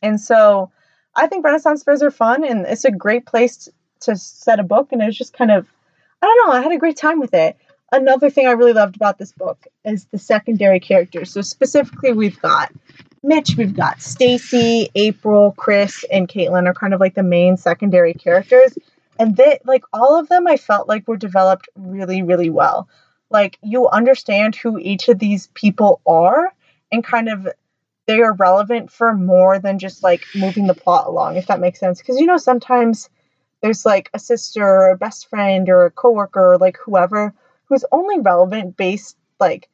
And 0.02 0.20
so 0.20 0.72
I 1.16 1.28
think 1.28 1.44
Renaissance 1.44 1.84
fairs 1.84 2.04
are 2.04 2.12
fun 2.12 2.44
and 2.44 2.66
it's 2.66 2.86
a 2.86 2.92
great 2.92 3.26
place 3.26 3.70
to 4.02 4.16
set 4.16 4.60
a 4.60 4.64
book. 4.64 4.92
And 4.92 5.02
it 5.02 5.06
was 5.06 5.18
just 5.18 5.34
kind 5.34 5.52
of, 5.52 5.68
I 6.22 6.26
don't 6.26 6.48
know, 6.48 6.54
I 6.54 6.62
had 6.62 6.72
a 6.72 6.78
great 6.78 6.98
time 6.98 7.20
with 7.20 7.34
it. 7.34 7.58
Another 7.92 8.30
thing 8.30 8.48
I 8.48 8.52
really 8.52 8.74
loved 8.74 8.96
about 8.96 9.18
this 9.18 9.32
book 9.32 9.66
is 9.84 10.06
the 10.06 10.20
secondary 10.20 10.80
characters. 10.80 11.32
So 11.32 11.42
specifically, 11.42 12.14
we've 12.14 12.40
got 12.40 12.72
Mitch, 13.24 13.56
we've 13.58 13.76
got 13.76 14.02
Stacy, 14.02 14.90
April, 14.96 15.54
Chris, 15.58 16.06
and 16.12 16.28
Caitlin 16.28 16.68
are 16.68 16.74
kind 16.74 16.94
of 16.94 17.00
like 17.00 17.16
the 17.16 17.24
main 17.24 17.58
secondary 17.58 18.14
characters. 18.14 18.78
And 19.18 19.36
they 19.36 19.60
like 19.66 19.84
all 19.92 20.18
of 20.18 20.30
them 20.30 20.48
I 20.48 20.56
felt 20.58 20.88
like 20.88 21.08
were 21.08 21.18
developed 21.18 21.68
really, 21.76 22.22
really 22.22 22.50
well. 22.50 22.88
Like 23.30 23.58
you 23.62 23.90
understand 23.90 24.56
who 24.56 24.78
each 24.78 25.10
of 25.10 25.20
these 25.20 25.48
people 25.48 26.00
are 26.06 26.54
and 26.92 27.04
kind 27.04 27.28
of 27.28 27.48
they 28.06 28.22
are 28.22 28.34
relevant 28.34 28.92
for 28.92 29.14
more 29.14 29.60
than 29.60 29.78
just 29.78 30.02
like 30.02 30.26
moving 30.34 30.66
the 30.66 30.74
plot 30.74 31.06
along, 31.06 31.36
if 31.36 31.48
that 31.48 31.60
makes 31.60 31.80
sense. 31.80 32.00
Because 32.00 32.20
you 32.20 32.26
know, 32.26 32.38
sometimes 32.38 33.10
there's 33.62 33.86
like 33.86 34.10
a 34.14 34.20
sister 34.20 34.64
or 34.64 34.90
a 34.92 34.98
best 34.98 35.30
friend 35.30 35.70
or 35.70 35.86
a 35.86 35.92
coworker 35.92 36.54
or 36.54 36.58
like 36.58 36.78
whoever 36.78 37.34
who's 37.70 37.86
only 37.92 38.20
relevant 38.20 38.76
based 38.76 39.16
like 39.40 39.70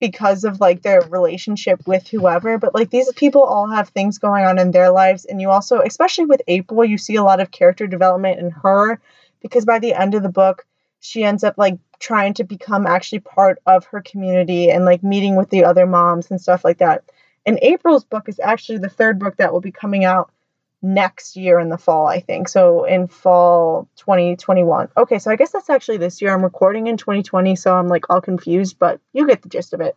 because 0.00 0.42
of 0.44 0.60
like 0.60 0.82
their 0.82 1.00
relationship 1.02 1.80
with 1.86 2.08
whoever 2.08 2.58
but 2.58 2.74
like 2.74 2.90
these 2.90 3.12
people 3.12 3.42
all 3.42 3.68
have 3.68 3.88
things 3.90 4.18
going 4.18 4.44
on 4.44 4.58
in 4.58 4.70
their 4.70 4.90
lives 4.90 5.24
and 5.24 5.40
you 5.40 5.50
also 5.50 5.80
especially 5.80 6.24
with 6.24 6.42
April 6.48 6.84
you 6.84 6.98
see 6.98 7.16
a 7.16 7.22
lot 7.22 7.40
of 7.40 7.50
character 7.50 7.86
development 7.86 8.40
in 8.40 8.50
her 8.50 9.00
because 9.40 9.64
by 9.64 9.78
the 9.78 9.92
end 9.92 10.14
of 10.14 10.22
the 10.22 10.28
book 10.28 10.64
she 11.02 11.24
ends 11.24 11.44
up 11.44 11.58
like 11.58 11.78
trying 11.98 12.32
to 12.34 12.44
become 12.44 12.86
actually 12.86 13.18
part 13.20 13.58
of 13.66 13.84
her 13.86 14.00
community 14.00 14.70
and 14.70 14.84
like 14.84 15.02
meeting 15.02 15.36
with 15.36 15.50
the 15.50 15.64
other 15.64 15.86
moms 15.86 16.30
and 16.30 16.40
stuff 16.40 16.64
like 16.64 16.78
that. 16.78 17.04
And 17.44 17.58
April's 17.60 18.04
book 18.04 18.28
is 18.28 18.40
actually 18.40 18.78
the 18.78 18.88
third 18.88 19.18
book 19.18 19.36
that 19.36 19.52
will 19.52 19.60
be 19.60 19.72
coming 19.72 20.04
out 20.04 20.30
next 20.82 21.36
year 21.36 21.60
in 21.60 21.68
the 21.68 21.78
fall, 21.78 22.06
I 22.06 22.20
think. 22.20 22.48
So 22.48 22.84
in 22.84 23.06
fall 23.06 23.88
2021. 23.96 24.88
Okay, 24.96 25.18
so 25.20 25.30
I 25.30 25.36
guess 25.36 25.52
that's 25.52 25.70
actually 25.70 25.98
this 25.98 26.20
year. 26.20 26.34
I'm 26.34 26.42
recording 26.42 26.88
in 26.88 26.96
2020, 26.96 27.54
so 27.54 27.74
I'm 27.74 27.88
like 27.88 28.10
all 28.10 28.20
confused, 28.20 28.78
but 28.78 29.00
you 29.12 29.26
get 29.26 29.42
the 29.42 29.48
gist 29.48 29.72
of 29.72 29.80
it. 29.80 29.96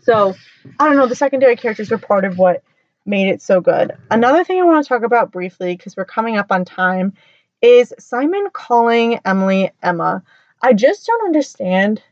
So 0.00 0.34
I 0.78 0.86
don't 0.86 0.96
know, 0.96 1.06
the 1.06 1.14
secondary 1.14 1.56
characters 1.56 1.90
were 1.90 1.98
part 1.98 2.24
of 2.24 2.38
what 2.38 2.62
made 3.06 3.28
it 3.28 3.40
so 3.40 3.60
good. 3.60 3.96
Another 4.10 4.44
thing 4.44 4.60
I 4.60 4.64
want 4.64 4.84
to 4.84 4.88
talk 4.88 5.04
about 5.04 5.30
briefly, 5.30 5.76
because 5.76 5.96
we're 5.96 6.04
coming 6.04 6.36
up 6.36 6.50
on 6.50 6.64
time, 6.64 7.14
is 7.62 7.94
Simon 7.98 8.46
calling 8.52 9.20
Emily 9.24 9.70
Emma. 9.82 10.22
I 10.60 10.72
just 10.72 11.06
don't 11.06 11.26
understand 11.26 12.02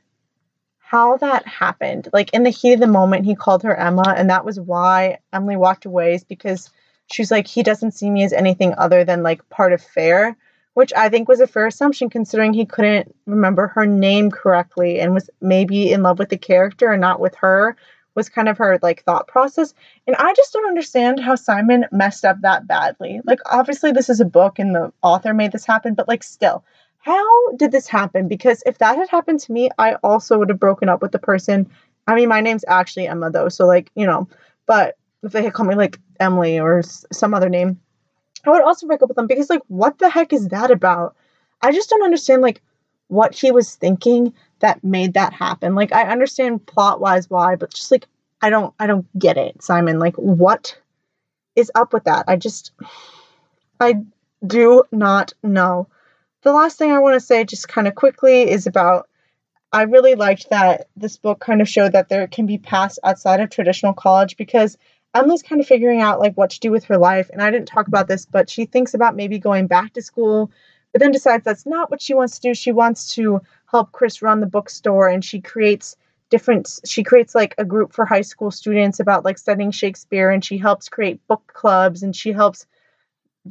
how 0.79 1.17
that 1.19 1.47
happened. 1.47 2.09
Like 2.13 2.33
in 2.33 2.45
the 2.45 2.51
heat 2.51 2.75
of 2.75 2.81
the 2.81 2.87
moment, 2.87 3.27
he 3.27 3.35
called 3.35 3.65
her 3.65 3.75
Emma, 3.75 4.15
and 4.17 4.31
that 4.31 4.45
was 4.45 4.61
why 4.61 5.19
Emily 5.33 5.57
walked 5.57 5.85
away, 5.85 6.15
is 6.15 6.25
because 6.25 6.71
she's 7.11 7.31
like, 7.31 7.47
he 7.47 7.63
doesn't 7.63 7.93
see 7.93 8.11
me 8.11 8.25
as 8.25 8.33
anything 8.33 8.75
other 8.77 9.05
than 9.05 9.23
like 9.23 9.49
part 9.49 9.73
of 9.73 9.83
Fair, 9.83 10.37
which 10.75 10.93
I 10.97 11.09
think 11.09 11.29
was 11.29 11.41
a 11.41 11.47
fair 11.47 11.67
assumption 11.67 12.09
considering 12.11 12.53
he 12.53 12.65
couldn't 12.65 13.15
remember 13.27 13.69
her 13.69 13.87
name 13.87 14.31
correctly 14.31 15.01
and 15.01 15.13
was 15.13 15.29
maybe 15.41 15.93
in 15.93 16.03
love 16.03 16.19
with 16.19 16.29
the 16.29 16.39
character 16.39 16.93
and 16.93 17.01
not 17.01 17.21
with 17.21 17.35
her 17.37 17.77
was 18.15 18.29
kind 18.29 18.49
of 18.49 18.59
her 18.59 18.79
like 18.83 19.05
thought 19.05 19.29
process. 19.29 19.75
And 20.07 20.17
i 20.17 20.35
just 20.35 20.53
don't 20.53 20.67
understand 20.67 21.21
how 21.21 21.37
simon 21.37 21.87
messed 21.93 22.25
up 22.25 22.41
that 22.43 22.67
badly. 22.67 23.21
Like 23.25 23.39
obviously 23.47 23.93
this 23.93 24.09
is 24.09 24.21
a 24.21 24.25
book 24.25 24.59
and 24.59 24.75
the 24.75 24.93
author 25.03 25.33
made 25.33 25.53
this 25.53 25.65
happen 25.65 25.95
but 25.95 26.09
like 26.09 26.23
still 26.23 26.65
how 27.01 27.53
did 27.57 27.73
this 27.73 27.87
happen? 27.87 28.29
Because 28.29 28.63
if 28.67 28.79
that 28.79 28.97
had 28.97 29.09
happened 29.09 29.41
to 29.41 29.53
me 29.53 29.71
i 29.79 29.95
also 30.03 30.39
would 30.39 30.49
have 30.51 30.61
broken 30.61 30.89
up 30.89 31.01
with 31.01 31.13
the 31.13 31.19
person. 31.19 31.71
I 32.07 32.15
mean 32.15 32.29
my 32.29 32.41
name's 32.41 32.65
actually 32.69 33.09
emma 33.09 33.31
though 33.31 33.49
so 33.49 33.67
like 33.67 33.91
you 33.95 34.07
know 34.07 34.29
but 34.67 34.98
if 35.23 35.33
they 35.33 35.43
had 35.43 35.53
called 35.53 35.69
me 35.69 35.75
like 35.75 35.99
Emily 36.21 36.59
or 36.59 36.83
some 36.83 37.35
other 37.35 37.49
name, 37.49 37.81
I 38.45 38.51
would 38.51 38.63
also 38.63 38.87
break 38.87 39.03
up 39.03 39.09
with 39.09 39.17
them 39.17 39.27
because 39.27 39.51
like 39.51 39.63
what 39.69 39.99
the 39.99 40.09
heck 40.09 40.33
is 40.33 40.49
that 40.49 40.71
about? 40.71 41.17
I 41.61 41.73
just 41.73 41.91
don't 41.91 42.05
understand 42.05 42.43
like 42.43 42.63
what 43.09 43.35
he 43.35 43.51
was 43.51 43.75
thinking 43.75 44.35
that 44.61 44.83
made 44.85 45.15
that 45.15 45.33
happen. 45.33 45.75
Like 45.75 45.93
I 45.93 46.09
understand 46.09 46.67
plot 46.67 47.01
wise 47.01 47.29
why, 47.29 47.57
but 47.57 47.73
just 47.73 47.91
like 47.91 48.07
I 48.41 48.51
don't 48.51 48.75
I 48.79 48.87
don't 48.87 49.07
get 49.19 49.37
it, 49.37 49.63
Simon. 49.63 49.99
Like 49.99 50.17
what 50.17 50.79
is 51.57 51.73
up 51.75 51.93
with 51.93 52.05
that? 52.05 52.25
I 52.29 52.37
just 52.37 52.73
I 53.81 54.03
do 54.47 54.85
not 54.93 55.33
know. 55.43 55.89
The 56.43 56.53
last 56.53 56.79
thing 56.79 56.93
I 56.93 57.01
want 57.01 57.15
to 57.15 57.21
say 57.21 57.45
just 57.45 57.69
kind 57.69 57.89
of 57.89 57.95
quickly 57.95 58.49
is 58.49 58.67
about 58.67 59.09
I 59.73 59.83
really 59.83 60.15
liked 60.15 60.49
that 60.51 60.89
this 60.97 61.17
book 61.19 61.41
kind 61.41 61.61
of 61.61 61.69
showed 61.69 61.93
that 61.93 62.09
there 62.09 62.27
can 62.27 62.47
be 62.47 62.59
paths 62.59 62.99
outside 63.05 63.41
of 63.41 63.51
traditional 63.51 63.93
college 63.93 64.37
because 64.37 64.79
Emily's 65.15 65.43
kind 65.43 65.61
of 65.61 65.67
figuring 65.67 66.01
out 66.01 66.21
like 66.21 66.35
what 66.35 66.51
to 66.51 66.61
do 66.61 66.71
with 66.71 66.85
her 66.85 66.99
life. 66.99 67.31
And 67.33 67.43
I 67.43 67.51
didn't 67.51 67.69
talk 67.69 67.89
about 67.89 68.09
this, 68.09 68.27
but 68.27 68.51
she 68.51 68.67
thinks 68.67 68.95
about 68.95 69.17
maybe 69.17 69.39
going 69.39 69.67
back 69.67 69.95
to 69.95 70.03
school, 70.03 70.51
but 70.93 71.01
then 71.01 71.13
decides 71.13 71.45
that's 71.45 71.67
not 71.67 71.91
what 71.91 72.03
she 72.03 72.15
wants 72.15 72.39
to 72.39 72.49
do. 72.49 72.55
She 72.55 72.73
wants 72.73 73.15
to 73.15 73.41
help 73.67 73.93
Chris 73.93 74.23
run 74.23 74.41
the 74.41 74.47
bookstore 74.47 75.09
and 75.09 75.25
she 75.25 75.41
creates 75.41 75.97
different 76.31 76.81
she 76.85 77.03
creates 77.03 77.35
like 77.35 77.55
a 77.57 77.65
group 77.65 77.95
for 77.95 78.05
high 78.05 78.21
school 78.21 78.51
students 78.51 79.01
about 79.01 79.25
like 79.25 79.39
studying 79.39 79.71
Shakespeare 79.71 80.29
and 80.31 80.45
she 80.45 80.59
helps 80.59 80.91
create 80.91 81.27
book 81.27 81.43
clubs 81.55 82.03
and 82.03 82.15
she 82.15 82.33
helps 82.33 82.67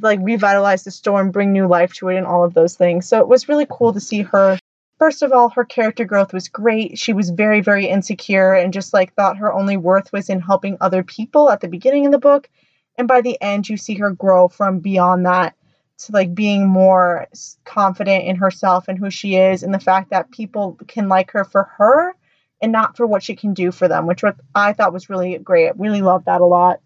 like 0.00 0.20
revitalize 0.22 0.84
the 0.84 0.92
store 0.92 1.20
and 1.20 1.32
bring 1.32 1.52
new 1.52 1.66
life 1.66 1.92
to 1.94 2.08
it 2.08 2.16
and 2.16 2.26
all 2.26 2.44
of 2.44 2.54
those 2.54 2.76
things. 2.76 3.08
So 3.08 3.18
it 3.18 3.26
was 3.28 3.48
really 3.48 3.66
cool 3.68 3.92
to 3.92 4.00
see 4.00 4.22
her 4.22 4.58
First 4.98 5.22
of 5.22 5.32
all, 5.32 5.48
her 5.50 5.64
character 5.64 6.04
growth 6.04 6.32
was 6.32 6.48
great. 6.48 6.98
She 6.98 7.12
was 7.12 7.30
very, 7.30 7.60
very 7.60 7.86
insecure 7.86 8.52
and 8.52 8.72
just 8.72 8.92
like 8.92 9.14
thought 9.14 9.38
her 9.38 9.52
only 9.52 9.76
worth 9.76 10.12
was 10.12 10.28
in 10.28 10.40
helping 10.40 10.76
other 10.80 11.04
people 11.04 11.50
at 11.50 11.60
the 11.60 11.68
beginning 11.68 12.06
of 12.06 12.12
the 12.12 12.18
book. 12.18 12.48
And 12.96 13.06
by 13.06 13.20
the 13.20 13.40
end, 13.40 13.68
you 13.68 13.76
see 13.76 13.94
her 13.94 14.10
grow 14.10 14.48
from 14.48 14.80
beyond 14.80 15.24
that 15.26 15.54
to 15.98 16.12
like 16.12 16.34
being 16.34 16.68
more 16.68 17.28
confident 17.64 18.24
in 18.24 18.36
herself 18.36 18.88
and 18.88 18.98
who 18.98 19.10
she 19.10 19.36
is, 19.36 19.62
and 19.62 19.72
the 19.72 19.80
fact 19.80 20.10
that 20.10 20.30
people 20.30 20.76
can 20.88 21.08
like 21.08 21.30
her 21.32 21.44
for 21.44 21.64
her 21.76 22.14
and 22.60 22.72
not 22.72 22.96
for 22.96 23.06
what 23.06 23.22
she 23.22 23.36
can 23.36 23.54
do 23.54 23.70
for 23.70 23.86
them, 23.86 24.06
which 24.06 24.22
I 24.54 24.72
thought 24.72 24.92
was 24.92 25.08
really 25.08 25.38
great. 25.38 25.78
Really 25.78 26.02
loved 26.02 26.26
that 26.26 26.40
a 26.40 26.44
lot. 26.44 26.80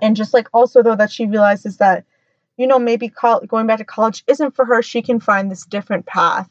And 0.00 0.16
just 0.16 0.32
like 0.32 0.48
also, 0.54 0.82
though, 0.82 0.96
that 0.96 1.12
she 1.12 1.26
realizes 1.26 1.76
that, 1.76 2.04
you 2.56 2.66
know, 2.66 2.78
maybe 2.78 3.12
going 3.48 3.66
back 3.66 3.78
to 3.78 3.84
college 3.84 4.24
isn't 4.26 4.56
for 4.56 4.64
her. 4.64 4.82
She 4.82 5.02
can 5.02 5.20
find 5.20 5.50
this 5.50 5.66
different 5.66 6.06
path 6.06 6.48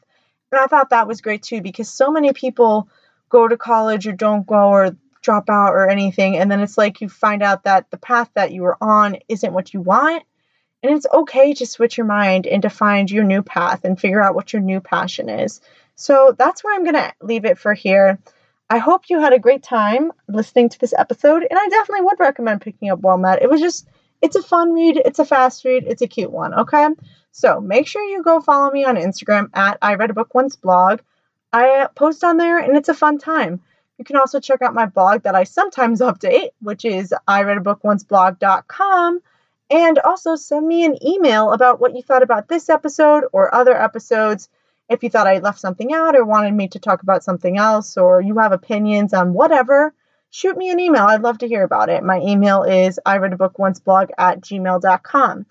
and 0.53 0.63
I 0.63 0.67
thought 0.67 0.91
that 0.91 1.07
was 1.07 1.21
great 1.21 1.43
too 1.43 1.61
because 1.61 1.89
so 1.89 2.11
many 2.11 2.33
people 2.33 2.87
go 3.29 3.47
to 3.47 3.57
college 3.57 4.07
or 4.07 4.11
don't 4.11 4.45
go 4.45 4.69
or 4.69 4.95
drop 5.21 5.49
out 5.49 5.73
or 5.73 5.89
anything. 5.89 6.37
And 6.37 6.51
then 6.51 6.59
it's 6.59 6.77
like 6.77 7.01
you 7.01 7.09
find 7.09 7.41
out 7.41 7.63
that 7.63 7.89
the 7.89 7.97
path 7.97 8.29
that 8.35 8.51
you 8.51 8.61
were 8.61 8.77
on 8.79 9.17
isn't 9.27 9.53
what 9.53 9.73
you 9.73 9.81
want. 9.81 10.23
And 10.83 10.93
it's 10.95 11.07
okay 11.11 11.53
to 11.53 11.65
switch 11.65 11.97
your 11.97 12.05
mind 12.05 12.45
and 12.45 12.61
to 12.63 12.69
find 12.69 13.09
your 13.09 13.23
new 13.23 13.41
path 13.41 13.85
and 13.85 13.99
figure 13.99 14.21
out 14.21 14.35
what 14.35 14.51
your 14.51 14.61
new 14.61 14.81
passion 14.81 15.29
is. 15.29 15.61
So 15.95 16.35
that's 16.37 16.63
where 16.63 16.75
I'm 16.75 16.83
going 16.83 16.95
to 16.95 17.13
leave 17.21 17.45
it 17.45 17.57
for 17.57 17.73
here. 17.73 18.19
I 18.69 18.79
hope 18.79 19.09
you 19.09 19.19
had 19.19 19.33
a 19.33 19.39
great 19.39 19.63
time 19.63 20.11
listening 20.27 20.69
to 20.69 20.79
this 20.79 20.93
episode, 20.97 21.43
and 21.43 21.59
I 21.59 21.69
definitely 21.69 22.05
would 22.05 22.19
recommend 22.19 22.61
picking 22.61 22.89
up 22.89 22.99
Met. 23.19 23.41
It 23.41 23.49
was 23.49 23.61
just, 23.61 23.87
it's 24.21 24.35
a 24.35 24.41
fun 24.41 24.73
read, 24.73 24.97
it's 24.97 25.19
a 25.19 25.25
fast 25.25 25.63
read, 25.63 25.83
it's 25.85 26.01
a 26.01 26.07
cute 26.07 26.31
one, 26.31 26.53
okay? 26.53 26.87
So 27.33 27.59
make 27.59 27.87
sure 27.87 28.03
you 28.03 28.21
go 28.21 28.39
follow 28.41 28.71
me 28.71 28.85
on 28.85 28.95
Instagram 28.95 29.49
at 29.55 29.79
I 29.81 29.95
Read 29.95 30.11
a 30.11 30.13
Book 30.13 30.35
Once 30.35 30.55
blog. 30.55 31.01
I 31.51 31.87
post 31.95 32.23
on 32.23 32.37
there 32.37 32.59
and 32.59 32.77
it's 32.77 32.89
a 32.89 32.93
fun 32.93 33.17
time. 33.17 33.59
You 33.97 34.05
can 34.05 34.17
also 34.17 34.39
check 34.39 34.61
out 34.61 34.75
my 34.75 34.85
blog 34.85 35.23
that 35.23 35.33
I 35.33 35.43
sometimes 35.43 35.99
update, 35.99 36.49
which 36.61 36.85
is 36.85 37.11
ireadabookOnceblog.com. 37.27 39.19
And 39.71 39.99
also 39.99 40.35
send 40.35 40.67
me 40.67 40.85
an 40.85 41.03
email 41.03 41.51
about 41.51 41.81
what 41.81 41.95
you 41.95 42.03
thought 42.03 42.21
about 42.21 42.47
this 42.47 42.69
episode 42.69 43.23
or 43.33 43.53
other 43.53 43.75
episodes. 43.75 44.47
If 44.87 45.01
you 45.01 45.09
thought 45.09 45.25
I 45.25 45.39
left 45.39 45.59
something 45.59 45.91
out 45.91 46.15
or 46.15 46.25
wanted 46.25 46.53
me 46.53 46.67
to 46.69 46.79
talk 46.79 47.01
about 47.01 47.23
something 47.23 47.57
else, 47.57 47.97
or 47.97 48.21
you 48.21 48.37
have 48.37 48.51
opinions 48.51 49.11
on 49.11 49.33
whatever, 49.33 49.91
shoot 50.29 50.55
me 50.55 50.69
an 50.69 50.79
email. 50.79 51.05
I'd 51.05 51.23
love 51.23 51.39
to 51.39 51.47
hear 51.47 51.63
about 51.63 51.89
it. 51.89 52.03
My 52.03 52.19
email 52.19 52.61
is 52.61 52.99
ireadabookOnceblog 53.03 54.09
at 54.19 54.41
gmail.com. 54.41 55.47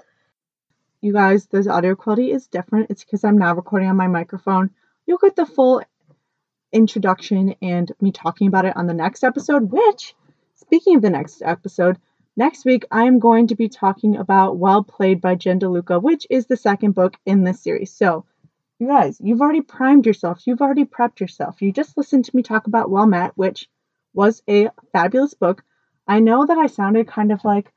You 1.03 1.13
guys, 1.13 1.47
the 1.47 1.71
audio 1.71 1.95
quality 1.95 2.31
is 2.31 2.47
different. 2.47 2.91
It's 2.91 3.05
because 3.05 3.25
I'm 3.25 3.37
now 3.37 3.55
recording 3.55 3.89
on 3.89 3.97
my 3.97 4.09
microphone. 4.09 4.71
You'll 5.05 5.19
get 5.19 5.37
the 5.37 5.45
full 5.45 5.83
introduction 6.73 7.57
and 7.61 7.93
me 8.01 8.13
talking 8.13 8.47
about 8.49 8.65
it 8.65 8.77
on 8.77 8.87
the 8.87 8.95
next 8.95 9.23
episode, 9.23 9.71
which, 9.71 10.15
speaking 10.55 10.97
of 10.97 11.03
the 11.03 11.11
next 11.11 11.43
episode, 11.43 11.99
Next 12.35 12.65
week, 12.65 12.87
I 12.91 13.05
am 13.05 13.19
going 13.19 13.49
to 13.49 13.55
be 13.55 13.69
talking 13.69 14.17
about 14.17 14.57
Well 14.57 14.83
Played 14.83 15.21
by 15.21 15.35
Jen 15.35 15.61
DeLuca, 15.61 16.01
which 16.01 16.27
is 16.31 16.47
the 16.47 16.57
second 16.57 16.93
book 16.93 17.15
in 17.27 17.45
this 17.45 17.61
series. 17.61 17.93
So, 17.93 18.25
you 18.79 18.87
guys, 18.87 19.21
you've 19.23 19.43
already 19.43 19.61
primed 19.61 20.07
yourself, 20.07 20.47
you've 20.47 20.63
already 20.63 20.87
prepped 20.87 21.21
yourself. 21.21 21.61
You 21.61 21.73
just 21.73 21.99
listened 21.99 22.25
to 22.25 22.35
me 22.35 22.43
talk 22.43 22.67
about 22.67 22.91
Well 22.91 23.07
Met, 23.07 23.37
which 23.37 23.69
was 24.15 24.43
a 24.49 24.71
fabulous 24.93 25.35
book. 25.35 25.63
I 26.09 26.21
know 26.21 26.47
that 26.47 26.57
I 26.57 26.69
sounded 26.69 27.07
kind 27.07 27.33
of 27.33 27.45
like, 27.45 27.71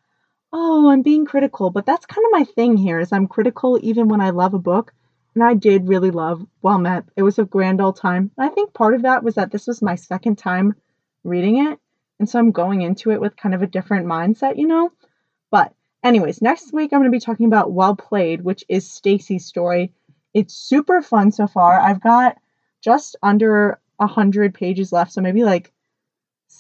oh, 0.57 0.89
I'm 0.89 1.01
being 1.01 1.25
critical, 1.25 1.69
but 1.69 1.85
that's 1.85 2.05
kind 2.05 2.25
of 2.25 2.31
my 2.31 2.45
thing 2.45 2.77
here 2.77 2.97
is 2.97 3.11
I'm 3.11 3.27
critical 3.27 3.77
even 3.83 4.07
when 4.07 4.21
I 4.21 4.29
love 4.29 4.53
a 4.53 4.59
book. 4.59 4.93
And 5.33 5.43
I 5.43 5.53
did 5.53 5.89
really 5.89 6.11
love 6.11 6.47
Well 6.61 6.77
Met. 6.77 7.03
It 7.17 7.23
was 7.23 7.37
a 7.37 7.43
grand 7.43 7.81
old 7.81 7.97
time. 7.97 8.31
I 8.37 8.47
think 8.47 8.73
part 8.73 8.93
of 8.93 9.01
that 9.01 9.21
was 9.21 9.35
that 9.35 9.51
this 9.51 9.67
was 9.67 9.81
my 9.81 9.95
second 9.95 10.37
time 10.37 10.75
reading 11.25 11.67
it. 11.67 11.77
And 12.19 12.29
so 12.29 12.39
I'm 12.39 12.51
going 12.51 12.83
into 12.83 13.11
it 13.11 13.19
with 13.19 13.35
kind 13.35 13.53
of 13.53 13.61
a 13.61 13.67
different 13.67 14.07
mindset, 14.07 14.57
you 14.57 14.65
know? 14.65 14.93
But, 15.51 15.73
anyways, 16.05 16.41
next 16.41 16.71
week 16.71 16.93
I'm 16.93 17.01
going 17.01 17.11
to 17.11 17.15
be 17.15 17.19
talking 17.19 17.47
about 17.47 17.73
Well 17.73 17.97
Played, 17.97 18.45
which 18.45 18.63
is 18.69 18.89
Stacy's 18.89 19.45
story. 19.45 19.91
It's 20.33 20.55
super 20.55 21.01
fun 21.01 21.33
so 21.33 21.47
far. 21.47 21.81
I've 21.81 22.01
got 22.01 22.37
just 22.81 23.17
under 23.21 23.77
100 23.97 24.53
pages 24.53 24.93
left, 24.93 25.11
so 25.11 25.19
maybe 25.19 25.43
like 25.43 25.73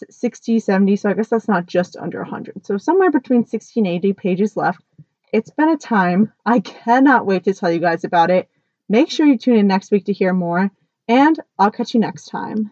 60, 0.09 0.59
70. 0.59 0.95
So 0.95 1.09
I 1.09 1.13
guess 1.13 1.29
that's 1.29 1.47
not 1.47 1.65
just 1.65 1.97
under 1.97 2.19
100. 2.19 2.65
So 2.65 2.77
somewhere 2.77 3.11
between 3.11 3.45
60 3.45 3.79
and 3.79 3.87
80 3.87 4.13
pages 4.13 4.57
left. 4.57 4.81
It's 5.33 5.51
been 5.51 5.69
a 5.69 5.77
time. 5.77 6.31
I 6.45 6.59
cannot 6.59 7.25
wait 7.25 7.43
to 7.45 7.53
tell 7.53 7.71
you 7.71 7.79
guys 7.79 8.03
about 8.03 8.29
it. 8.29 8.49
Make 8.87 9.09
sure 9.09 9.25
you 9.25 9.37
tune 9.37 9.57
in 9.57 9.67
next 9.67 9.91
week 9.91 10.05
to 10.05 10.13
hear 10.13 10.33
more, 10.33 10.71
and 11.07 11.39
I'll 11.57 11.71
catch 11.71 11.93
you 11.93 11.99
next 11.99 12.25
time. 12.25 12.71